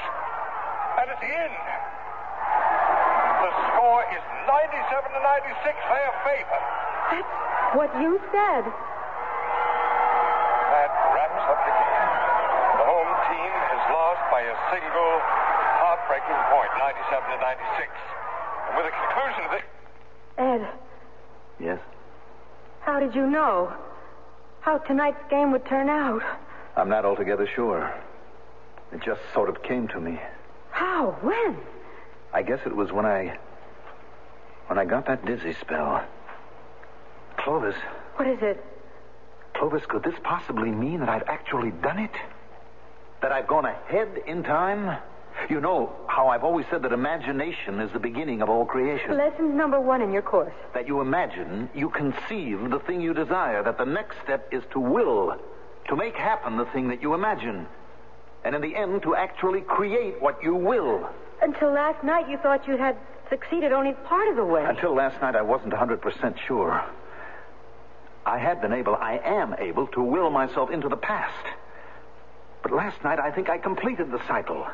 and 0.98 1.06
it's 1.14 1.22
in. 1.24 1.52
The 3.44 3.52
score 3.76 4.00
is 4.08 4.24
97 4.48 5.12
to 5.12 5.20
96, 5.20 5.76
their 5.92 6.12
favor. 6.24 6.60
That's 7.12 7.28
what 7.76 7.92
you 8.00 8.16
said. 8.32 8.64
That 10.72 10.90
wraps 11.12 11.44
up 11.52 11.60
the 11.68 11.74
game. 11.76 12.08
The 12.80 12.86
home 12.88 13.12
team 13.28 13.52
has 13.68 13.82
lost 13.92 14.22
by 14.32 14.40
a 14.48 14.56
single 14.72 15.12
heartbreaking 15.84 16.40
point, 16.56 16.72
97 16.80 17.36
to 17.36 17.38
96. 17.44 17.92
And 18.64 18.72
with 18.80 18.86
the 18.88 18.94
conclusion 18.96 19.42
of 19.44 19.50
this. 19.52 19.66
Ed, 20.40 20.62
Yes? 21.60 21.78
how 22.80 22.98
did 22.98 23.14
you 23.14 23.26
know? 23.26 23.72
How 24.60 24.78
tonight's 24.78 25.22
game 25.30 25.52
would 25.52 25.64
turn 25.66 25.88
out? 25.90 26.22
I'm 26.76 26.88
not 26.88 27.04
altogether 27.04 27.46
sure. 27.54 27.92
It 28.92 29.02
just 29.04 29.20
sort 29.34 29.48
of 29.50 29.62
came 29.62 29.86
to 29.88 30.00
me. 30.00 30.18
How? 30.70 31.16
When? 31.20 31.56
I 32.34 32.42
guess 32.42 32.60
it 32.66 32.74
was 32.74 32.92
when 32.92 33.06
I. 33.06 33.38
when 34.66 34.78
I 34.78 34.84
got 34.84 35.06
that 35.06 35.24
dizzy 35.24 35.54
spell. 35.60 36.04
Clovis, 37.38 37.76
What 38.16 38.28
is 38.28 38.38
it? 38.42 38.62
Clovis, 39.54 39.84
could 39.86 40.02
this 40.02 40.14
possibly 40.22 40.70
mean 40.70 41.00
that 41.00 41.08
I've 41.08 41.28
actually 41.28 41.70
done 41.70 41.98
it? 41.98 42.10
That 43.22 43.32
I've 43.32 43.46
gone 43.46 43.64
ahead 43.64 44.08
in 44.26 44.42
time? 44.42 44.98
You 45.48 45.60
know 45.60 45.92
how 46.06 46.28
I've 46.28 46.44
always 46.44 46.66
said 46.70 46.82
that 46.82 46.92
imagination 46.92 47.80
is 47.80 47.92
the 47.92 47.98
beginning 47.98 48.40
of 48.40 48.48
all 48.48 48.64
creation. 48.64 49.16
Lesson 49.16 49.56
number 49.56 49.80
one 49.80 50.00
in 50.00 50.12
your 50.12 50.22
course. 50.22 50.54
That 50.74 50.86
you 50.86 51.00
imagine, 51.00 51.68
you 51.74 51.90
conceive 51.90 52.70
the 52.70 52.80
thing 52.86 53.00
you 53.00 53.14
desire, 53.14 53.62
that 53.62 53.78
the 53.78 53.84
next 53.84 54.16
step 54.22 54.48
is 54.52 54.62
to 54.72 54.80
will, 54.80 55.36
to 55.88 55.96
make 55.96 56.14
happen 56.16 56.56
the 56.56 56.66
thing 56.66 56.88
that 56.88 57.02
you 57.02 57.14
imagine. 57.14 57.66
And 58.44 58.54
in 58.54 58.60
the 58.62 58.76
end, 58.76 59.02
to 59.02 59.14
actually 59.16 59.60
create 59.62 60.20
what 60.20 60.42
you 60.42 60.54
will. 60.54 61.08
Until 61.44 61.72
last 61.72 62.02
night, 62.02 62.26
you 62.30 62.38
thought 62.38 62.66
you 62.66 62.78
had 62.78 62.96
succeeded 63.28 63.70
only 63.70 63.92
part 63.92 64.28
of 64.28 64.36
the 64.36 64.44
way. 64.44 64.64
Until 64.64 64.94
last 64.94 65.20
night, 65.20 65.36
I 65.36 65.42
wasn't 65.42 65.74
100% 65.74 66.38
sure. 66.46 66.82
I 68.24 68.38
had 68.38 68.62
been 68.62 68.72
able, 68.72 68.94
I 68.94 69.20
am 69.22 69.54
able, 69.58 69.86
to 69.88 70.02
will 70.02 70.30
myself 70.30 70.70
into 70.70 70.88
the 70.88 70.96
past. 70.96 71.46
But 72.62 72.72
last 72.72 73.04
night, 73.04 73.18
I 73.18 73.30
think 73.30 73.50
I 73.50 73.58
completed 73.58 74.10
the 74.10 74.26
cycle. 74.26 74.66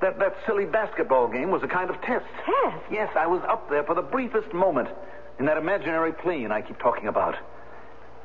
That, 0.00 0.18
that 0.18 0.34
silly 0.46 0.64
basketball 0.64 1.28
game 1.28 1.52
was 1.52 1.62
a 1.62 1.68
kind 1.68 1.90
of 1.90 2.02
test. 2.02 2.26
Test? 2.44 2.84
Yes, 2.90 3.08
I 3.16 3.28
was 3.28 3.40
up 3.48 3.70
there 3.70 3.84
for 3.84 3.94
the 3.94 4.02
briefest 4.02 4.52
moment 4.52 4.88
in 5.38 5.46
that 5.46 5.56
imaginary 5.56 6.12
plane 6.12 6.50
I 6.50 6.60
keep 6.60 6.80
talking 6.80 7.06
about. 7.06 7.36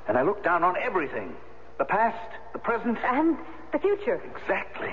And 0.08 0.18
I 0.18 0.24
looked 0.24 0.43
down 0.43 0.64
on 0.64 0.76
everything 0.76 1.36
the 1.78 1.86
past, 1.86 2.18
the 2.54 2.60
present, 2.60 2.97
and 3.04 3.38
the 3.72 3.78
future. 3.78 4.20
Exactly. 4.36 4.91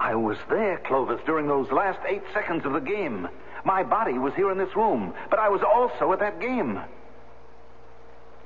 I 0.00 0.14
was 0.14 0.38
there, 0.48 0.78
Clovis, 0.78 1.20
during 1.26 1.46
those 1.46 1.70
last 1.70 2.00
eight 2.08 2.22
seconds 2.32 2.64
of 2.64 2.72
the 2.72 2.80
game. 2.80 3.28
My 3.64 3.82
body 3.82 4.14
was 4.14 4.32
here 4.34 4.50
in 4.50 4.56
this 4.56 4.74
room, 4.74 5.12
but 5.28 5.38
I 5.38 5.50
was 5.50 5.60
also 5.62 6.12
at 6.14 6.20
that 6.20 6.40
game. 6.40 6.80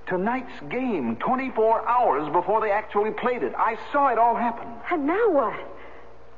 Tonight's 0.08 0.60
game, 0.68 1.16
24 1.16 1.88
hours 1.88 2.30
before 2.32 2.60
they 2.60 2.72
actually 2.72 3.12
played 3.12 3.44
it. 3.44 3.54
I 3.56 3.78
saw 3.92 4.08
it 4.08 4.18
all 4.18 4.34
happen. 4.34 4.68
And 4.90 5.06
now 5.06 5.30
what? 5.30 5.54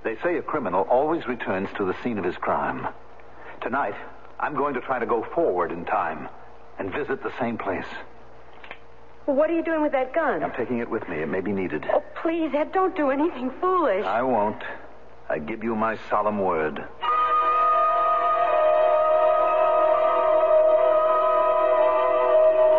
They 0.04 0.16
say 0.22 0.36
a 0.36 0.42
criminal 0.42 0.82
always 0.82 1.26
returns 1.26 1.70
to 1.78 1.86
the 1.86 1.96
scene 2.04 2.18
of 2.18 2.24
his 2.24 2.36
crime. 2.36 2.86
Tonight, 3.62 3.96
I'm 4.38 4.54
going 4.54 4.74
to 4.74 4.80
try 4.82 4.98
to 4.98 5.06
go 5.06 5.26
forward 5.34 5.72
in 5.72 5.86
time 5.86 6.28
and 6.78 6.92
visit 6.92 7.22
the 7.22 7.32
same 7.40 7.56
place. 7.56 7.86
Well, 9.26 9.34
what 9.34 9.50
are 9.50 9.54
you 9.54 9.64
doing 9.64 9.82
with 9.82 9.92
that 9.92 10.12
gun? 10.14 10.44
I'm 10.44 10.52
taking 10.52 10.78
it 10.78 10.90
with 10.90 11.08
me. 11.08 11.16
It 11.16 11.28
may 11.28 11.40
be 11.40 11.52
needed. 11.52 11.86
Oh, 11.90 12.04
please, 12.22 12.50
Ed, 12.54 12.70
don't 12.72 12.94
do 12.94 13.10
anything 13.10 13.50
foolish. 13.60 14.04
I 14.04 14.22
won't. 14.22 14.62
I 15.28 15.38
give 15.38 15.64
you 15.64 15.74
my 15.74 15.98
solemn 16.08 16.38
word. 16.38 16.78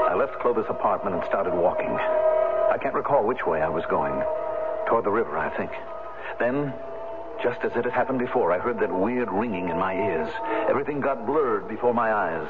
I 0.08 0.16
left 0.16 0.40
Clovis' 0.40 0.66
apartment 0.70 1.18
and 1.18 1.26
started 1.26 1.54
walking. 1.54 1.90
I 1.90 2.78
can't 2.82 2.96
recall 2.96 3.26
which 3.28 3.46
way 3.46 3.62
I 3.62 3.70
was 3.70 3.84
going. 3.90 4.14
Toward 4.88 5.04
the 5.04 5.12
river, 5.12 5.38
I 5.38 5.56
think. 5.58 5.72
Then, 6.40 6.74
just 7.44 7.60
as 7.64 7.72
it 7.76 7.84
had 7.84 7.94
happened 7.94 8.20
before, 8.20 8.54
I 8.54 8.60
heard 8.60 8.80
that 8.80 8.94
weird 8.94 9.30
ringing 9.32 9.68
in 9.68 9.78
my 9.78 9.94
ears. 9.94 10.30
Everything 10.70 11.02
got 11.02 11.26
blurred 11.26 11.68
before 11.68 11.94
my 11.94 12.14
eyes. 12.14 12.48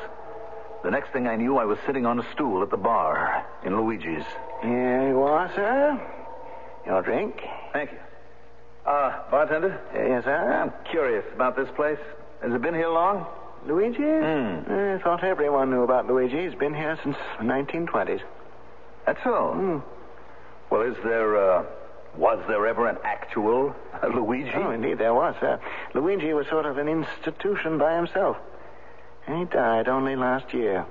The 0.84 0.92
next 0.92 1.12
thing 1.12 1.28
I 1.28 1.36
knew, 1.36 1.58
I 1.58 1.66
was 1.66 1.80
sitting 1.88 2.06
on 2.06 2.20
a 2.20 2.32
stool 2.34 2.62
at 2.62 2.70
the 2.70 2.78
bar 2.78 3.44
in 3.66 3.76
Luigi's. 3.76 4.24
Here 4.62 5.10
you 5.10 5.22
are, 5.24 5.52
sir. 5.56 6.00
Your 6.86 7.02
drink. 7.02 7.42
Thank 7.74 7.92
you. 7.94 7.98
Uh, 8.88 9.12
bartender? 9.30 9.80
Yes, 9.94 10.24
sir. 10.24 10.54
I'm 10.54 10.72
curious 10.90 11.26
about 11.36 11.58
this 11.58 11.68
place. 11.76 12.00
Has 12.42 12.54
it 12.54 12.62
been 12.62 12.74
here 12.74 12.88
long? 12.90 13.26
Luigi? 13.66 13.98
Hmm. 13.98 14.72
I 14.72 15.00
thought 15.04 15.26
everyone 15.26 15.70
knew 15.72 15.84
about 15.84 16.08
Luigi. 16.08 16.44
He's 16.44 16.56
been 16.58 16.74
here 16.74 16.98
since 17.04 17.18
the 17.38 17.44
1920s. 17.44 18.22
That's 19.06 19.20
all. 19.26 19.54
Hmm. 19.54 19.80
Well, 20.70 20.84
is 20.84 20.96
there, 21.04 21.36
uh, 21.36 21.66
was 22.16 22.40
there 22.48 22.66
ever 22.66 22.88
an 22.88 22.98
actual 23.04 23.76
uh, 24.02 24.08
Luigi? 24.16 24.52
Oh, 24.56 24.72
indeed 24.72 25.00
there 25.00 25.14
was, 25.14 25.36
sir. 25.42 25.60
Luigi 25.94 26.32
was 26.32 26.48
sort 26.48 26.66
of 26.66 26.78
an 26.78 26.88
institution 26.88 27.78
by 27.78 27.94
himself. 27.96 28.38
And 29.28 29.40
he 29.40 29.46
died 29.46 29.90
only 29.90 30.16
last 30.16 30.54
year. 30.54 30.86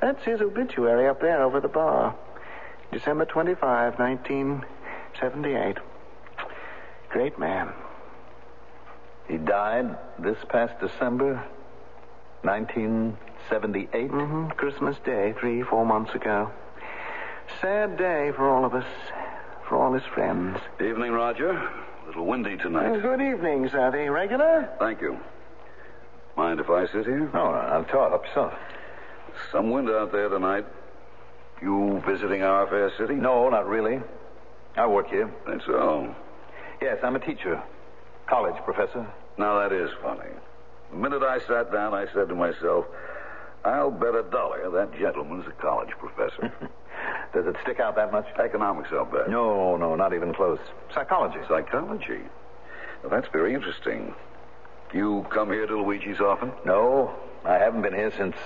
That's 0.00 0.24
his 0.24 0.40
obituary 0.40 1.06
up 1.06 1.20
there 1.20 1.42
over 1.42 1.60
the 1.60 1.68
bar. 1.68 2.16
December 2.90 3.24
25, 3.24 4.00
1978. 4.00 5.78
Great 7.10 7.38
man. 7.38 7.72
He 9.28 9.36
died 9.36 9.96
this 10.18 10.38
past 10.48 10.74
December, 10.80 11.44
1978? 12.42 14.10
Mm-hmm. 14.10 14.48
Christmas 14.50 14.96
Day, 15.04 15.34
three, 15.38 15.62
four 15.62 15.84
months 15.84 16.14
ago. 16.14 16.50
Sad 17.60 17.96
day 17.98 18.30
for 18.36 18.48
all 18.48 18.64
of 18.64 18.74
us, 18.74 18.86
for 19.68 19.76
all 19.76 19.92
his 19.92 20.04
friends. 20.14 20.58
Evening, 20.80 21.12
Roger. 21.12 21.50
A 21.50 22.06
little 22.06 22.26
windy 22.26 22.56
tonight. 22.56 22.90
Oh, 22.90 23.00
good 23.00 23.20
evening, 23.20 23.68
sir. 23.68 23.90
The 23.90 24.08
regular? 24.10 24.68
Thank 24.78 25.00
you. 25.00 25.18
Mind 26.36 26.60
if 26.60 26.70
I 26.70 26.86
sit 26.86 27.06
here? 27.06 27.28
No, 27.34 27.46
I'll 27.46 27.84
talk 27.84 28.12
up 28.12 28.24
so. 28.34 28.52
Some 29.52 29.70
wind 29.70 29.90
out 29.90 30.12
there 30.12 30.28
tonight. 30.28 30.64
You 31.60 32.02
visiting 32.06 32.42
our 32.42 32.66
fair 32.68 32.90
city? 32.96 33.14
No, 33.14 33.48
not 33.48 33.68
really. 33.68 34.00
I 34.76 34.86
work 34.86 35.08
here. 35.08 35.30
That's 35.46 35.66
so. 35.66 36.14
Yes, 36.80 36.98
I'm 37.02 37.16
a 37.16 37.20
teacher. 37.20 37.62
College 38.26 38.56
professor. 38.64 39.06
Now, 39.36 39.58
that 39.60 39.72
is 39.72 39.90
funny. 40.02 40.30
The 40.90 40.96
minute 40.96 41.22
I 41.22 41.38
sat 41.40 41.72
down, 41.72 41.94
I 41.94 42.06
said 42.12 42.28
to 42.28 42.34
myself, 42.34 42.86
I'll 43.64 43.90
bet 43.90 44.14
a 44.14 44.22
dollar 44.30 44.70
that 44.70 44.98
gentleman's 44.98 45.46
a 45.46 45.52
college 45.62 45.90
professor. 45.98 46.52
Does 47.34 47.46
it 47.46 47.56
stick 47.62 47.80
out 47.80 47.96
that 47.96 48.12
much? 48.12 48.26
Economics, 48.38 48.88
I'll 48.92 49.04
bet. 49.04 49.28
No, 49.28 49.76
no, 49.76 49.94
not 49.94 50.14
even 50.14 50.32
close. 50.32 50.58
Psychology. 50.94 51.38
Psychology? 51.48 52.20
Well, 53.02 53.10
that's 53.10 53.28
very 53.32 53.54
interesting. 53.54 54.14
You 54.92 55.26
come 55.30 55.50
here 55.52 55.66
to 55.66 55.80
Luigi's 55.80 56.20
often? 56.20 56.52
No, 56.64 57.14
I 57.44 57.54
haven't 57.54 57.82
been 57.82 57.94
here 57.94 58.12
since. 58.16 58.36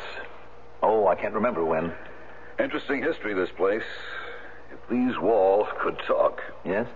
Oh, 0.83 1.07
I 1.07 1.15
can't 1.15 1.35
remember 1.35 1.65
when. 1.65 1.93
Interesting 2.59 3.03
history, 3.03 3.35
this 3.35 3.51
place. 3.57 3.83
If 4.73 4.79
these 4.91 5.19
walls 5.19 5.67
could 5.81 5.99
talk. 6.07 6.41
Yes? 6.65 6.87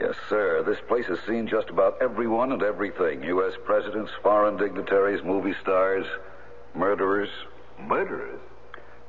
Yes, 0.00 0.14
sir. 0.28 0.62
This 0.64 0.78
place 0.88 1.06
has 1.06 1.18
seen 1.26 1.46
just 1.46 1.70
about 1.70 1.98
everyone 2.02 2.52
and 2.52 2.62
everything 2.62 3.22
U.S. 3.22 3.54
presidents, 3.64 4.10
foreign 4.22 4.56
dignitaries, 4.56 5.22
movie 5.24 5.54
stars, 5.62 6.06
murderers. 6.74 7.28
Murderers? 7.80 8.40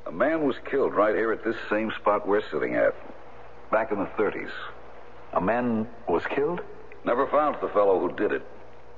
A 0.06 0.12
man 0.12 0.46
was 0.46 0.56
killed 0.70 0.94
right 0.94 1.14
here 1.14 1.32
at 1.32 1.44
this 1.44 1.56
same 1.68 1.92
spot 2.00 2.26
we're 2.26 2.48
sitting 2.52 2.74
at, 2.74 2.94
back 3.72 3.90
in 3.90 3.98
the 3.98 4.06
30s. 4.16 4.50
A 5.32 5.40
man 5.40 5.88
was 6.08 6.22
killed? 6.34 6.60
Never 7.04 7.26
found 7.26 7.56
the 7.60 7.68
fellow 7.68 7.98
who 7.98 8.14
did 8.14 8.32
it. 8.32 8.42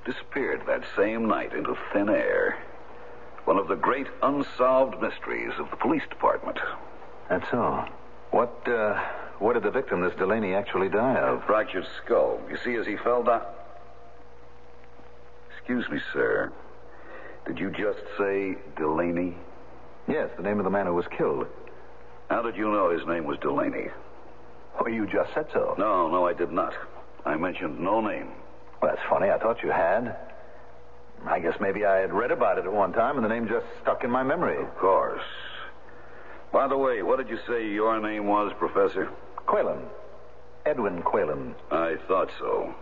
Disappeared 0.05 0.61
that 0.67 0.83
same 0.95 1.27
night 1.27 1.53
into 1.53 1.75
thin 1.91 2.09
air. 2.09 2.63
One 3.45 3.57
of 3.57 3.67
the 3.67 3.75
great 3.75 4.07
unsolved 4.21 5.01
mysteries 5.01 5.53
of 5.59 5.69
the 5.71 5.75
police 5.77 6.03
department. 6.09 6.59
That's 7.29 7.51
all. 7.51 7.87
What, 8.31 8.67
uh, 8.67 9.03
what 9.39 9.53
did 9.53 9.63
the 9.63 9.71
victim, 9.71 10.01
this 10.01 10.13
Delaney, 10.17 10.53
actually 10.53 10.89
die 10.89 11.15
of? 11.15 11.43
Fractured 11.45 11.87
skull. 12.03 12.39
You 12.49 12.57
see, 12.63 12.75
as 12.75 12.85
he 12.85 12.97
fell 12.97 13.23
down. 13.23 13.41
Excuse 15.57 15.89
me, 15.89 15.99
sir. 16.13 16.51
Did 17.45 17.57
you 17.59 17.69
just 17.71 17.99
say 18.17 18.55
Delaney? 18.77 19.35
Yes, 20.07 20.29
the 20.35 20.43
name 20.43 20.59
of 20.59 20.65
the 20.65 20.69
man 20.69 20.85
who 20.85 20.93
was 20.93 21.05
killed. 21.17 21.47
How 22.29 22.41
did 22.41 22.55
you 22.55 22.69
know 22.71 22.89
his 22.89 23.07
name 23.07 23.25
was 23.25 23.37
Delaney? 23.39 23.87
Oh, 24.79 24.87
you 24.87 25.07
just 25.07 25.33
said 25.33 25.47
so. 25.53 25.75
No, 25.77 26.09
no, 26.09 26.27
I 26.27 26.33
did 26.33 26.51
not. 26.51 26.73
I 27.25 27.35
mentioned 27.35 27.79
no 27.79 28.01
name. 28.01 28.31
Well, 28.81 28.91
that's 28.91 29.07
funny. 29.09 29.29
I 29.29 29.37
thought 29.37 29.61
you 29.63 29.71
had. 29.71 30.15
I 31.25 31.39
guess 31.39 31.55
maybe 31.59 31.85
I 31.85 31.97
had 31.97 32.13
read 32.13 32.31
about 32.31 32.57
it 32.57 32.65
at 32.65 32.71
one 32.71 32.93
time 32.93 33.15
and 33.15 33.25
the 33.25 33.29
name 33.29 33.47
just 33.47 33.65
stuck 33.81 34.03
in 34.03 34.09
my 34.09 34.23
memory. 34.23 34.61
Of 34.61 34.77
course. 34.77 35.21
By 36.51 36.67
the 36.67 36.77
way, 36.77 37.03
what 37.03 37.17
did 37.17 37.29
you 37.29 37.37
say 37.47 37.67
your 37.67 37.99
name 37.99 38.25
was, 38.25 38.51
Professor? 38.57 39.09
Quaylen. 39.49 39.81
Edwin 40.65 41.01
Quaylen. 41.01 41.55
I 41.71 41.95
thought 42.07 42.29
so. 42.39 42.73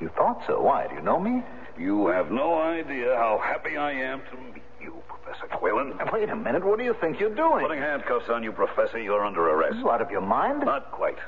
You 0.00 0.10
thought 0.10 0.42
so? 0.46 0.60
Why? 0.60 0.86
Do 0.86 0.94
you 0.94 1.02
know 1.02 1.18
me? 1.18 1.42
You 1.78 2.08
have 2.08 2.30
no 2.30 2.60
idea 2.60 3.14
how 3.16 3.40
happy 3.42 3.78
I 3.78 3.92
am 3.92 4.20
to 4.30 4.36
meet 4.36 4.62
you, 4.82 5.02
Professor 5.08 5.46
Quaylen. 5.46 6.12
Wait 6.12 6.28
a 6.28 6.36
minute. 6.36 6.62
What 6.62 6.78
do 6.78 6.84
you 6.84 6.94
think 7.00 7.18
you're 7.20 7.34
doing? 7.34 7.64
Putting 7.66 7.80
handcuffs 7.80 8.28
on 8.28 8.42
you, 8.42 8.52
Professor. 8.52 9.00
You're 9.00 9.24
under 9.24 9.48
arrest. 9.48 9.78
You 9.78 9.90
out 9.90 10.02
of 10.02 10.10
your 10.10 10.20
mind? 10.20 10.60
Not 10.64 10.92
quite. 10.92 11.18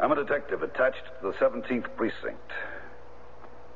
I'm 0.00 0.12
a 0.12 0.16
detective 0.16 0.62
attached 0.62 1.02
to 1.22 1.28
the 1.28 1.32
17th 1.34 1.86
Precinct. 1.96 2.52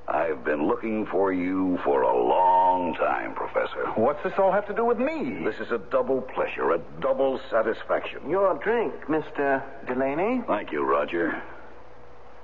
I've 0.08 0.44
been 0.44 0.66
looking 0.66 1.06
for 1.06 1.32
you 1.32 1.78
for 1.84 2.02
a 2.02 2.14
long 2.14 2.61
time, 2.72 3.34
Professor. 3.34 3.86
What's 3.96 4.22
this 4.24 4.32
all 4.38 4.50
have 4.50 4.66
to 4.66 4.74
do 4.74 4.84
with 4.84 4.98
me? 4.98 5.44
This 5.44 5.56
is 5.60 5.70
a 5.70 5.78
double 5.78 6.22
pleasure, 6.22 6.72
a 6.72 6.78
double 7.00 7.38
satisfaction. 7.50 8.28
Your 8.30 8.54
drink, 8.54 8.94
Mr. 9.08 9.62
Delaney. 9.86 10.42
Thank 10.46 10.72
you, 10.72 10.82
Roger. 10.82 11.42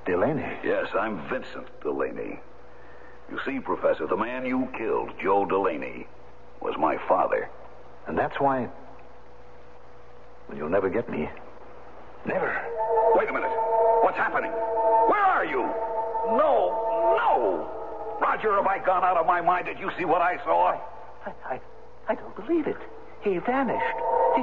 Delaney? 0.04 0.58
Yes, 0.62 0.86
I'm 0.98 1.26
Vincent 1.28 1.66
Delaney. 1.82 2.40
You 3.30 3.38
see, 3.46 3.58
Professor, 3.60 4.06
the 4.06 4.16
man 4.16 4.44
you 4.44 4.68
killed, 4.76 5.10
Joe 5.22 5.46
Delaney, 5.46 6.06
was 6.60 6.74
my 6.78 6.96
father. 7.08 7.48
And 8.06 8.16
that's 8.16 8.38
why. 8.38 8.68
Well, 10.48 10.58
you'll 10.58 10.68
never 10.68 10.90
get 10.90 11.08
me. 11.08 11.28
Never. 12.26 12.50
Wait 13.14 13.28
a 13.28 13.32
minute. 13.32 13.52
What's 14.02 14.16
happening? 14.18 14.50
Where 14.50 15.24
are 15.24 15.44
you? 15.46 15.62
No, 16.36 17.16
no! 17.16 17.77
Roger, 18.20 18.56
have 18.56 18.66
I 18.66 18.78
gone 18.84 19.04
out 19.04 19.16
of 19.16 19.26
my 19.26 19.40
mind? 19.40 19.66
Did 19.66 19.78
you 19.78 19.90
see 19.98 20.04
what 20.04 20.22
I 20.22 20.36
saw? 20.44 20.78
I, 21.26 21.32
I, 21.46 21.60
I 22.08 22.14
don't 22.14 22.34
believe 22.36 22.66
it. 22.66 22.76
He 23.22 23.38
vanished. 23.38 23.98
He 24.36 24.42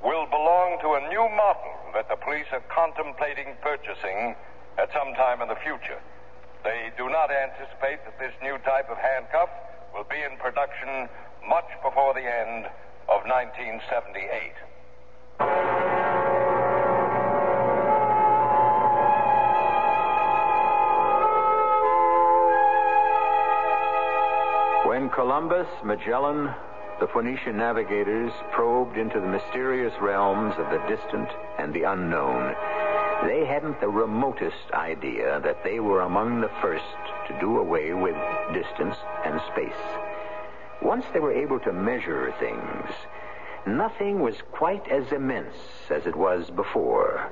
will 0.04 0.28
belong 0.28 0.78
to 0.82 0.94
a 0.98 1.02
new 1.10 1.28
model 1.36 1.74
that 1.94 2.08
the 2.10 2.18
police 2.18 2.48
are 2.52 2.62
contemplating 2.70 3.56
purchasing 3.62 4.36
at 4.78 4.92
some 4.94 5.16
time 5.16 5.42
in 5.42 5.48
the 5.48 5.56
future. 5.64 6.00
They 6.64 6.92
do 6.96 7.10
not 7.10 7.32
anticipate 7.32 8.06
that 8.06 8.20
this 8.20 8.34
new 8.42 8.58
type 8.60 8.90
of 8.90 8.98
handcuff 8.98 9.50
will 9.94 10.04
be 10.04 10.22
in 10.22 10.38
production 10.38 11.10
much 11.48 11.66
before 11.84 12.14
the 12.14 12.22
end 12.22 12.66
of 13.10 13.26
1978. 13.26 14.54
When 24.86 25.10
Columbus, 25.10 25.68
Magellan, 25.84 26.54
the 27.00 27.08
Phoenician 27.08 27.58
navigators 27.58 28.32
probed 28.52 28.98
into 28.98 29.20
the 29.20 29.28
mysterious 29.28 29.94
realms 30.00 30.54
of 30.60 30.70
the 30.70 30.78
distant 30.88 31.30
and 31.58 31.74
the 31.74 31.84
unknown, 31.84 32.54
they 33.24 33.46
hadn't 33.46 33.80
the 33.80 33.88
remotest 33.88 34.72
idea 34.74 35.40
that 35.44 35.64
they 35.64 35.80
were 35.80 36.02
among 36.02 36.42
the 36.42 36.52
first 36.62 36.84
to 37.28 37.40
do 37.40 37.60
away 37.60 37.94
with 37.94 38.16
distance 38.54 38.96
and 39.26 39.40
space. 39.52 39.74
Once 40.82 41.06
they 41.14 41.20
were 41.20 41.32
able 41.32 41.60
to 41.60 41.72
measure 41.72 42.34
things, 42.40 42.90
nothing 43.68 44.20
was 44.20 44.36
quite 44.52 44.88
as 44.90 45.12
immense 45.12 45.56
as 45.90 46.08
it 46.08 46.16
was 46.16 46.50
before. 46.50 47.32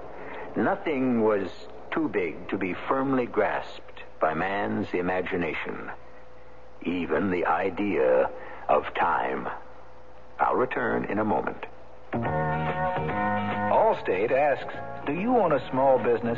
Nothing 0.55 1.23
was 1.23 1.49
too 1.91 2.07
big 2.07 2.49
to 2.49 2.57
be 2.57 2.75
firmly 2.87 3.25
grasped 3.25 4.03
by 4.21 4.33
man's 4.33 4.87
imagination. 4.93 5.89
Even 6.83 7.31
the 7.31 7.45
idea 7.45 8.29
of 8.67 8.93
time. 8.93 9.47
I'll 10.39 10.55
return 10.55 11.05
in 11.05 11.19
a 11.19 11.25
moment. 11.25 11.65
Allstate 13.89 14.31
asks, 14.31 14.71
do 15.07 15.13
you 15.13 15.35
own 15.35 15.51
a 15.51 15.69
small 15.71 15.97
business? 15.97 16.37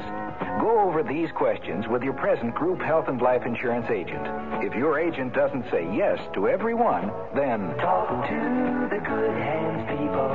Go 0.62 0.80
over 0.88 1.04
these 1.04 1.30
questions 1.36 1.86
with 1.86 2.02
your 2.02 2.14
present 2.14 2.56
group 2.56 2.80
health 2.80 3.10
and 3.10 3.22
life 3.22 3.46
insurance 3.46 3.88
agent. 3.90 4.26
If 4.64 4.74
your 4.74 4.98
agent 4.98 5.34
doesn't 5.34 5.70
say 5.70 5.84
yes 5.94 6.18
to 6.34 6.48
every 6.48 6.74
one, 6.74 7.12
then 7.36 7.76
Talk 7.76 8.08
to 8.30 8.88
the 8.90 9.00
good 9.04 9.36
hands 9.36 10.00
people. 10.00 10.32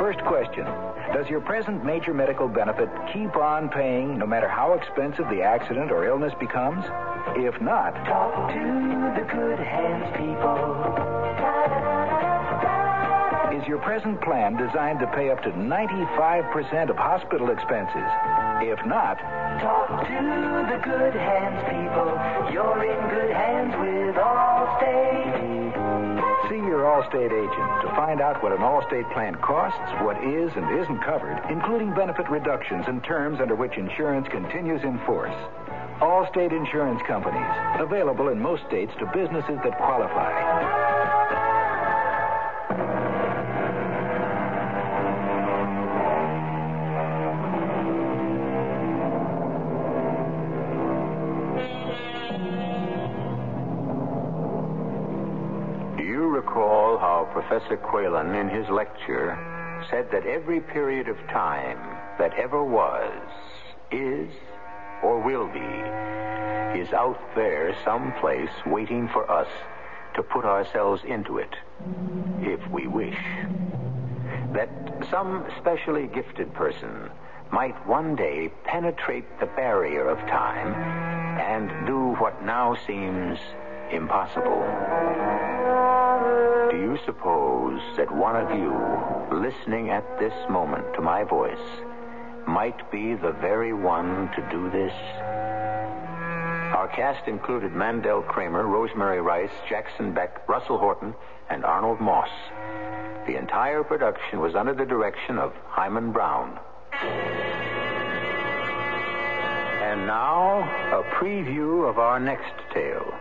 First 0.00 0.26
question. 0.26 0.64
Does 1.14 1.28
your 1.28 1.40
present 1.40 1.84
major 1.84 2.12
medical 2.12 2.48
benefit 2.48 2.88
keep 3.12 3.36
on 3.36 3.68
paying 3.68 4.18
no 4.18 4.26
matter 4.26 4.48
how 4.48 4.72
expensive 4.72 5.26
the 5.30 5.40
accident 5.40 5.92
or 5.92 6.04
illness 6.04 6.32
becomes? 6.40 6.84
If 7.36 7.60
not, 7.60 7.94
Talk 8.04 8.50
to 8.50 9.14
the 9.14 9.24
good 9.32 9.60
hands 9.60 10.16
people. 10.16 11.57
Is 13.58 13.66
your 13.66 13.78
present 13.78 14.20
plan 14.22 14.56
designed 14.56 15.00
to 15.00 15.06
pay 15.08 15.30
up 15.30 15.42
to 15.42 15.50
95% 15.50 16.90
of 16.90 16.96
hospital 16.96 17.50
expenses? 17.50 18.08
If 18.62 18.84
not, 18.86 19.18
Talk 19.58 20.06
to 20.06 20.22
the 20.70 20.78
good 20.84 21.14
hands 21.14 21.58
people. 21.66 22.08
You're 22.52 22.84
in 22.84 23.00
good 23.10 23.30
hands 23.34 23.74
with 23.80 24.14
Allstate. 24.14 25.74
see 26.48 26.56
your 26.56 26.84
Allstate 26.86 27.32
agent 27.32 27.82
to 27.82 27.88
find 27.96 28.20
out 28.20 28.42
what 28.42 28.52
an 28.52 28.58
Allstate 28.58 29.10
plan 29.12 29.34
costs, 29.36 29.80
what 30.04 30.16
is 30.22 30.52
and 30.54 30.78
isn't 30.80 31.02
covered, 31.02 31.42
including 31.50 31.92
benefit 31.94 32.28
reductions 32.30 32.84
and 32.86 33.02
terms 33.02 33.40
under 33.40 33.56
which 33.56 33.76
insurance 33.76 34.28
continues 34.30 34.82
in 34.84 34.98
force. 35.06 35.34
Allstate 36.00 36.52
Insurance 36.52 37.00
Companies, 37.08 37.50
available 37.80 38.28
in 38.28 38.40
most 38.40 38.62
states 38.68 38.92
to 39.00 39.06
businesses 39.06 39.58
that 39.64 39.76
qualify. 39.78 40.87
Professor 58.08 58.40
in 58.40 58.48
his 58.48 58.68
lecture, 58.70 59.84
said 59.90 60.10
that 60.10 60.26
every 60.26 60.60
period 60.60 61.08
of 61.08 61.16
time 61.28 61.78
that 62.18 62.32
ever 62.34 62.64
was, 62.64 63.12
is, 63.90 64.30
or 65.02 65.20
will 65.20 65.46
be, 65.48 66.80
is 66.80 66.92
out 66.92 67.20
there 67.34 67.76
someplace 67.84 68.50
waiting 68.66 69.08
for 69.08 69.30
us 69.30 69.48
to 70.14 70.22
put 70.22 70.44
ourselves 70.46 71.02
into 71.04 71.38
it, 71.38 71.54
if 72.40 72.60
we 72.70 72.86
wish. 72.86 73.18
That 74.54 74.70
some 75.10 75.44
specially 75.58 76.06
gifted 76.06 76.52
person 76.54 77.10
might 77.52 77.86
one 77.86 78.16
day 78.16 78.50
penetrate 78.64 79.38
the 79.38 79.46
barrier 79.46 80.08
of 80.08 80.18
time 80.28 80.74
and 81.38 81.86
do 81.86 82.14
what 82.20 82.42
now 82.42 82.74
seems 82.86 83.38
impossible. 83.92 84.64
Do 86.70 86.76
you 86.76 86.98
suppose 87.04 87.80
that 87.96 88.14
one 88.14 88.36
of 88.36 88.50
you, 88.58 88.72
listening 89.36 89.90
at 89.90 90.04
this 90.18 90.34
moment 90.50 90.84
to 90.94 91.00
my 91.00 91.24
voice, 91.24 91.56
might 92.46 92.90
be 92.90 93.14
the 93.14 93.32
very 93.40 93.72
one 93.72 94.30
to 94.36 94.48
do 94.50 94.70
this? 94.70 94.92
Our 96.74 96.88
cast 96.94 97.26
included 97.26 97.72
Mandel 97.72 98.22
Kramer, 98.22 98.66
Rosemary 98.66 99.20
Rice, 99.20 99.50
Jackson 99.68 100.12
Beck, 100.12 100.46
Russell 100.48 100.78
Horton, 100.78 101.14
and 101.50 101.64
Arnold 101.64 102.00
Moss. 102.00 102.28
The 103.26 103.36
entire 103.36 103.82
production 103.82 104.40
was 104.40 104.54
under 104.54 104.74
the 104.74 104.84
direction 104.84 105.38
of 105.38 105.52
Himan 105.66 106.12
Brown. 106.12 106.58
And 109.82 110.06
now, 110.06 110.60
a 110.92 111.02
preview 111.14 111.88
of 111.88 111.98
our 111.98 112.20
next 112.20 112.52
tale. 112.72 113.12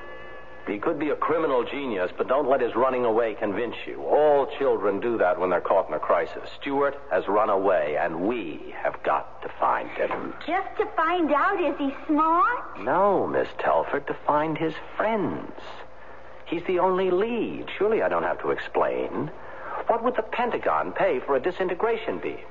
He 0.67 0.79
could 0.79 0.99
be 0.99 1.09
a 1.09 1.15
criminal 1.15 1.63
genius, 1.63 2.11
but 2.17 2.27
don't 2.27 2.49
let 2.49 2.59
his 2.59 2.75
running 2.75 3.05
away 3.05 3.35
convince 3.35 3.75
you. 3.85 4.03
All 4.03 4.47
children 4.59 4.99
do 4.99 5.17
that 5.17 5.39
when 5.39 5.49
they're 5.49 5.61
caught 5.61 5.87
in 5.87 5.93
a 5.93 5.99
crisis. 5.99 6.49
Stuart 6.59 6.99
has 7.09 7.27
run 7.27 7.49
away, 7.49 7.97
and 7.97 8.27
we 8.27 8.75
have 8.83 9.01
got 9.03 9.41
to 9.43 9.49
find 9.59 9.89
him. 9.91 10.33
Just 10.45 10.67
to 10.77 10.85
find 10.97 11.31
out, 11.31 11.61
is 11.63 11.77
he 11.77 11.95
smart? 12.05 12.81
No, 12.81 13.25
Miss 13.25 13.47
Telford, 13.59 14.05
to 14.07 14.13
find 14.25 14.57
his 14.57 14.73
friends. 14.97 15.53
He's 16.45 16.63
the 16.67 16.79
only 16.79 17.11
lead. 17.11 17.67
Surely 17.77 18.01
I 18.01 18.09
don't 18.09 18.23
have 18.23 18.41
to 18.41 18.51
explain. 18.51 19.31
What 19.87 20.03
would 20.03 20.17
the 20.17 20.21
Pentagon 20.21 20.91
pay 20.91 21.21
for 21.25 21.35
a 21.35 21.41
disintegration 21.41 22.19
beam? 22.19 22.45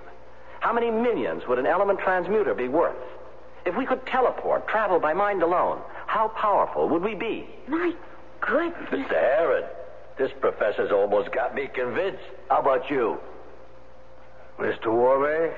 How 0.60 0.72
many 0.72 0.90
millions 0.90 1.46
would 1.46 1.58
an 1.58 1.66
element 1.66 2.00
transmuter 2.00 2.54
be 2.54 2.68
worth? 2.68 2.96
If 3.66 3.76
we 3.76 3.84
could 3.84 4.06
teleport, 4.06 4.68
travel 4.68 5.00
by 5.00 5.12
mind 5.12 5.42
alone, 5.42 5.80
how 6.06 6.28
powerful 6.28 6.88
would 6.88 7.02
we 7.02 7.16
be? 7.16 7.48
My 7.66 7.92
goodness. 8.40 8.88
Mr. 8.90 9.08
Harrod, 9.10 9.64
this 10.16 10.30
professor's 10.40 10.92
almost 10.92 11.32
got 11.32 11.54
me 11.54 11.68
convinced. 11.74 12.22
How 12.48 12.60
about 12.60 12.88
you? 12.88 13.18
Mr. 14.60 14.86
Warbeck, 14.86 15.54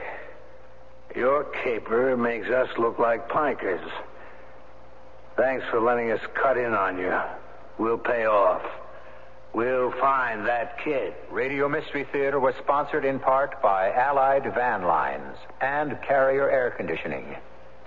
your 1.14 1.44
caper 1.62 2.16
makes 2.16 2.48
us 2.48 2.68
look 2.78 2.98
like 2.98 3.28
pikers. 3.28 3.86
Thanks 5.36 5.64
for 5.70 5.78
letting 5.78 6.10
us 6.10 6.20
cut 6.34 6.56
in 6.56 6.72
on 6.72 6.98
you. 6.98 7.14
We'll 7.78 7.98
pay 7.98 8.24
off. 8.24 8.62
We'll 9.52 9.92
find 10.00 10.46
that 10.46 10.78
kid. 10.82 11.12
Radio 11.30 11.68
Mystery 11.68 12.06
Theater 12.10 12.40
was 12.40 12.54
sponsored 12.62 13.04
in 13.04 13.18
part 13.18 13.60
by 13.62 13.92
Allied 13.92 14.44
Van 14.54 14.82
Lines 14.82 15.36
and 15.60 16.00
Carrier 16.02 16.50
Air 16.50 16.70
Conditioning. 16.70 17.36